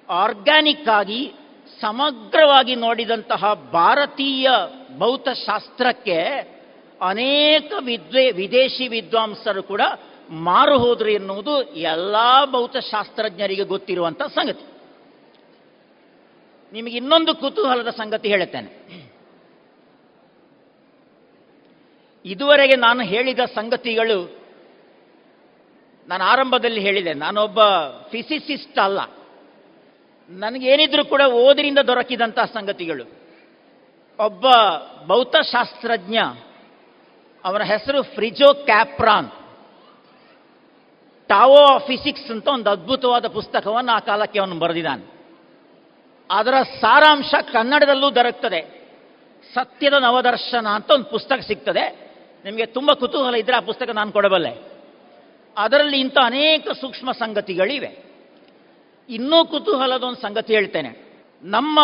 ಆರ್ಗ್ಯಾನಿಕ್ 0.09 0.89
ಆಗಿ 0.89 1.33
ಸಮಗ್ರವಾಗಿ 1.81 2.75
ನೋಡಿದಂತಹ 2.75 3.55
ಭಾರತೀಯ 3.55 4.51
ಭೌತಶಾಸ್ತ್ರಕ್ಕೆ 4.99 6.23
ಅನೇಕ 7.01 7.73
ವಿದ್ವೆ 7.81 8.31
ವಿದೇಶಿ 8.31 8.89
ವಿದ್ವಾಂಸರು 8.89 9.63
ಕೂಡ 9.63 9.81
ಮಾರು 10.31 10.79
ಹೋದ್ರು 10.79 11.11
ಎನ್ನುವುದು 11.11 11.63
ಎಲ್ಲ 11.63 12.17
ಭೌತಶಾಸ್ತ್ರಜ್ಞರಿಗೆ 12.51 13.63
ಗೊತ್ತಿರುವಂಥ 13.63 14.23
ಸಂಗತಿ. 14.23 14.67
ನಿಮಗೆ 16.73 16.97
ಇನ್ನೊಂದು 16.97 17.35
ಕುತೂಹಲದ 17.35 17.89
ಸಂಗತಿ 17.89 18.29
ಹೇಳುತ್ತೇನೆ. 18.29 18.89
ಇದುವರೆಗೆ 22.25 22.77
ನಾನು 22.77 23.03
ಹೇಳಿದ 23.03 23.41
ಸಂಗತಿಗಳು 23.41 24.39
ನಾನು 26.09 26.25
ಆರಂಭದಲ್ಲಿ 26.25 26.81
ಹೇಳಿದೆ. 26.81 27.15
ನಾನೊಬ್ಬ 27.15 27.65
ಫಿಸಿಸಿಸ್ಟ್ 28.11 28.79
ಅಲ್ಲ. 28.79 29.01
ನನಗೇನಿದ್ರೂ 30.29 31.05
ಕೂಡ 31.05 31.23
ಓದಿನಿಂದ 31.23 31.79
ದೊರಕಿದಂತಹ 31.79 32.45
ಸಂಗತಿಗಳು. 32.45 33.05
ಒಬ್ಬ 34.25 34.47
ಭೌತಶಾಸ್ತ್ರಜ್ಞ 35.07 36.19
ಅವರ 37.45 37.63
ಹೆಸರು 37.63 38.03
ಫ್ರಿಜೋ 38.03 38.55
ಕ್ಯಾಪ್ರಾನ್. 38.55 39.29
ಟಾವೋ 41.29 41.79
ಫಿಸಿಕ್ಸ್ 41.79 42.31
ಅಂತ 42.31 42.49
ಒಂದು 42.49 42.71
ಅದ್ಭುತವಾದ 42.71 43.27
ಪುಸ್ತಕವನ್ನು 43.27 43.93
ಆ 43.93 43.99
ಕಾಲಕ್ಕೆ 43.99 44.39
ಅವನು 44.39 44.59
ಬರೆದಿದ್ದಾನೆ. 44.59 45.19
ಅದರ 46.31 46.55
ಸಾರಾಂಶ 46.81 47.35
ಕನ್ನಡದಲ್ಲೂ 47.53 48.11
ದೊರಕ್ತದೆ. 48.11 48.91
ಸತ್ಯದ 49.55 49.93
ನವದರ್ಶನ 49.93 50.67
ಅಂತ 50.67 50.91
ಒಂದು 50.91 51.05
ಪುಸ್ತಕ 51.05 51.41
ಸಿಗ್ತದೆ. 51.41 52.15
ನಿಮಗೆ 52.45 52.67
ತುಂಬ 52.67 52.93
ಕುತೂಹಲ 52.93 53.35
ಇದ್ದರೆ 53.35 53.57
ಆ 53.57 53.61
ಪುಸ್ತಕ 53.61 53.91
ನಾನು 53.91 54.13
ಕೊಡಬಲ್ಲೆ. 54.13 54.73
ಅದರಲ್ಲಿ 55.59 56.01
ಇಂಥ 56.01 56.17
ಅನೇಕ 56.25 56.71
ಸೂಕ್ಷ್ಮ 56.71 57.13
ಸಂಗತಿಗಳಿವೆ. 57.13 58.08
ಇನ್ನೂ 59.09 59.45
ಕುತೂಹಲದ 59.45 60.03
ಒಂದು 60.03 60.21
ಸಂಗತಿ 60.21 60.55
ಹೇಳ್ತೇನೆ. 60.55 61.13
ನಮ್ಮ 61.43 61.81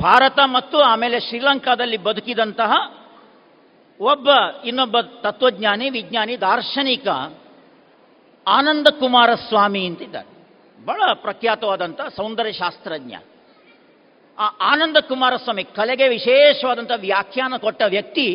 ಭಾರತ 0.00 0.38
ಮತ್ತು 0.44 0.78
ಆಮೇಲೆ 0.78 1.20
ಶ್ರೀಲಂಕಾದಲ್ಲಿ 1.20 1.96
ಬದುಕಿದಂತಹ 1.96 2.72
ಒಬ್ಬ 4.00 4.28
ಇನ್ನೊಬ್ಬ 4.64 5.00
ತತ್ವಜ್ಞಾನಿ, 5.00 5.90
ವಿಜ್ಞಾನಿ, 5.90 6.40
ದಾರ್ಶನಿಕ 6.40 7.08
ಆನಂದ 8.46 8.86
ಕುಮಾರಸ್ವಾಮಿ 9.00 9.86
ಅಂತಿದ್ದಾರೆ. 9.86 10.30
ಬಹಳ 10.84 11.12
ಪ್ರಖ್ಯಾತವಾದಂಥ 11.14 12.00
ಸೌಂದರ್ಯ 12.00 12.52
ಶಾಸ್ತ್ರಜ್ಞ 12.52 13.14
ಆ 14.38 14.46
ಆನಂದ 14.60 14.96
ಕುಮಾರಸ್ವಾಮಿ 14.96 15.64
ಕಲೆಗೆ 15.64 16.08
ವಿಶೇಷವಾದಂಥ 16.08 16.90
ವ್ಯಾಖ್ಯಾನ 16.96 17.56
ಕೊಟ್ಟ 17.56 17.82
ವ್ಯಕ್ತಿ 17.88 18.26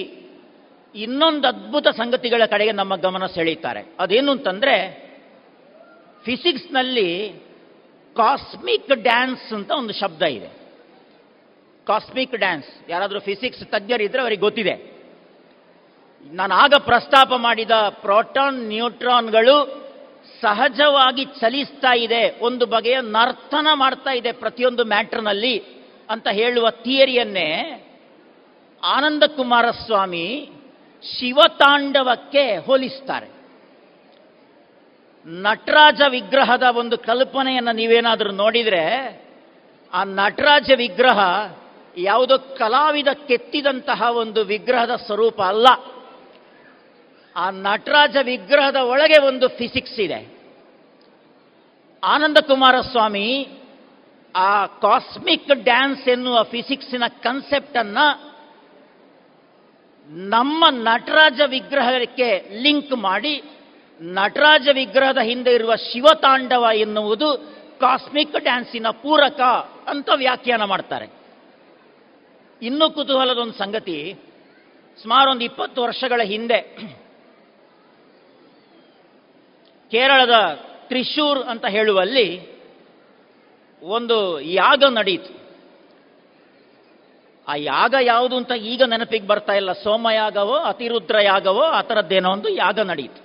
ಇನ್ನೊಂದು 0.96 1.48
ಅದ್ಭುತ 1.48 1.88
ಸಂಗತಿಗಳ 1.88 2.46
ಕಡೆಗೆ 2.46 2.72
ನಮ್ಮ 2.72 2.96
ಗಮನ 2.96 3.26
ಸೆಳೀತಾರೆ 3.26 3.96
ಅದೇನು 4.00 4.32
ಅಂತಂದ್ರೆ 4.32 5.05
ಫಿಸಿಕ್ಸ್ನಲ್ಲಿ 6.26 7.10
ಕಾಸ್ಮಿಕ್ 8.16 8.92
ಡ್ಯಾನ್ಸ್ 9.08 9.54
ಅಂತ 9.54 9.72
ಒಂದು 9.72 9.94
ಶಬ್ದ 9.94 10.22
ಇದೆ. 10.22 10.50
Cosmic 11.88 12.36
dance. 12.36 12.90
ಯಾರಾದರೂ 12.90 13.20
ಫಿಸಿಕ್ಸ್ 13.20 13.64
ತಜ್ಞರಿದ್ರೆ 13.64 14.22
ಅವರಿಗೆ 14.22 14.42
ಗೊತ್ತಿದೆ. 14.42 14.76
ನಾನು 16.34 16.54
ಆಗ 16.56 16.74
ಪ್ರಸ್ತಾಪ 16.86 17.34
ಮಾಡಿದ 17.38 17.76
ಪ್ರೋಟಾನ್ 17.90 18.60
ನ್ಯೂಟ್ರಾನ್ಗಳು 18.68 19.58
ಸಹಜವಾಗಿ 20.42 21.26
ಚಲಿಸ್ತಾ 21.26 21.94
ಇದೆ, 21.96 22.40
ಒಂದು 22.42 22.66
ಬಗೆಯ 22.66 22.98
ನರ್ತನ 23.02 23.68
ಮಾಡ್ತಾ 23.74 24.12
ಇದೆ 24.12 24.32
ಪ್ರತಿಯೊಂದು 24.32 24.86
ಮ್ಯಾಟ್ರ್ನಲ್ಲಿ 24.86 25.56
ಅಂತ 26.10 26.28
ಹೇಳುವ 26.32 26.70
ಥಿಯರಿಯನ್ನೇ 26.70 27.50
ಆನಂದ 28.84 29.24
ಕುಮಾರಸ್ವಾಮಿ 29.24 30.28
ಶಿವತಾಂಡವಕ್ಕೆ 31.04 32.58
ಹೋಲಿಸ್ತಾರೆ. 32.58 33.35
ನಟರಾಜ 35.26 36.02
ವಿಗ್ರಹದ 36.10 36.64
ಒಂದು 36.64 36.98
ಕಲ್ಪನೆಯನ್ನು 36.98 37.76
ನೀವೇನಾದರೂ 37.76 38.32
ನೋಡಿದರೆ, 38.32 38.84
ಆ 39.94 40.04
ನಟರಾಜ 40.04 40.72
ವಿಗ್ರಹ 40.76 41.20
ಯಾವುದೋ 41.98 42.38
ಕಲಾವಿದ 42.38 43.08
ಕೆತ್ತಿದಂತಹ 43.08 44.02
ಒಂದು 44.02 44.44
ವಿಗ್ರಹದ 44.44 44.96
ಸ್ವರೂಪ 44.96 45.42
ಅಲ್ಲ. 45.42 45.68
ಆ 47.36 47.50
ನಟರಾಜ 47.50 48.16
ವಿಗ್ರಹದ 48.24 48.76
ಒಳಗೆ 48.76 49.22
ಒಂದು 49.22 49.48
ಫಿಸಿಕ್ಸ್ 49.48 50.00
ಇದೆ. 50.00 50.36
ಆನಂದ 52.04 52.38
ಕುಮಾರಸ್ವಾಮಿ 52.38 53.48
ಆ 54.36 54.66
ಕಾಸ್ಮಿಕ್ 54.66 55.64
ಡ್ಯಾನ್ಸ್ 55.64 56.08
ಎನ್ನುವ 56.08 56.44
ಫಿಸಿಕ್ಸಿನ 56.44 57.04
ಕನ್ಸೆಪ್ಟನ್ನು 57.08 58.36
ನಮ್ಮ 60.08 60.66
ನಟರಾಜ 60.70 61.42
ವಿಗ್ರಹಕ್ಕೆ 61.48 62.50
ಲಿಂಕ್ 62.62 62.92
ಮಾಡಿ 62.92 63.44
ನಟರಾಜ 64.02 64.68
ವಿಗ್ರಹದ 64.74 65.18
ಹಿಂದೆ 65.18 65.54
ಇರುವ 65.54 65.76
ಶಿವತಾಂಡವ 65.76 66.66
ಎನ್ನುವುದು 66.76 67.38
ಕಾಸ್ಮಿಕ್ 67.80 68.32
ಡ್ಯಾನ್ಸಿನ 68.32 68.90
ಪೂರಕ 68.90 69.42
ಅಂತ 69.88 70.10
ವ್ಯಾಖ್ಯಾನ 70.16 70.64
ಮಾಡ್ತಾರೆ. 70.64 71.08
ಇನ್ನೂ 72.62 72.90
ಕುತೂಹಲದ 72.90 73.38
ಒಂದು 73.38 73.54
ಸಂಗತಿ 73.54 74.14
ಸುಮಾರು 75.02 75.32
ಒಂದು 75.32 75.44
ಇಪ್ಪತ್ತು 75.44 75.82
ವರ್ಷಗಳ 75.82 76.22
ಹಿಂದೆ 76.24 76.60
ಕೇರಳದ 79.92 80.62
ತ್ರಿಶೂರ್ 80.88 81.40
ಅಂತ 81.40 81.66
ಹೇಳುವಲ್ಲಿ 81.66 82.56
ಒಂದು 83.82 84.40
ಯಾಗ 84.40 84.84
ನಡೆಯಿತು. 84.84 85.46
ಆ 87.48 87.56
ಯಾಗ 87.56 87.96
ಯಾವುದು 88.02 88.38
ಅಂತ 88.38 88.52
ಈಗ 88.52 88.84
ನೆನಪಿಗೆ 88.84 89.28
ಬರ್ತಾ 89.28 89.54
ಇಲ್ಲ. 89.54 89.72
ಸೋಮಯಾಗವೋ 89.72 90.56
ಅತಿರುದ್ರ 90.56 91.16
ಯಾಗವೋ 91.22 91.62
ಆ 91.62 91.82
ಥರದ್ದೇನೋ 91.82 92.32
ಒಂದು 92.32 92.50
ಯಾಗ 92.50 92.80
ನಡೆಯಿತು. 92.80 93.25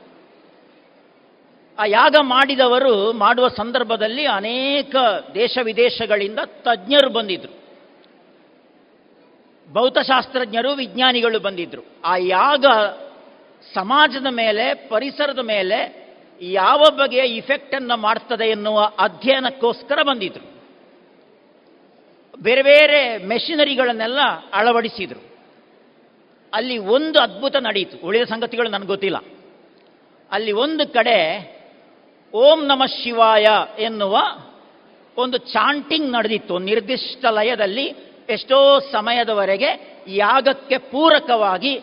ಆ 1.80 1.84
ಯಾಗ 1.86 2.16
ಮಾಡಿದವರು 2.22 3.12
ಮಾಡುವ 3.12 3.48
ಸಂದರ್ಭದಲ್ಲಿ 3.48 4.26
ಅನೇಕ 4.26 4.96
ದೇಶ 5.34 5.58
ವಿದೇಶಗಳಿಂದ 5.62 6.38
ತಜ್ಞರು 6.44 7.10
ಬಂದಿದ್ರು. 7.10 7.60
ಭೌತಶಾಸ್ತ್ರಜ್ಞರು, 9.72 10.72
ವಿಜ್ಞಾನಿಗಳು 10.72 11.40
ಬಂದಿದ್ದರು 11.40 11.82
ಆ 12.04 12.16
ಯಾಗ 12.16 12.66
ಸಮಾಜದ 13.74 14.26
ಮೇಲೆ, 14.30 14.74
ಪರಿಸರದ 14.74 15.38
ಮೇಲೆ 15.38 16.10
ಯಾವ 16.40 16.82
ಬಗೆಯ 16.90 17.36
ಇಫೆಕ್ಟನ್ನು 17.36 17.96
ಮಾಡ್ತದೆ 17.96 18.44
ಎನ್ನುವ 18.48 18.92
ಅಧ್ಯಯನಕ್ಕೋಸ್ಕರ 18.98 20.02
ಬಂದಿದ್ರು. 20.02 20.62
ಬೇರೆ 22.42 22.62
ಬೇರೆ 22.62 23.18
ಮೆಷಿನರಿಗಳನ್ನೆಲ್ಲ 23.18 24.18
ಅಳವಡಿಸಿದರು. 24.52 25.36
ಅಲ್ಲಿ 26.54 26.78
ಒಂದು 26.78 27.18
ಅದ್ಭುತ 27.18 27.56
ನಡೆಯಿತು 27.56 28.06
ಉಳಿದ 28.06 28.22
ಸಂಗತಿಗಳು 28.22 28.68
ನನಗೆ 28.68 28.86
ಗೊತ್ತಿಲ್ಲ. 28.86 29.16
ಅಲ್ಲಿ 30.30 30.52
ಒಂದು 30.52 30.92
ಕಡೆ 30.92 31.59
ಓಂ 32.34 32.66
ನಮ 32.66 32.82
ಶಿವಾಯ 33.02 33.46
ಎನ್ನುವ 33.78 34.18
ಒಂದು 35.16 35.38
ಚಾಂಟಿಂಗ್ 35.38 36.12
ನಡೆದಿತ್ತು. 36.12 36.58
ನಿರ್ದಿಷ್ಟ 36.58 37.24
ಲಯದಲ್ಲಿ 37.24 37.94
ಎಷ್ಟೋ 38.28 38.80
ಸಮಯದವರೆಗೆ 38.80 39.98
ಯಾಗಕ್ಕೆ 40.08 40.78
ಪೂರಕವಾಗಿ 40.78 41.80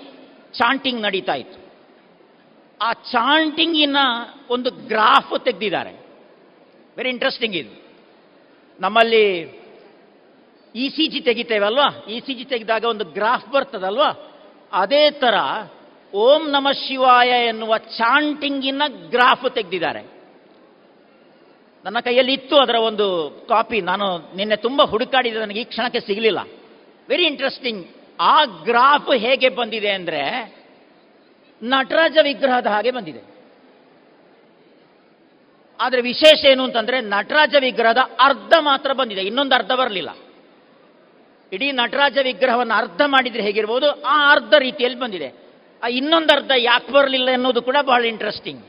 ಚಾಂಟಿಂಗ್ 0.53 1.01
ನಡೀತಾ 1.01 1.33
ಇತ್ತು. 1.33 1.73
ಆ 2.81 2.93
ಚಾಂಟಿಂಗಿನ 2.93 3.97
ಒಂದು 4.49 4.71
ಗ್ರಾಫ್ 4.71 5.45
ತೆಗೆದಿದ್ದಾರೆ. 5.45 6.05
ವೆರಿ 6.97 7.09
ಇಂಟ್ರೆಸ್ಟಿಂಗ್ 7.09 7.55
ಇದು. 7.55 7.85
ನಮ್ಮಲ್ಲಿ 8.79 9.41
ಇ 10.75 10.89
ಸಿ 10.89 11.07
ಜಿ 11.07 11.21
ತೆಗಿತೇವಲ್ವಾ? 11.21 12.05
ಇ 12.09 12.19
ಸಿ 12.19 12.33
ಜಿ 12.33 12.45
ತೆಗೆದಾಗ 12.45 12.85
ಒಂದು 12.85 13.05
ಗ್ರಾಫ್ 13.05 13.51
ಬರ್ತದಲ್ವಾ? 13.51 14.31
ಅದೇ 14.71 15.11
ಥರ 15.11 15.33
ಓಂ 16.13 16.49
ನಮ 16.49 16.67
ಶಿವಾಯ 16.87 17.29
ಎನ್ನುವ 17.29 17.77
ಚಾಂಟಿಂಗಿನ 17.77 18.81
ಗ್ರಾಫ್ 19.09 19.53
ತೆಗೆದಿದ್ದಾರೆ. 19.53 20.16
ನನ್ನ 21.85 21.99
ಕೈಯಲ್ಲಿ 21.99 22.33
ಇತ್ತು 22.33 22.57
ಅದರ 22.57 22.75
ಒಂದು 22.75 23.29
ಕಾಪಿ. 23.49 23.81
ನಾನು 23.81 24.35
ನಿನ್ನೆ 24.35 24.55
ತುಂಬ 24.55 24.83
ಹುಡುಕಾಡಿದೆ, 24.83 25.39
ನನಗೆ 25.39 25.61
ಈ 25.61 25.63
ಕ್ಷಣಕ್ಕೆ 25.63 25.99
ಸಿಗಲಿಲ್ಲ. 25.99 26.39
ವೆರಿ 27.09 27.23
ಇಂಟ್ರೆಸ್ಟಿಂಗ್ 27.23 27.87
ಆ 28.19 28.45
ಗ್ರಾಫ್ 28.45 29.17
ಹೇಗೆ 29.17 29.49
ಬಂದಿದೆ 29.49 29.89
ಅಂದರೆ, 29.89 30.53
ನಟರಾಜ 31.63 32.17
ವಿಗ್ರಹದ 32.23 32.65
ಹಾಗೆ 32.65 32.91
ಬಂದಿದೆ. 32.91 33.21
ಆದರೆ 35.79 36.01
ವಿಶೇಷ 36.01 36.45
ಏನು 36.45 36.63
ಅಂತಂದರೆ, 36.63 37.01
ನಟರಾಜ 37.01 37.55
ವಿಗ್ರಹದ 37.59 37.97
ಅರ್ಧ 38.19 38.53
ಮಾತ್ರ 38.59 38.93
ಬಂದಿದೆ, 38.93 39.21
ಇನ್ನೊಂದು 39.21 39.55
ಅರ್ಧ 39.55 39.71
ಬರಲಿಲ್ಲ. 39.71 40.09
ಇಡೀ 41.53 41.71
ನಟರಾಜ 41.71 42.17
ವಿಗ್ರಹವನ್ನು 42.23 42.73
ಅರ್ಧ 42.73 43.01
ಮಾಡಿದರೆ 43.05 43.41
ಹೇಗಿರ್ಬೋದು, 43.41 44.01
ಆ 44.01 44.31
ಅರ್ಧ 44.31 44.53
ರೀತಿಯಲ್ಲಿ 44.57 44.99
ಬಂದಿದೆ. 44.99 45.33
ಆ 45.83 45.87
ಇನ್ನೊಂದು 45.87 46.33
ಅರ್ಧ 46.33 46.51
ಯಾಕೆ 46.57 46.91
ಬರಲಿಲ್ಲ 46.91 47.29
ಅನ್ನೋದು 47.31 47.61
ಕೂಡ 47.61 47.77
ಬಹಳ 47.81 48.03
ಇಂಟ್ರೆಸ್ಟಿಂಗ್ 48.05 48.63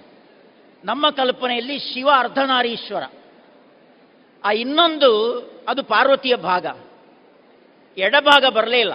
ನಮ್ಮ 0.85 1.11
ಕಲ್ಪನೆಯಲ್ಲಿ 1.11 1.79
ಶಿವ 1.79 2.09
ಅರ್ಧನಾರೀಶ್ವರ. 2.17 3.03
ಆ 4.45 4.53
ಇನ್ನೊಂದು 4.53 5.39
ಅದು 5.69 5.83
ಪಾರ್ವತಿಯ 5.83 6.37
ಭಾಗ. 6.37 6.67
ಎಡಭಾಗ 7.99 8.45
ಬರಲೇ 8.47 8.81
ಇಲ್ಲ. 8.81 8.93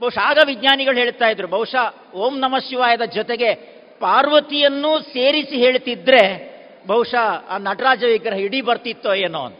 ಬಹುಶಃ 0.00 0.18
ಆಗ 0.18 0.38
ವಿಜ್ಞಾನಿಗಳು 0.46 0.96
ಹೇಳ್ತಾ 0.96 1.28
ಇದ್ರು, 1.28 1.48
ಬಹುಶಃ 1.48 2.12
ಓಂ 2.14 2.38
ನಮ 2.38 2.58
ಶಿವಾಯದ 2.58 3.02
ಜೊತೆಗೆ 3.02 3.54
ಪಾರ್ವತಿಯನ್ನು 4.00 5.00
ಸೇರಿಸಿ 5.00 5.56
ಹೇಳ್ತಿದ್ರೆ 5.56 6.50
ಬಹುಶಃ 6.86 7.46
ಆ 7.48 7.58
ನಟರಾಜ 7.58 8.04
ವಿಗ್ರಹ 8.04 8.38
ಇಡೀ 8.38 8.60
ಬರ್ತಿತ್ತೋ 8.60 9.14
ಏನೋ 9.14 9.40
ಅಂತ. 9.40 9.58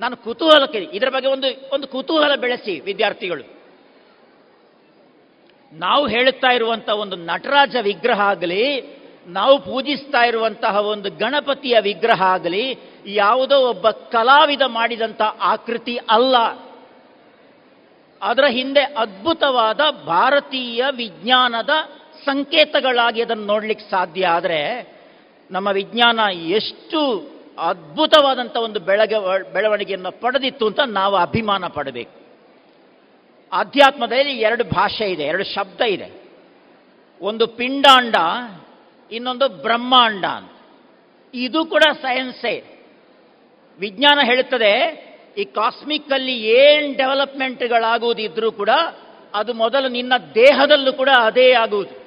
ನಾನು 0.00 0.16
ಕುತೂಹಲಕ್ಕೆ, 0.16 0.78
ಇದರ 0.78 1.08
ಬಗ್ಗೆ 1.08 1.28
ಒಂದು 1.28 1.74
ಒಂದು 1.74 1.88
ಕುತೂಹಲ 1.88 2.34
ಬೆಳೆಸಿ 2.34 2.80
ವಿದ್ಯಾರ್ಥಿಗಳು. 2.80 3.54
ನಾವು 5.72 6.06
ಹೇಳುತ್ತಾ 6.06 6.48
ಇರುವಂಥ 6.52 6.88
ಒಂದು 6.88 7.16
ನಟರಾಜ 7.16 7.76
ವಿಗ್ರಹ 7.82 8.20
ಆಗಲಿ 8.20 8.80
ನಾವು 9.26 9.58
ಪೂಜಿಸ್ತಾ 9.58 10.24
ಇರುವಂತಹ 10.24 10.76
ಒಂದು 10.76 11.10
ಗಣಪತಿಯ 11.10 11.76
ವಿಗ್ರಹ 11.80 12.22
ಆಗಲಿ, 12.22 12.78
ಯಾವುದೋ 13.06 13.56
ಒಬ್ಬ 13.56 13.90
ಕಲಾವಿದ 13.90 14.62
ಮಾಡಿದಂಥ 14.66 15.22
ಆಕೃತಿ 15.22 15.96
ಅಲ್ಲ. 15.96 16.36
ಅದರ 18.22 18.44
ಹಿಂದೆ 18.48 18.80
ಅದ್ಭುತವಾದ 18.80 19.80
ಭಾರತೀಯ 20.06 20.84
ವಿಜ್ಞಾನದ 20.96 21.70
ಸಂಕೇತಗಳಾಗಿ 22.24 23.22
ಅದನ್ನು 23.22 23.44
ನೋಡ್ಲಿಕ್ಕೆ 23.44 23.90
ಸಾಧ್ಯ 23.90 24.26
ಆದರೆ, 24.26 24.94
ನಮ್ಮ 25.50 25.68
ವಿಜ್ಞಾನ 25.68 26.20
ಎಷ್ಟು 26.32 27.30
ಅದ್ಭುತವಾದಂಥ 27.58 28.56
ಒಂದು 28.56 28.80
ಬೆಳಗ, 28.80 29.14
ಬೆಳವಣಿಗೆಯನ್ನು 29.52 30.20
ಪಡೆದಿತ್ತು 30.20 30.66
ಅಂತ 30.66 30.80
ನಾವು 30.86 31.16
ಅಭಿಮಾನ 31.16 31.66
ಪಡಬೇಕು. 31.66 32.24
ಆಧ್ಯಾತ್ಮದಲ್ಲಿ 33.52 34.38
ಎರಡು 34.38 34.64
ಭಾಷೆ 34.64 35.10
ಇದೆ, 35.10 35.22
ಎರಡು 35.22 35.44
ಶಬ್ದ 35.44 35.80
ಇದೆ. 35.80 36.24
ಒಂದು 37.20 37.46
ಪಿಂಡಾಂಡ 37.46 38.16
ಇನ್ನೊಂದು 39.10 39.48
ಬ್ರಹ್ಮಾಂಡ 39.48 40.24
ಅಂತ. 40.24 40.50
ಇದು 41.34 41.64
ಕೂಡ 41.64 41.82
ಸೈನ್ಸೇ 42.02 42.86
ವಿಜ್ಞಾನ 43.78 44.18
ಹೇಳುತ್ತದೆ, 44.24 45.04
ಈ 45.38 45.44
ಕಾಸ್ಮಿಕ್ 45.44 46.12
ಅಲ್ಲಿ 46.12 46.42
ಏನ್ 46.42 46.96
ಡೆವಲಪ್ಮೆಂಟ್ಗಳಾಗುವುದಿದ್ರೂ 46.96 48.52
ಕೂಡ 48.52 48.70
ಅದು 49.34 49.54
ಮೊದಲು 49.54 49.88
ನಿನ್ನ 49.88 50.12
ದೇಹದಲ್ಲೂ 50.34 50.92
ಕೂಡ 50.92 51.08
ಅದೇ 51.08 51.52
ಆಗುವುದು. 51.52 52.04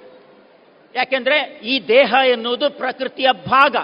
ಯಾಕೆಂದ್ರೆ 0.95 1.61
ಈ 1.63 1.87
ದೇಹ 1.87 2.13
ಎನ್ನುವುದು 2.25 2.69
ಪ್ರಕೃತಿಯ 2.69 3.27
ಭಾಗ. 3.45 3.75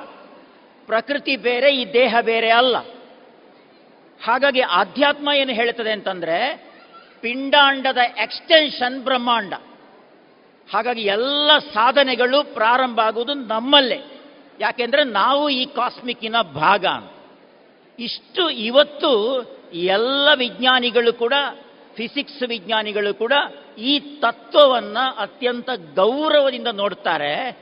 ಪ್ರಕೃತಿ 0.85 1.35
ಬೇರೆ, 1.35 1.75
ಈ 1.75 1.93
ದೇಹ 1.93 2.15
ಬೇರೆ 2.21 2.49
ಅಲ್ಲ. 2.51 2.77
ಹಾಗಾಗಿ 4.23 4.61
ಆಧ್ಯಾತ್ಮ 4.61 5.29
ಏನು 5.35 5.53
ಹೇಳುತ್ತದೆ 5.53 5.91
ಅಂತಂದ್ರೆ, 5.91 6.67
ಪಿಂಡಾಂಡದ 7.21 7.97
ಎಕ್ಸ್ಟೆನ್ಷನ್ 7.97 9.03
ಬ್ರಹ್ಮಾಂಡ. 9.03 9.53
ಹಾಗಾಗಿ 10.73 11.01
ಎಲ್ಲ 11.01 11.51
ಸಾಧನೆಗಳು 11.73 12.53
ಪ್ರಾರಂಭ 12.53 12.99
ಆಗುವುದು 12.99 13.33
ನಮ್ಮಲ್ಲೇ. 13.33 14.21
ಯಾಕೆಂದರೆ 14.59 15.03
ನಾವು 15.03 15.49
ಈ 15.49 15.65
ಕಾಸ್ಮಿಕ್ಕಿನ 15.65 16.35
ಭಾಗ. 16.41 16.85
ಇಷ್ಟು 17.99 18.49
ಇವತ್ತು 18.49 19.43
ಎಲ್ಲ 19.73 20.29
ವಿಜ್ಞಾನಿಗಳು 20.35 21.13
ಕೂಡ, 21.13 21.33
ಫಿಸಿಕ್ಸ್ 21.95 22.49
ವಿಜ್ಞಾನಿಗಳು 22.49 23.13
ಕೂಡ 23.13 23.33
ಈ 23.77 23.99
ತತ್ವವನ್ನು 23.99 25.17
ಅತ್ಯಂತ 25.17 25.69
ಗೌರವದಿಂದ 25.95 26.67
ನೋಡ್ತಾರೆ. 26.67 27.57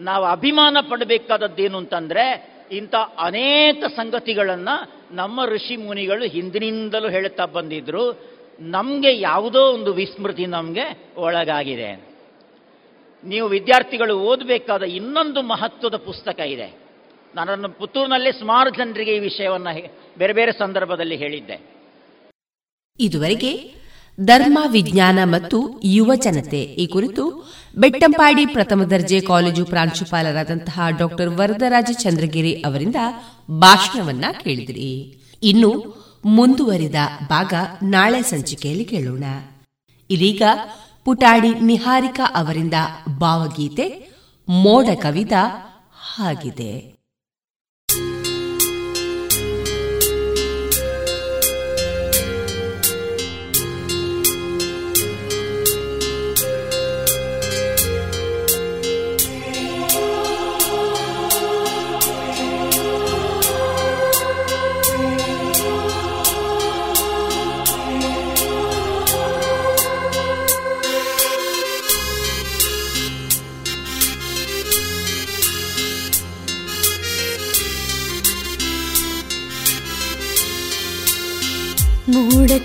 ನಾವು 0.00 0.24
ಅಭಿಮಾನ 0.24 0.76
ಪಡಬೇಕಾದದ್ದೇನು 0.90 1.78
ಅಂತಂದರೆ, 1.78 2.54
ಇಂಥ 2.72 2.94
ಅನೇಕ 3.18 3.84
ಸಂಗತಿಗಳನ್ನು 3.96 4.90
ನಮ್ಮ 5.16 5.44
ಋಷಿ 5.44 5.76
ಮುನಿಗಳು 5.76 6.24
ಹಿಂದಿನಿಂದಲೂ 6.24 7.08
ಹೇಳ್ತಾ 7.08 7.44
ಬಂದಿದ್ರು. 7.44 8.30
ನಮಗೆ 8.60 9.20
ಯಾವುದೋ 9.20 9.60
ಒಂದು 9.60 9.92
ವಿಸ್ಮೃತಿ 9.92 10.46
ನಮಗೆ 10.46 11.12
ಒಳಗಾಗಿದೆ. 11.16 12.09
ನೀವು 13.24 13.48
ವಿದ್ಯಾರ್ಥಿಗಳು 13.48 14.18
ಓದಬೇಕಾದ 14.18 14.82
ಇನ್ನೊಂದು 14.82 15.42
ಮಹತ್ವದ 15.42 15.96
ಪುಸ್ತಕ 15.96 16.40
ಇದೆ. 16.40 16.78
ನಾನು 17.34 17.68
ಪುತ್ತೂರಿನಲ್ಲಿ 17.68 18.32
ಸುಮಾರು 18.32 18.70
ಜನರಿಗೆ 18.70 19.16
ಈ 19.16 19.18
ವಿಷಯವನ್ನು 19.18 19.94
ಬೇರೆ 20.18 20.32
ಬೇರೆ 20.32 20.52
ಸಂದರ್ಭದಲ್ಲಿ 20.52 21.16
ಹೇಳಿದ್ದೆ. 21.16 21.60
ಇದುವರೆಗೆ 23.00 23.80
ಧರ್ಮ, 24.20 24.58
ವಿಜ್ಞಾನ 24.70 25.18
ಮತ್ತು 25.24 25.80
ಯುವ 25.84 26.14
ಜನತೆ 26.14 26.62
ಈ 26.62 26.86
ಕುರಿತು 26.86 27.54
ಬೆಟ್ಟಂಪಾಡಿ 27.78 28.46
ಪ್ರಥಮ 28.46 28.82
ದರ್ಜೆ 28.82 29.20
ಕಾಲೇಜು 29.20 29.64
ಪ್ರಾಂಶುಪಾಲರಾದಂತಹ 29.64 30.80
ಡಾಕ್ಟರ್ 30.98 31.28
ವರದರಾಜ 31.28 31.90
ಚಂದ್ರಗಿರಿ 31.92 32.54
ಅವರಿಂದ 32.54 32.96
ಭಾಷಣವನ್ನ 33.50 34.24
ಕೇಳಿದಿರಿ. 34.44 35.18
ಇನ್ನು 35.42 35.94
ಮುಂದುವರಿದ 36.24 36.94
ಭಾಗ 37.28 37.54
ನಾಳೆ 37.82 38.22
ಸಂಚಿಕೆಯಲ್ಲಿ 38.22 38.84
ಕೇಳೋಣ. 38.84 39.24
ಇದೀಗ 40.10 40.42
ಪುಟಾಡಿ 41.10 41.54
ನಿಹಾರಿಕಾ 41.60 42.24
ಅವರಿಂದ 42.34 42.74
ಭಾವಗೀತೆ 43.18 43.86
ಮೋಡ 44.48 44.88
ಕವಿತ 44.94 45.32
ಹಾಗಿದೆ. 46.16 46.99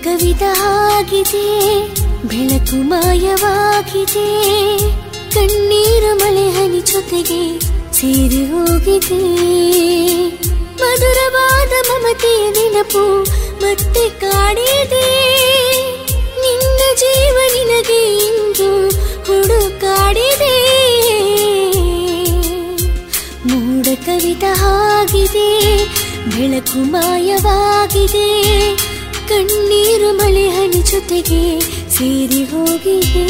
ಕವಿದ 0.06 0.42
ಆಗಿದೆ 0.62 1.48
ಬೆಳಕು 2.28 2.76
ಮಾಯವಾಗಿದೆ. 2.76 4.28
ಕಣ್ಣೀರು 5.34 6.18
ಮಳೆ 6.18 6.50
ಹನಿ 6.50 6.80
ಜೊತೆಗೆ 6.80 7.58
ಸೇರಿ 7.92 8.46
ಹೋಗಿದೆ. 8.46 9.20
ಮಧುರವಾದ 10.74 11.72
ಮಮತೆಯ 11.90 12.50
ನೆನಪು 12.50 13.22
ಮತ್ತೆ 13.62 14.08
ಕಾಡಿದೆ. 14.08 15.08
ನಿನ್ನ 16.40 16.80
ಜೀವ 16.96 17.38
ನಿನಗೆ 17.54 18.18
ಇಂದು 18.26 18.88
ಹುಡುಕಾಡಿದೆ 19.26 20.56
ಮೂಡ 23.46 23.86
ಕವಿತ 24.06 24.44
ಆಗಿದೆ 24.62 25.76
ಬೆಳಕು 26.30 26.78
ಮಾಯವಾಗಿದೆ. 26.90 28.28
ಕಣ್ಣೀರು 29.28 30.10
ಮಳೆ 30.12 30.44
ಹನಿ 30.48 30.80
ಜೊತೆಗೆ 30.90 31.40
ಸೇರಿ 31.90 32.42
ಹೋಗಿದೆ 32.44 33.24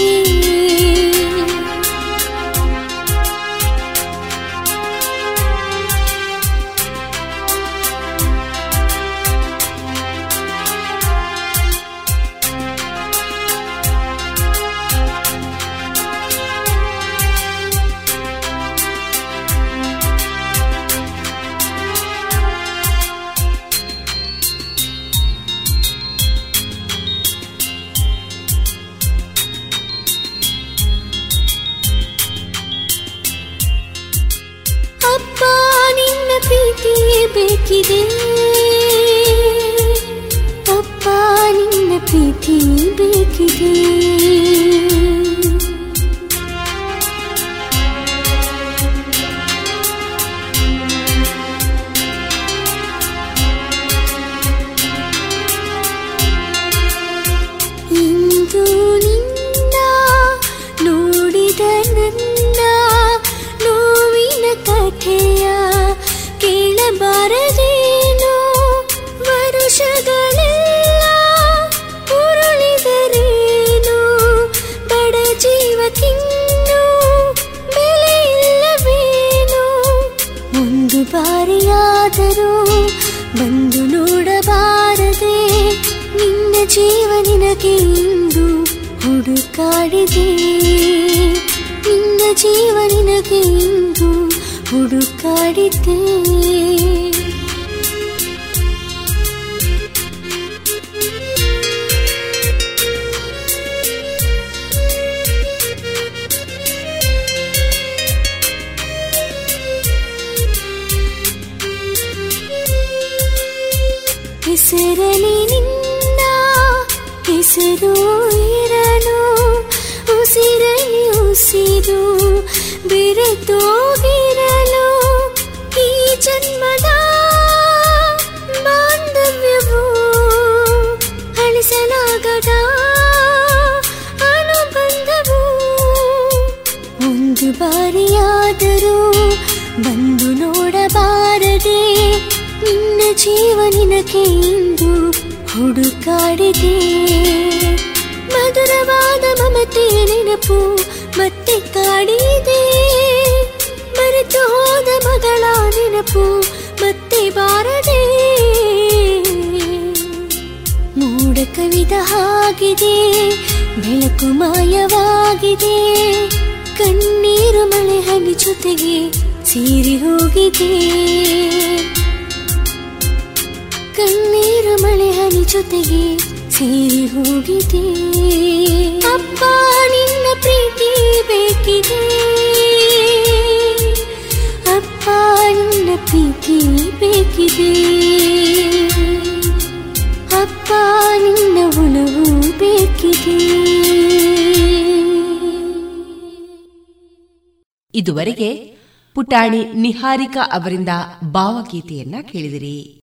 ಇದುವರೆಗೆ 198.07 198.77
ಪುಟಾಣಿ 199.15 199.73
ನಿಹಾರಿಕಾ 199.75 200.43
ಅವರಿಂದ 200.53 200.89
ಭಾವಗೀತೆಯನ್ನ 201.33 202.15
ಕೇಳಿದಿರಿ. 202.23 203.01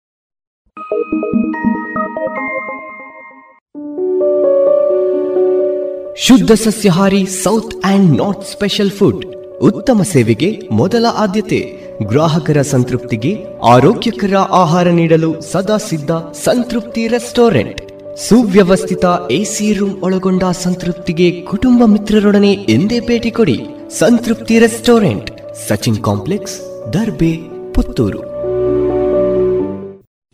ಶುದ್ಧ 6.16 6.52
ಸಸ್ಯಹಾರಿ 6.52 7.26
south 7.26 7.74
and 7.84 8.16
north 8.18 8.46
special 8.46 8.90
food 8.90 9.26
ಉತ್ತಮ 9.60 10.02
ಸೇವೆಗೆ 10.02 10.68
ಮೊದಲ 10.72 11.06
ಆದ್ಯತೆ. 11.16 11.60
ಗ್ರಾಹಕರ 12.06 12.62
ಸಂತೃಪ್ತಿಗೆ 12.62 13.44
ಆರೋಗ್ಯಕರ 13.64 14.36
ಆಹಾರ 14.36 14.88
ನೀಡಲು 14.88 15.40
ಸದಾ 15.40 15.76
ಸಿದ್ಧ 15.76 16.10
ಸಂತೃಪ್ತಿ 16.44 17.08
ರೆಸ್ಟೋರೆಂಟ್. 17.08 17.80
ಸುವ್ಯವಸ್ಥಿತ 18.28 19.04
ಎಸಿ 19.30 19.72
ರೂಮ್ 19.72 20.02
ಒಳಗೊಂಡ 20.02 20.42
ಸಂತೃಪ್ತಿಗೆ 20.44 21.40
ಕುಟುಂಬ 21.40 21.82
ಮಿತ್ರರೊಡನೆ 21.86 22.52
ಎಂದೇ 22.52 23.00
ಭೇಟಿ 23.00 23.30
ಕೊಡಿ. 23.30 23.60
Santrupti 23.98 24.58
restaurant 24.58 25.30
Sachin 25.68 26.04
complex 26.04 26.88
Darbe 26.92 27.36
Puttur. 27.74 28.18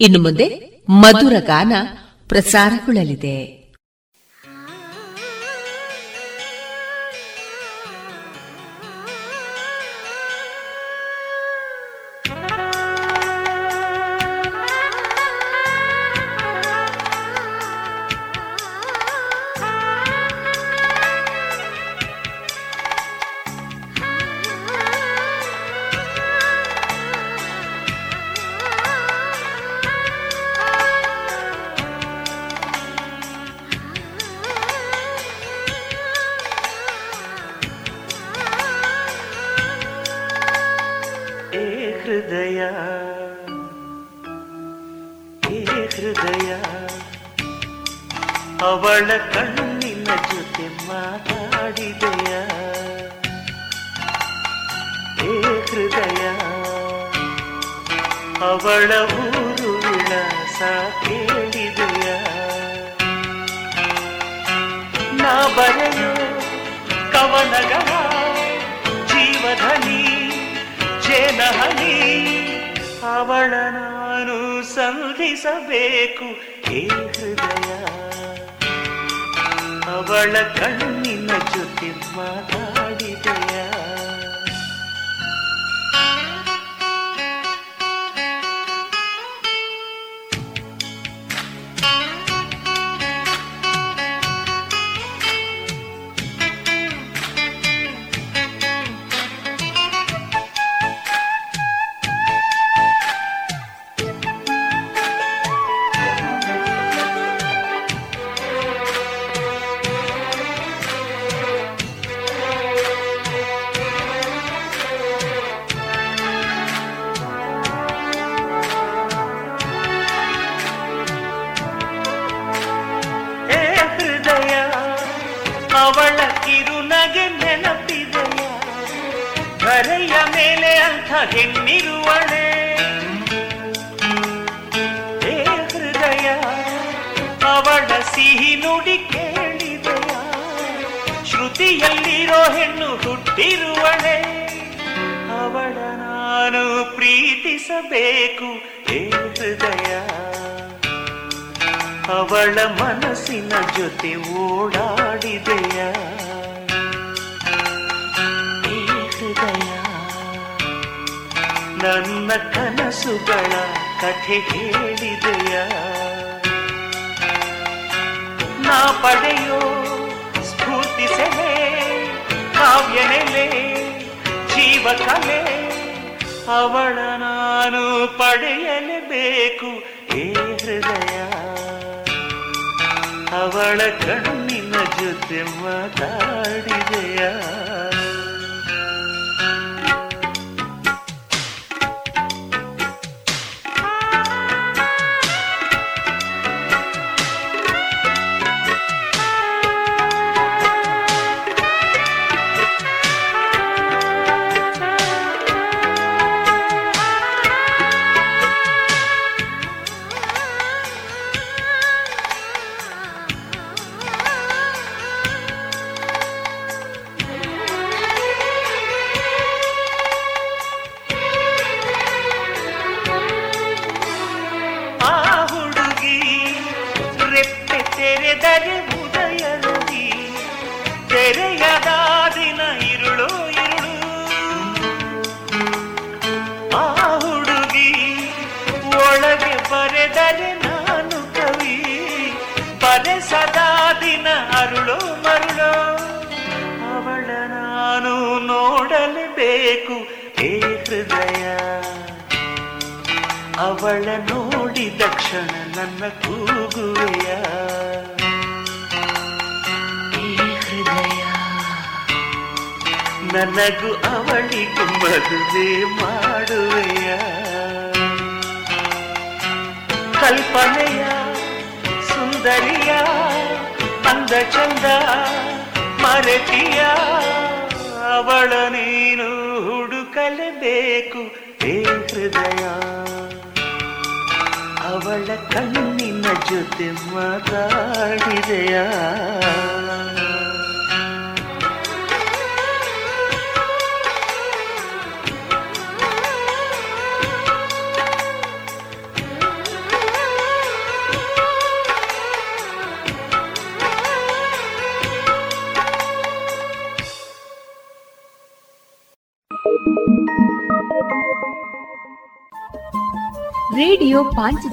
ಇನ್ನು 0.00 0.22
ಮುಂದೆ 0.22 0.70
ಮಧುರ 0.88 1.32
ಗಾನ 1.40 1.72
ಪ್ರಸಾರಗೊಳ್ಳಲಿದೆ. 2.28 3.57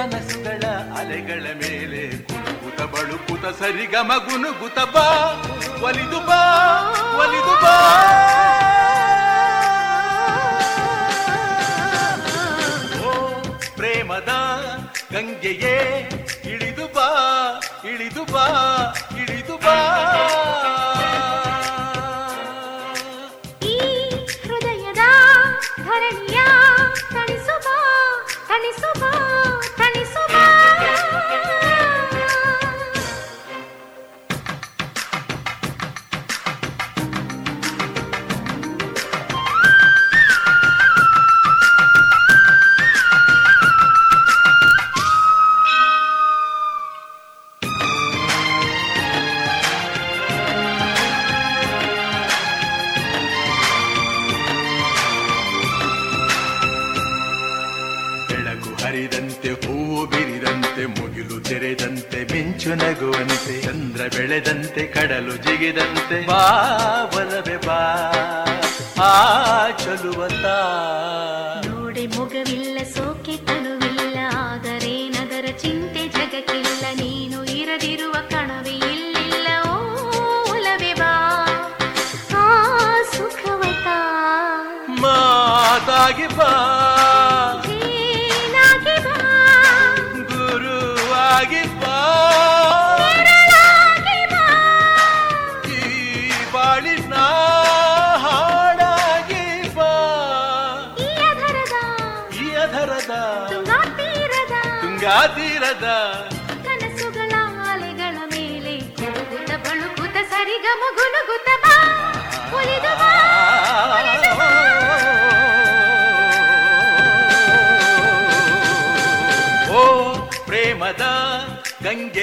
ಕನಸುಗಳ 0.00 0.64
ಅಲೆಗಳ 0.98 1.42
ಮೇಲೆ 1.54 2.02
ಕುಣುಗುತ 2.22 2.80
ಬಳುಕುತ 2.82 3.44
ಸರಿಗಮ 3.58 4.12
ಗುನುಗುತ 4.28 4.78
ಬಾ. 4.94 5.06
ಒಲಿದು 5.82 6.20
ಬಾ 6.26 6.40
ಒಲಿದು 7.20 7.54
ಬಾ. 7.62 7.74
ಓ 13.04 13.12
ಪ್ರೇಮದ 13.76 14.32
ಗಂಗೆಯೇ, 15.12 15.76
ಇಳಿದು 16.44 16.86
ಬಾ 16.94 17.08
ಇಳಿದು 17.84 18.24
ಬಾ 18.32 18.46
ಇಳಿದು 19.22 19.56
ಬಾ. 19.56 19.76
ಈ 23.62 23.76
ಹೃದಯದ 24.44 25.02
ಧರಣಿಯ 25.76 26.40
ತಣಿಸು 27.12 27.56
ಬಾ, 27.66 27.76
ತಣಿಸು 28.48 28.90
ತಣಿಸುವ 29.00 29.04
ಬೆಳಕು 31.30 31.60
ಕಡಲು 65.62 65.90
ಜಿಗಿದಂತೆ 65.92 66.18
ಬಾ 66.28 66.40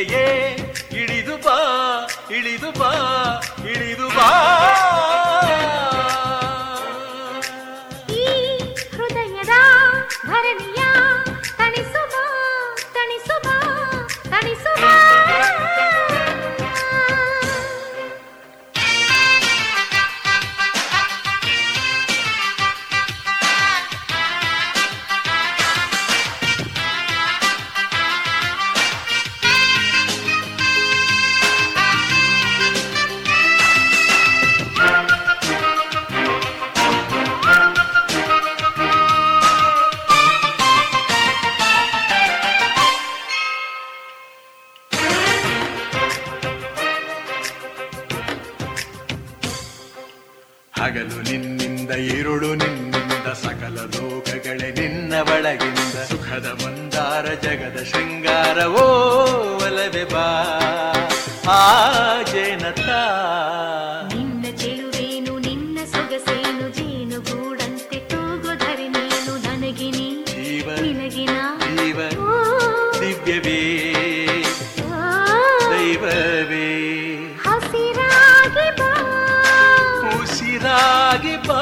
ಇಳಿದು 0.02 1.38
ಬಾ 1.38 1.58
ಇಳಿದು 2.36 2.72
ಬಾ. 2.72 2.92
ಬಾ 81.48 81.60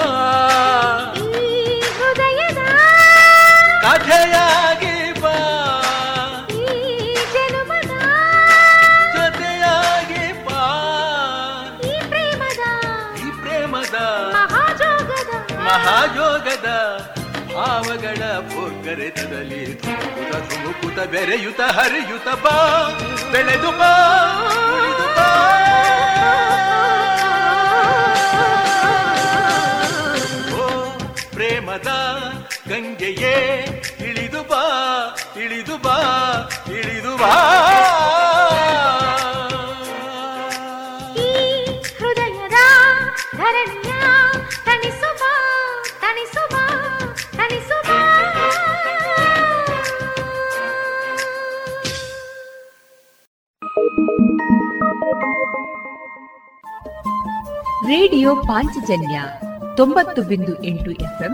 ಹೃದಯದ 1.97 2.61
ಕಥೆಯಾಗಿ 3.85 4.93
ಬಾ 5.21 5.35
ಈ 6.59 6.67
ಜನುಮದ 7.33 7.93
ಜೊತೆಯಾಗಿ 9.15 10.25
ಬಾ 10.47 10.61
ಈ 11.83 11.95
ಪ್ರೇಮದ 12.09 12.63
ಈ 13.21 13.31
ಪ್ರೇಮದ 13.41 13.97
ಮಹಾಜೋಗದ 14.35 15.33
ಮಹಾಯೋಗದ 15.63 16.69
ಭಾವಗಳ 17.53 18.21
ಭೋಗರೆತದಲ್ಲಿ 18.49 19.61
ಧುಮುಕುತ 19.83 20.33
ತುಮುಕುತ 20.49 20.99
ಬೆರೆಯುತ 21.11 21.61
ಹರಿಯುತ 21.77 22.29
ಬಾ. 22.43 22.55
ಬೆಳೆದು 23.31 23.71
ಬಾ. 23.79 23.91
ಪ್ರೇಮದ 31.75 31.93
ಗಂಗೆಯೇ 32.69 33.33
ಇಳಿದು 33.99 34.41
ಬಾ 34.43 34.61
ಇಳಿದು 35.43 35.75
ಬಾ 35.77 35.95
ಇಳಿದು 36.71 37.13
ಬಾ. 37.17 37.31
ಈ 41.19 41.31
ಹೃದಯದ 41.97 42.57
ಧರಣಿಯ 43.35 43.93
ತಣಿಸುವ 44.65 45.23
ತಣಿಸುವ 46.01 46.55
ತಣಿಸುವ 47.37 47.89
ರೇಡಿಯೋ 57.87 58.35
ಪಾಂಚಜನ್ಯ 58.43 59.17
ತೊಂಬತ್ತು 59.77 60.21
ಬಿಂದು 60.21 60.53
ಎಂಟು 60.63 60.91
ಎಫ್ಎಂ 61.03 61.33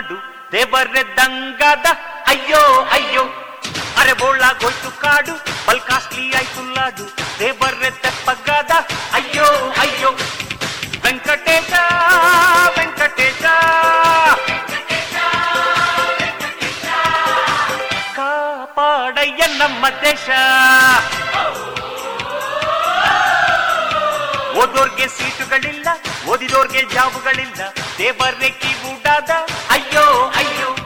ಮಾಡು 0.00 0.16
ದೇವರೆ 0.52 1.02
ದಂಗದ 1.16 1.86
ಅಯ್ಯೋ 2.32 2.60
ಅಯ್ಯೋ. 2.96 3.22
ಅರೆ 4.00 4.12
ಬೋಳಾಗೋಯ್ತು 4.20 4.90
ಕಾಡು 5.02 5.34
ಬಲ್ 5.66 5.80
ಕಾಸ್ಟ್ಲಿ 5.88 6.24
ಆಯ್ತು 6.38 6.62
ಲಾಡು, 6.76 7.04
ದೇವರೆದ್ದ 7.40 7.98
ತೆಪ್ಪಗದ 8.04 8.72
ಅಯ್ಯೋ 9.18 9.48
ಅಯ್ಯೋ. 9.82 10.10
ವೆಂಕಟೇಶ 11.04 11.72
ವೆಂಕಟೇಶ. 12.78 13.42
ಕಾಪಾಡಯ್ಯ 18.16 19.42
ನಮ್ಮ 19.62 19.84
ದೇಶ. 20.06 20.26
ಓದೋರ್ಗೆ 24.62 25.08
ಸೀಟುಗಳಿಲ್ಲ 25.16 25.88
ಓದಿದೋರ್ಗೆ 26.30 26.82
ಜಾಬುಗಳಿಲ್ಲ. 26.82 27.60
ದೇವರೆಕ್ಕಿ 27.98 28.72
ಗೂಡಾದ 28.72 29.30
ಅಯ್ಯೋ 29.70 30.32
ಅಯ್ಯೋ. 30.36 30.76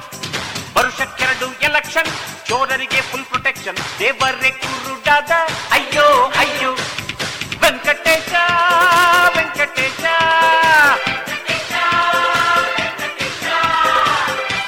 ಪರುಷಕ್ಕೆರಡು 0.75 1.53
ಎಲೆಕ್ಷನ್ 1.61 2.07
ಚೋರರಿಗೆ 2.47 3.01
ಫುಲ್ 3.01 3.25
ಪ್ರೊಟೆಕ್ಷನ್ 3.25 3.77
ದೇವರೇ 3.99 4.51
ಕುರುಡಾದ 4.51 5.31
ಅಯ್ಯೋ 5.73 6.33
ಅಯ್ಯೋ. 6.39 6.73
ವೆಂಕಟೇಶ 7.63 8.33
ವೆಂಕಟೇಶ. 9.37 10.05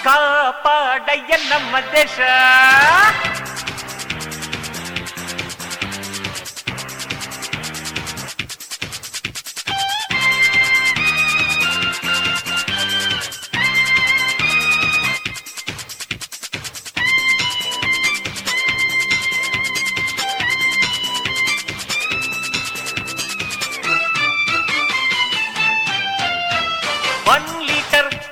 ಕಾಪಾಡಯ್ಯ 0.05 1.37
ನಮ್ಮ 1.37 1.77
ದೇಶ. 1.93 2.19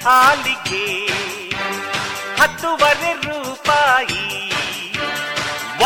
ಹಾಲಿಗೆ 0.05 0.85
ಹತ್ತುವರೆ 2.39 3.13
ರೂಪಾಯಿ 3.25 4.25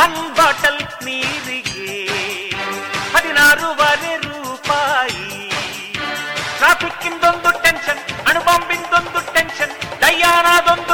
ಒನ್ 0.03 0.19
ಬಾಟಲ್ 0.39 0.81
ನೀರಿಗೆ 1.07 1.93
ಹದಿನಾರೂವರೆ 3.15 4.13
ರೂಪಾಯಿ 4.27 5.27
ಟ್ರಾಫಿಕ್ಕಿಂದೊಂದು 6.59 7.53
ಟೆನ್ಷನ್ 7.65 8.03
ಅಣುಬಾಂಬಿಂದೊಂದು 8.31 9.23
ಟೆನ್ಷನ್ 9.35 9.75
ಡಯಾನದೊಂದು 10.01 10.88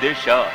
deixar. 0.00 0.50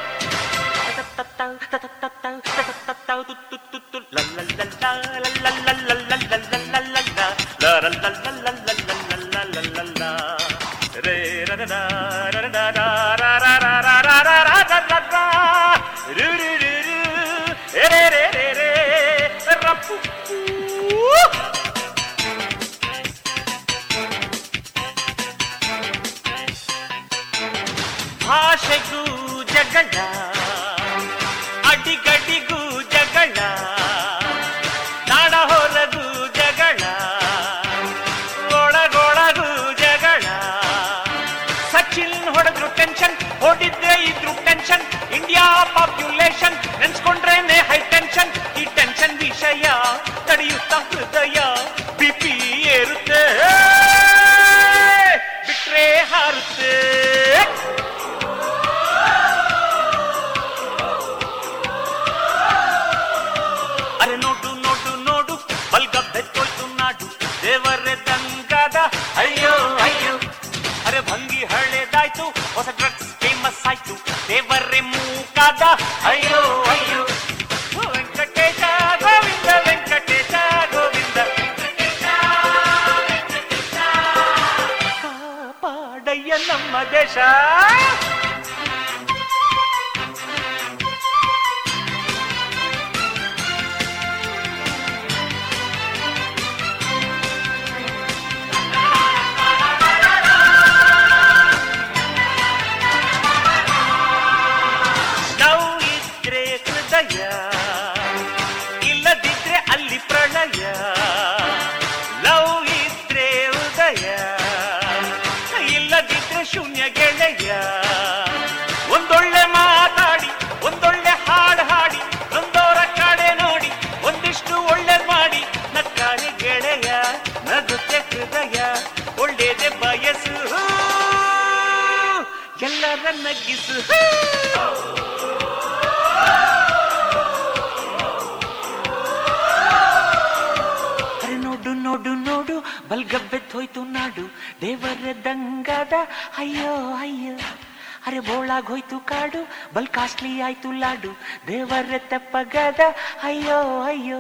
ಕಾಸ್ಟ್ಲಿ 150.62 150.84
ಆಯ್ತು 150.84 151.08
ಲಾಡು 151.08 151.12
ದೇವರ 151.48 152.02
ತೆಪ್ಪಗದ 152.10 152.80
ಅಯ್ಯೋ 153.24 153.82
ಅಯ್ಯೋ. 153.82 154.18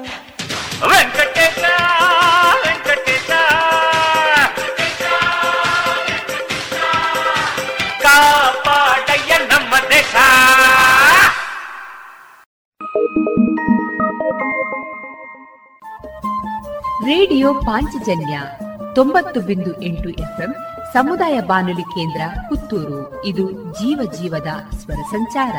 ವೆಂಕಟೇಶ 0.90 1.64
ವೆಂಕಟೇಶ. 2.54 3.30
ಕಾಪಾಡಯ್ಯ 8.02 9.38
ನಮ್ಮ 9.38 9.76
ದೇಶ. 9.90 10.16
ರೇಡಿಯೋ 17.06 17.54
ಪಾಂಚಜನ್ಯ 17.54 18.42
ತೊಂಬತ್ತು 18.96 19.42
ಬಿಂದು 19.42 19.82
ಎಂಟು 19.82 20.10
ಎಫ್ಎಂ 20.10 20.56
ಸಮುದಾಯ 20.94 21.40
ಬಾನುಲಿ 21.40 21.82
ಕೇಂದ್ರ 21.82 22.22
ಪುತ್ತೂರು. 22.50 23.26
ಇದು 23.26 23.52
ಜೀವ 23.52 24.12
ಜೀವದ 24.12 24.48
ಸ್ವರ 24.78 25.02
ಸಂಚಾರ. 25.12 25.54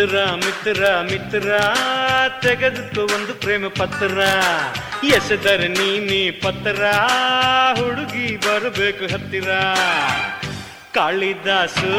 ಮಿತ್ರ 0.00 0.20
ಮಿತ್ರ 0.44 0.82
ಮಿತ್ರ 1.08 1.48
ತೆಗೆದುಕೋ 2.42 3.02
ಒಂದು 3.14 3.32
ಪ್ರೇಮ 3.40 3.64
ಪತ್ರ. 3.80 4.18
ಎಸೆದರೆ 5.06 5.66
ನೀನಿ 5.68 6.20
ಪತ್ರ, 6.44 6.82
ಹುಡುಗಿ 7.78 8.28
ಬರಬೇಕು 8.36 9.04
ಹತ್ತಿರ. 9.12 9.50
ಕಾಳಿದಾಸು, 10.94 11.92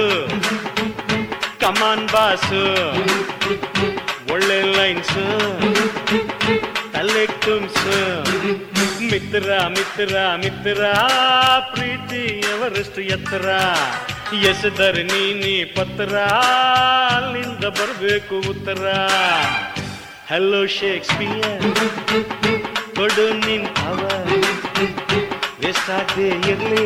ಕಮಾನ್ 1.61 2.07
ಬಾಸು, 2.13 2.63
ಒಳ್ಳೆ 4.33 4.59
ಲೈನ್ಸು, 4.77 5.27
ತಲೆ 6.93 7.25
ತುಂಬ್ಸು. 7.45 7.99
ಮಿತ್ರ 9.11 9.49
ಮಿತ್ರ 9.75 10.15
ಮಿತ್ರ 10.43 10.81
ಪ್ರೀತಿ 11.73 12.23
ಎವರೆಷ್ಟು 12.49 13.01
ಎತ್ತರ. 13.15 13.47
ಎಸೆದರೆ 14.35 15.03
ನೀ 15.03 15.63
ಪತ್ರ. 15.63 16.15
ಅಲ್ಲಿಂದ 17.15 17.65
ಬರಬೇಕು 17.65 18.35
ಉತ್ತರ. 18.49 18.83
ಹಲೋ 20.29 20.65
ಶೇಕ್ಸ್ಪಿಯರ್ 20.65 21.61
ಕೊಡು 22.95 23.47
ನಿನ್ 23.47 23.67
ವೇಸ್ಟ್ 25.59 26.19
ಇರಲಿ. 26.19 26.51
ಇರ್ಲಿ 26.51 26.85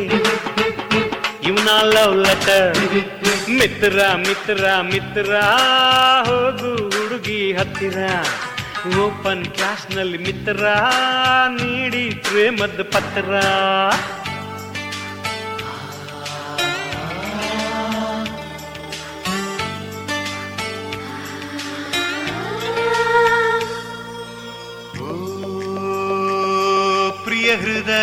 ಇವನ 1.48 1.68
ಲವ್ 1.82 2.16
ಲೆಟರ್ 2.16 2.78
ಮಿತ್ರ 3.50 4.00
ಮಿತ್ರ 4.14 4.64
ಮಿತ್ರ. 4.80 5.34
ಹೋಗು 6.24 6.72
ಹುಡುಗಿ 6.88 7.52
ಹತ್ತಿರ. 7.52 7.98
ಓಪನ್ 8.98 9.44
ಕ್ಲಾಸ್ನಲ್ಲಿ 9.44 10.18
ಮಿತ್ರ. 10.18 10.64
ನೀಡಿ 11.48 12.10
ಪ್ರೇಮದ 12.10 12.80
ಪತ್ರ. 12.82 13.30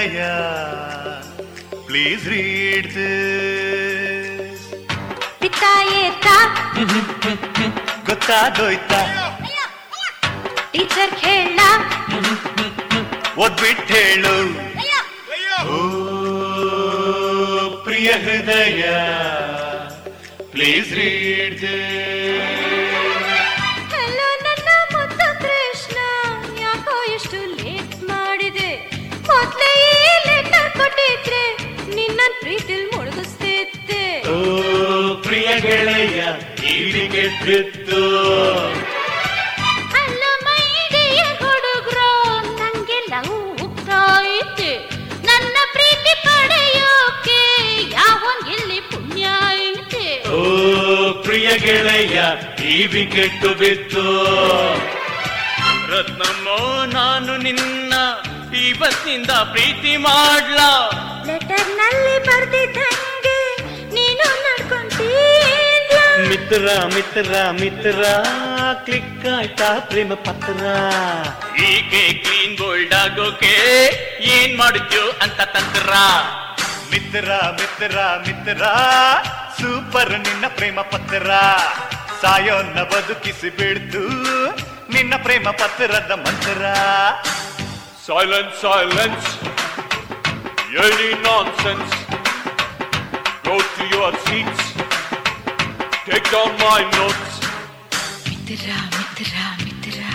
ಹೃದಯ 0.03 0.21
ಪ್ಲೀಸ್ 1.87 2.25
ರೀಡ್ 2.29 2.97
ಪಿತಾಯೇತಾ 5.41 6.35
ಗೊತ್ತಾಗೋಯ್ತಾ 8.09 9.01
ಟೀಚರ್ 10.73 11.15
ಹೇಳ 11.21 11.59
ಓದ್ಬಿಟ್ಟು 13.39 13.95
ಹೇಳು 13.95 14.35
ಓ 15.69 15.79
ಪ್ರಿಯ 17.85 18.11
ಹೃದಯ 18.27 18.83
ಪ್ಲೀಸ್ 20.53 20.93
ರೀಡ್ 20.95 21.67
ಹಲೋ 21.67 21.92
ಕೊಟ್ಟಿದ್ರೆ 30.84 31.42
ನಿನ್ನ 31.98 32.22
ಪ್ರೀತಿಲ್ 32.40 32.86
ಮುಳುಗಿಸ್ತಿದ್ದೆ 32.94 34.06
ಓ 34.32 34.38
ಪ್ರಿಯ 35.26 35.50
ಗೆಳೆಯ 35.60 36.22
ಇಲ್ಲಿ 36.74 37.04
ಕೆಟ್ಟಿತ್ತು. 37.08 38.00
ಅಲ್ಲ 40.02 40.24
ಮೈಡಿಯ 40.46 41.22
ಹುಡುಗ್ರು 41.42 42.10
ನಂಗೆ 42.60 43.00
ಲವ್ 43.12 43.32
ಉಗ್ತಾಯಿತೆ 43.66 44.72
ನನ್ನ 45.30 45.56
ಪ್ರೀತಿ 45.76 46.14
ಪಡೆಯೋಕೆ 46.26 47.40
ಯಾವನ್ 47.98 48.44
ಎಲ್ಲಿ 48.56 48.80
ಪುಣ್ಯ 48.92 49.26
ಐತೆ? 49.62 50.06
ಓ 50.40 50.42
ಪ್ರಿಯ 51.28 51.50
ಗೆಳೆಯ 51.66 52.18
ಈ 52.74 52.78
ಕೆಟ್ಟು 53.16 53.52
ಬಿತ್ತು. 53.62 54.06
ರತ್ನಮ್ಮೋ 55.94 56.60
ನಾನು 56.98 57.34
ನಿನ್ನ 57.38 57.94
ಇವತ್ತಿನಿಂದ 58.54 59.32
ಪ್ರೀತಿ 59.54 59.98
ಮಾಡ್ಲಾ. 59.98 60.70
ಲೆಟರ್ನಲ್ಲಿ 61.28 62.16
ಬರ್ದಿದ್ದಂಗೆ 62.28 63.40
ನೀನು 63.96 64.28
ನಡ್ಕೊಂತೀಯ 64.46 65.98
ಮಿತ್ರ 66.30 66.68
ಮಿತ್ರ 66.96 67.34
ಮಿತ್ರ 67.62 68.02
ಕ್ಲಿಕ್ 68.86 69.26
ಆಯ್ತಾ 69.38 69.70
ಪ್ರೇಮ 69.80 70.14
ಪತ್ರ. 70.14 70.64
ಈಕೆ 71.70 72.04
ಕ್ಲೀನ್ 72.24 72.58
ಗೋಲ್ಡ್ 72.58 72.94
ಆಗೋಕೆ 72.94 73.56
ಏನ್ 74.36 74.58
ಮಾಡಿದ್ಯೋ 74.58 75.06
ಅಂತ 75.22 75.42
ತಂತ್ರ. 75.56 75.92
ಮಿತ್ರ 76.92 77.30
ಮಿತ್ರ 77.60 77.98
ಮಿತ್ರ 78.28 78.64
ಸೂಪರ್ 79.60 80.12
ನಿನ್ನ 80.12 80.46
ಪ್ರೇಮ 80.48 80.82
ಪತ್ರ. 80.82 81.30
ಸಾಯೋನ್ನ 82.22 82.80
ಬದುಕಿಸಿ 82.84 83.50
ಬಿಡ್ತು 83.50 84.04
ನಿನ್ನ 84.94 85.14
ಪ್ರೇಮ 85.24 85.50
ಪತ್ರದ 85.52 86.12
ಮಂತ್ರ. 86.12 86.62
Silence, 88.06 88.56
silence, 88.56 89.26
yearly 90.70 91.16
nonsense. 91.24 91.94
Go 93.46 93.58
to 93.58 93.84
your 93.96 94.12
seats, 94.28 94.64
take 96.04 96.30
down 96.30 96.52
my 96.60 96.84
notes. 97.00 97.34
Mitra, 98.28 98.76
Mitra, 99.00 99.46
Mitra. 99.64 100.12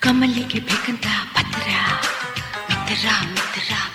Kamali 0.00 0.42
ke 0.50 0.58
bhikanta 0.66 1.14
patra. 1.32 1.82
Mitra, 2.68 3.14
Mitra. 3.30 3.93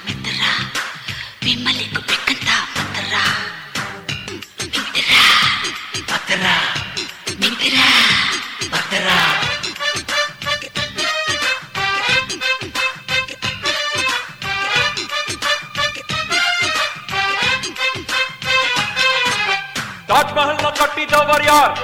ಯಾರ್ 21.49 21.75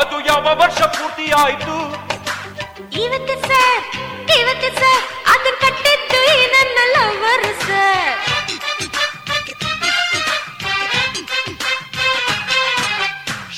ಅದು 0.00 0.16
ಯಾವ 0.26 0.46
ವರ್ಷ 0.62 0.80
ಪೂರ್ತಿ 0.96 1.26
ಆಯ್ತು 1.42 1.76
ಇವತ್ತು 3.00 3.34
ಸರ್ 3.48 3.84
ಇವತ್ತು 4.38 4.68
ಸರ್ 4.80 5.02
ಅದನ್ನ 5.32 5.56
ಕಟ್ಟಿದ್ದು 5.62 6.20
ನನ್ನ 6.54 6.78
ಲವರ್ 6.94 7.48
ಸರ್. 7.62 8.18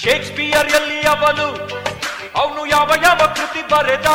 ಶೇಕ್ಸ್ಪಿಯರ್ 0.02 0.70
ಎಲ್ಲಿ 0.70 1.00
ಅವನು? 1.06 1.48
ಅವನು 2.36 2.62
ಯಾವ 2.66 2.90
ಯಾವ 3.02 3.20
ಕೃತಿ 3.36 3.62
ಬರೆದ? 3.72 4.08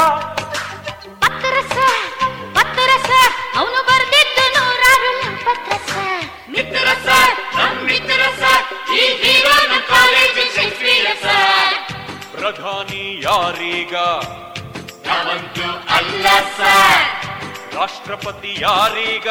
ರಾಷ್ಟ್ರಪತಿ 18.28 18.54
ಯಾರೀಗ? 18.62 19.28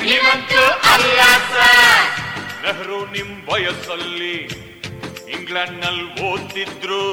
ನೀವಂತೂ 0.00 0.62
ಅಲ್ಲ 0.92 1.20
ಸರ್. 1.50 2.08
ನೆಹರು 2.62 2.98
ನಿಮ್ 3.14 3.30
ವಯಸ್ಸಲ್ಲಿ 3.48 4.36
ಇಂಗ್ಲೆಂಡ್ನಲ್ಲಿ 5.34 6.08
ಓದ್ತಿದ್ರು. 6.28 7.04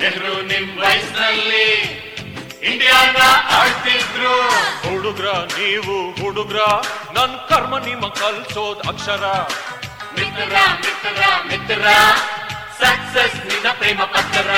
ನೆಹರು 0.00 0.34
ನಿಮ್ 0.50 0.68
ವಯಸ್ಸಿನಲ್ಲಿ 0.82 1.68
ಇಂಡಿಯಾನ 2.68 3.16
ಆಡ್ತಿದ್ರು 3.60 4.34
ಹುಡುಗ್ರ 4.84 5.28
ನೀವು 5.56 5.96
ಹುಡುಗ್ರ 6.20 6.60
ನನ್ 7.16 7.36
ಕರ್ಮ 7.48 7.74
ನಿಮ್ಮ 7.88 8.08
ಕಲ್ಸೋದ್ 8.20 8.84
ಅಕ್ಷರ. 8.88 9.24
ಮಿತ್ರ 10.16 10.54
ಮಿತ್ರ 10.84 11.22
ಮಿತ್ರ 11.50 11.84
ಸಕ್ಸಸ್ 12.82 13.38
ನಿನ್ನ 13.48 13.68
ಪ್ರೇಮ 13.78 14.02
ಪತ್ರ. 14.16 14.50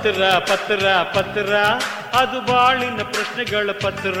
ಪತ್ರ 0.00 0.38
ಪತ್ರ 0.38 1.02
ಪತ್ರ. 1.02 1.54
ಅದು 2.20 2.40
ಬಾಳಿನ 2.40 3.02
ಪ್ರಶ್ನೆಗಳ 3.02 3.70
ಪತ್ರ. 3.72 4.20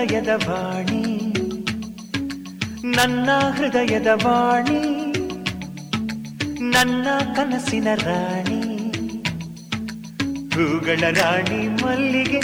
ಹೃದಯದ 0.00 0.28
ವಾಣಿ, 0.28 1.02
ನನ್ನ 2.84 3.30
ಹೃದಯದ 3.56 4.06
ವಾಣಿ, 4.06 4.84
ನನ್ನ 6.60 7.06
ಕನಸಿನ 7.36 7.88
ರಾಣಿ. 7.94 8.62
ಹೂಗಳ 10.54 11.00
ರಾಣಿ 11.10 11.68
ಮಲ್ಲಿಗೆ, 11.68 12.40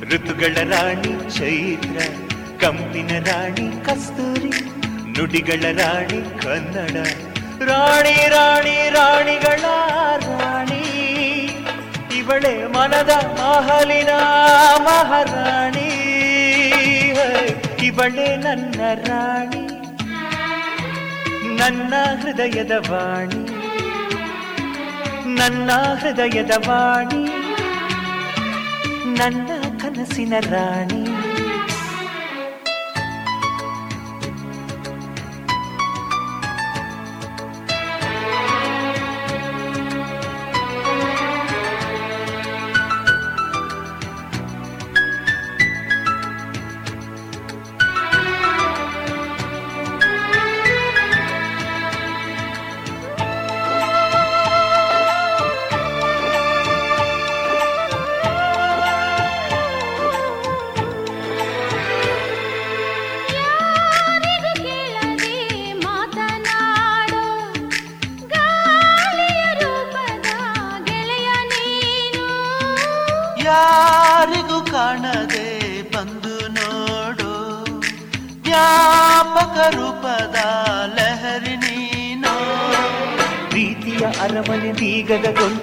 ಋತುಗಳ 0.00 0.56
ರಾಣಿ 0.68 1.38
ಚೈತ್ರ, 1.38 1.98
ಕಂಪಿನ 2.66 3.18
ರಾಣಿ 3.18 3.84
ಕಸ್ತೂರಿ, 3.84 4.50
ನುಡಿಗಳ 5.12 5.78
ರಾಣಿ 5.78 6.42
ಕನ್ನಡ. 6.42 6.96
ರಾಣಿ 7.68 8.28
ರಾಣಿ, 8.28 8.90
ರಾಣಿಗಳ 8.90 9.62
ರಾಣಿ, 10.18 10.84
ಇವಳೆ 12.18 12.66
ಮನದ 12.66 13.10
ಮಹಲಿನ 13.40 14.08
ಮಹಾರಾಣಿ. 14.78 15.95
ಇವಳೆ 17.82 18.36
ನನ್ನ 18.36 18.80
ರಾಣಿ 18.94 19.66
ನನ್ನ 21.56 21.94
ಹೃದಯದ 22.22 22.70
ವಾಣಿ 22.90 23.42
ನನ್ನ 25.34 25.70
ಹೃದಯದ 25.70 26.50
ವಾಣಿ 26.68 27.24
ನನ್ನ 29.18 29.50
ಕನಸಿನ 29.78 30.34
ರಾಣಿ. 30.40 31.05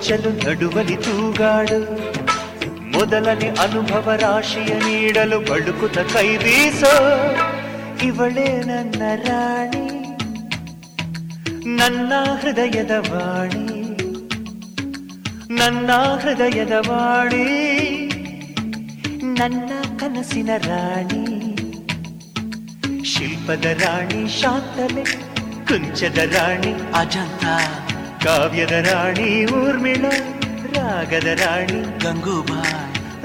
ಗೊಂಚಲು 0.04 0.50
ನಡುವಲಿ 0.50 0.96
ತೂಗಾಡು. 0.96 1.80
ಮೊದಲನೇ 2.92 3.48
ಅನುಭವ 3.50 4.12
ರಾಶಿಯ 4.20 4.74
ನೀಡಲು 4.74 5.40
ಬಳುಕುತ 5.40 5.98
ಕೈ 5.98 6.38
ಬೀಸೋ. 6.38 7.16
ಇವಳೇ 8.04 8.62
ನನ್ನ 8.62 9.02
ರಾಣಿ. 9.16 10.18
ನನ್ನ 11.66 12.14
ಹೃದಯದ 12.42 12.92
ವಾಣಿ. 12.92 13.82
ನನ್ನ 15.60 15.92
ಹೃದಯದ 16.22 16.72
ವಾಣಿ. 16.88 17.78
ನನ್ನ 19.24 19.98
ಕನಸಿನ 20.00 20.50
ರಾಣಿ. 20.58 21.56
ಶಿಲ್ಪದ 23.06 23.66
ರಾಣಿ 23.66 24.42
ಶಾಂತಲೆ 24.42 25.04
ಕುಂಚದ 25.66 26.18
ರಾಣಿ, 26.18 26.74
ಅಜಂತ. 26.94 27.46
ಕಾವ್ಯದ 28.24 28.76
ರಾಣಿ 28.88 29.30
ಊರ್ಮಿಳ 29.58 30.06
ರಾಗದ 30.76 31.30
ರಾಣಿ 31.42 31.80
ಗಂಗೂಬಾಯ್ 32.04 32.80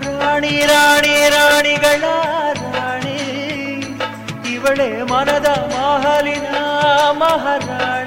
ರಾಣಿ 0.06 0.54
ರಾಣಿ 0.70 1.14
ರಾಣಿಗಳ 1.34 2.04
ರಾಣಿ 2.64 3.18
ಇವಳೆ 4.54 4.90
ಮನದ 5.10 5.48
ಮಹಲಿನ 5.74 6.48
ಮಹಾರಾಣಿ 7.22 7.97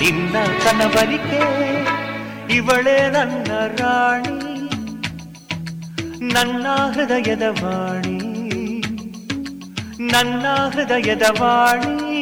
ನಿನ್ನ 0.00 0.36
ಕನಬರಿಕೆ 0.64 1.40
ಇವಳೇ 2.54 3.10
ನನ್ನ 3.10 3.50
ರಾಣಿ 3.80 4.36
ನನ್ನ 6.34 6.66
ಹೃದಯದ 6.66 7.42
ವಾಣಿ 7.42 8.18
ನನ್ನ 10.12 10.46
ಹೃದಯದ 10.74 11.22
ವಾಣಿ 11.40 12.20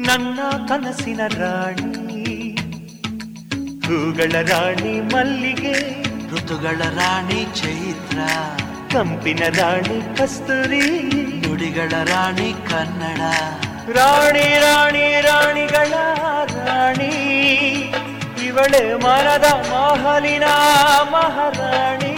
ನನ್ನ 0.00 0.40
ಕನಸಿನ 0.68 1.20
ರಾಣಿ. 1.26 1.92
ಹೂಗಳ 3.86 4.32
ರಾಣಿ 4.42 5.00
ಮಲ್ಲಿಗೆ 5.00 5.76
ಋತುಗಳ 6.32 6.78
ರಾಣಿ 6.78 7.44
ಚೈತ್ರ 7.54 8.18
ಕಂಪಿನ 8.92 9.42
ರಾಣಿ 9.48 10.16
ಕಸ್ತೂರಿ 10.16 10.84
ನುಡಿಗಳ 11.42 11.92
ರಾಣಿ 12.04 12.52
ಕನ್ನಡ. 12.70 13.20
ರಾಣಿ 13.88 14.58
ರಾಣಿ 14.58 15.20
ರಾಣಿಗಳ 15.20 15.94
ರಾಣಿ. 16.44 17.14
ಇವಳೆ 18.46 18.94
ಮನದ 18.94 19.44
ಮಹಲಿನ 19.44 20.44
ಮಹಾರಾಣಿ. 21.10 22.16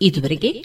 ಇದುವರೆಗೆ 0.00 0.64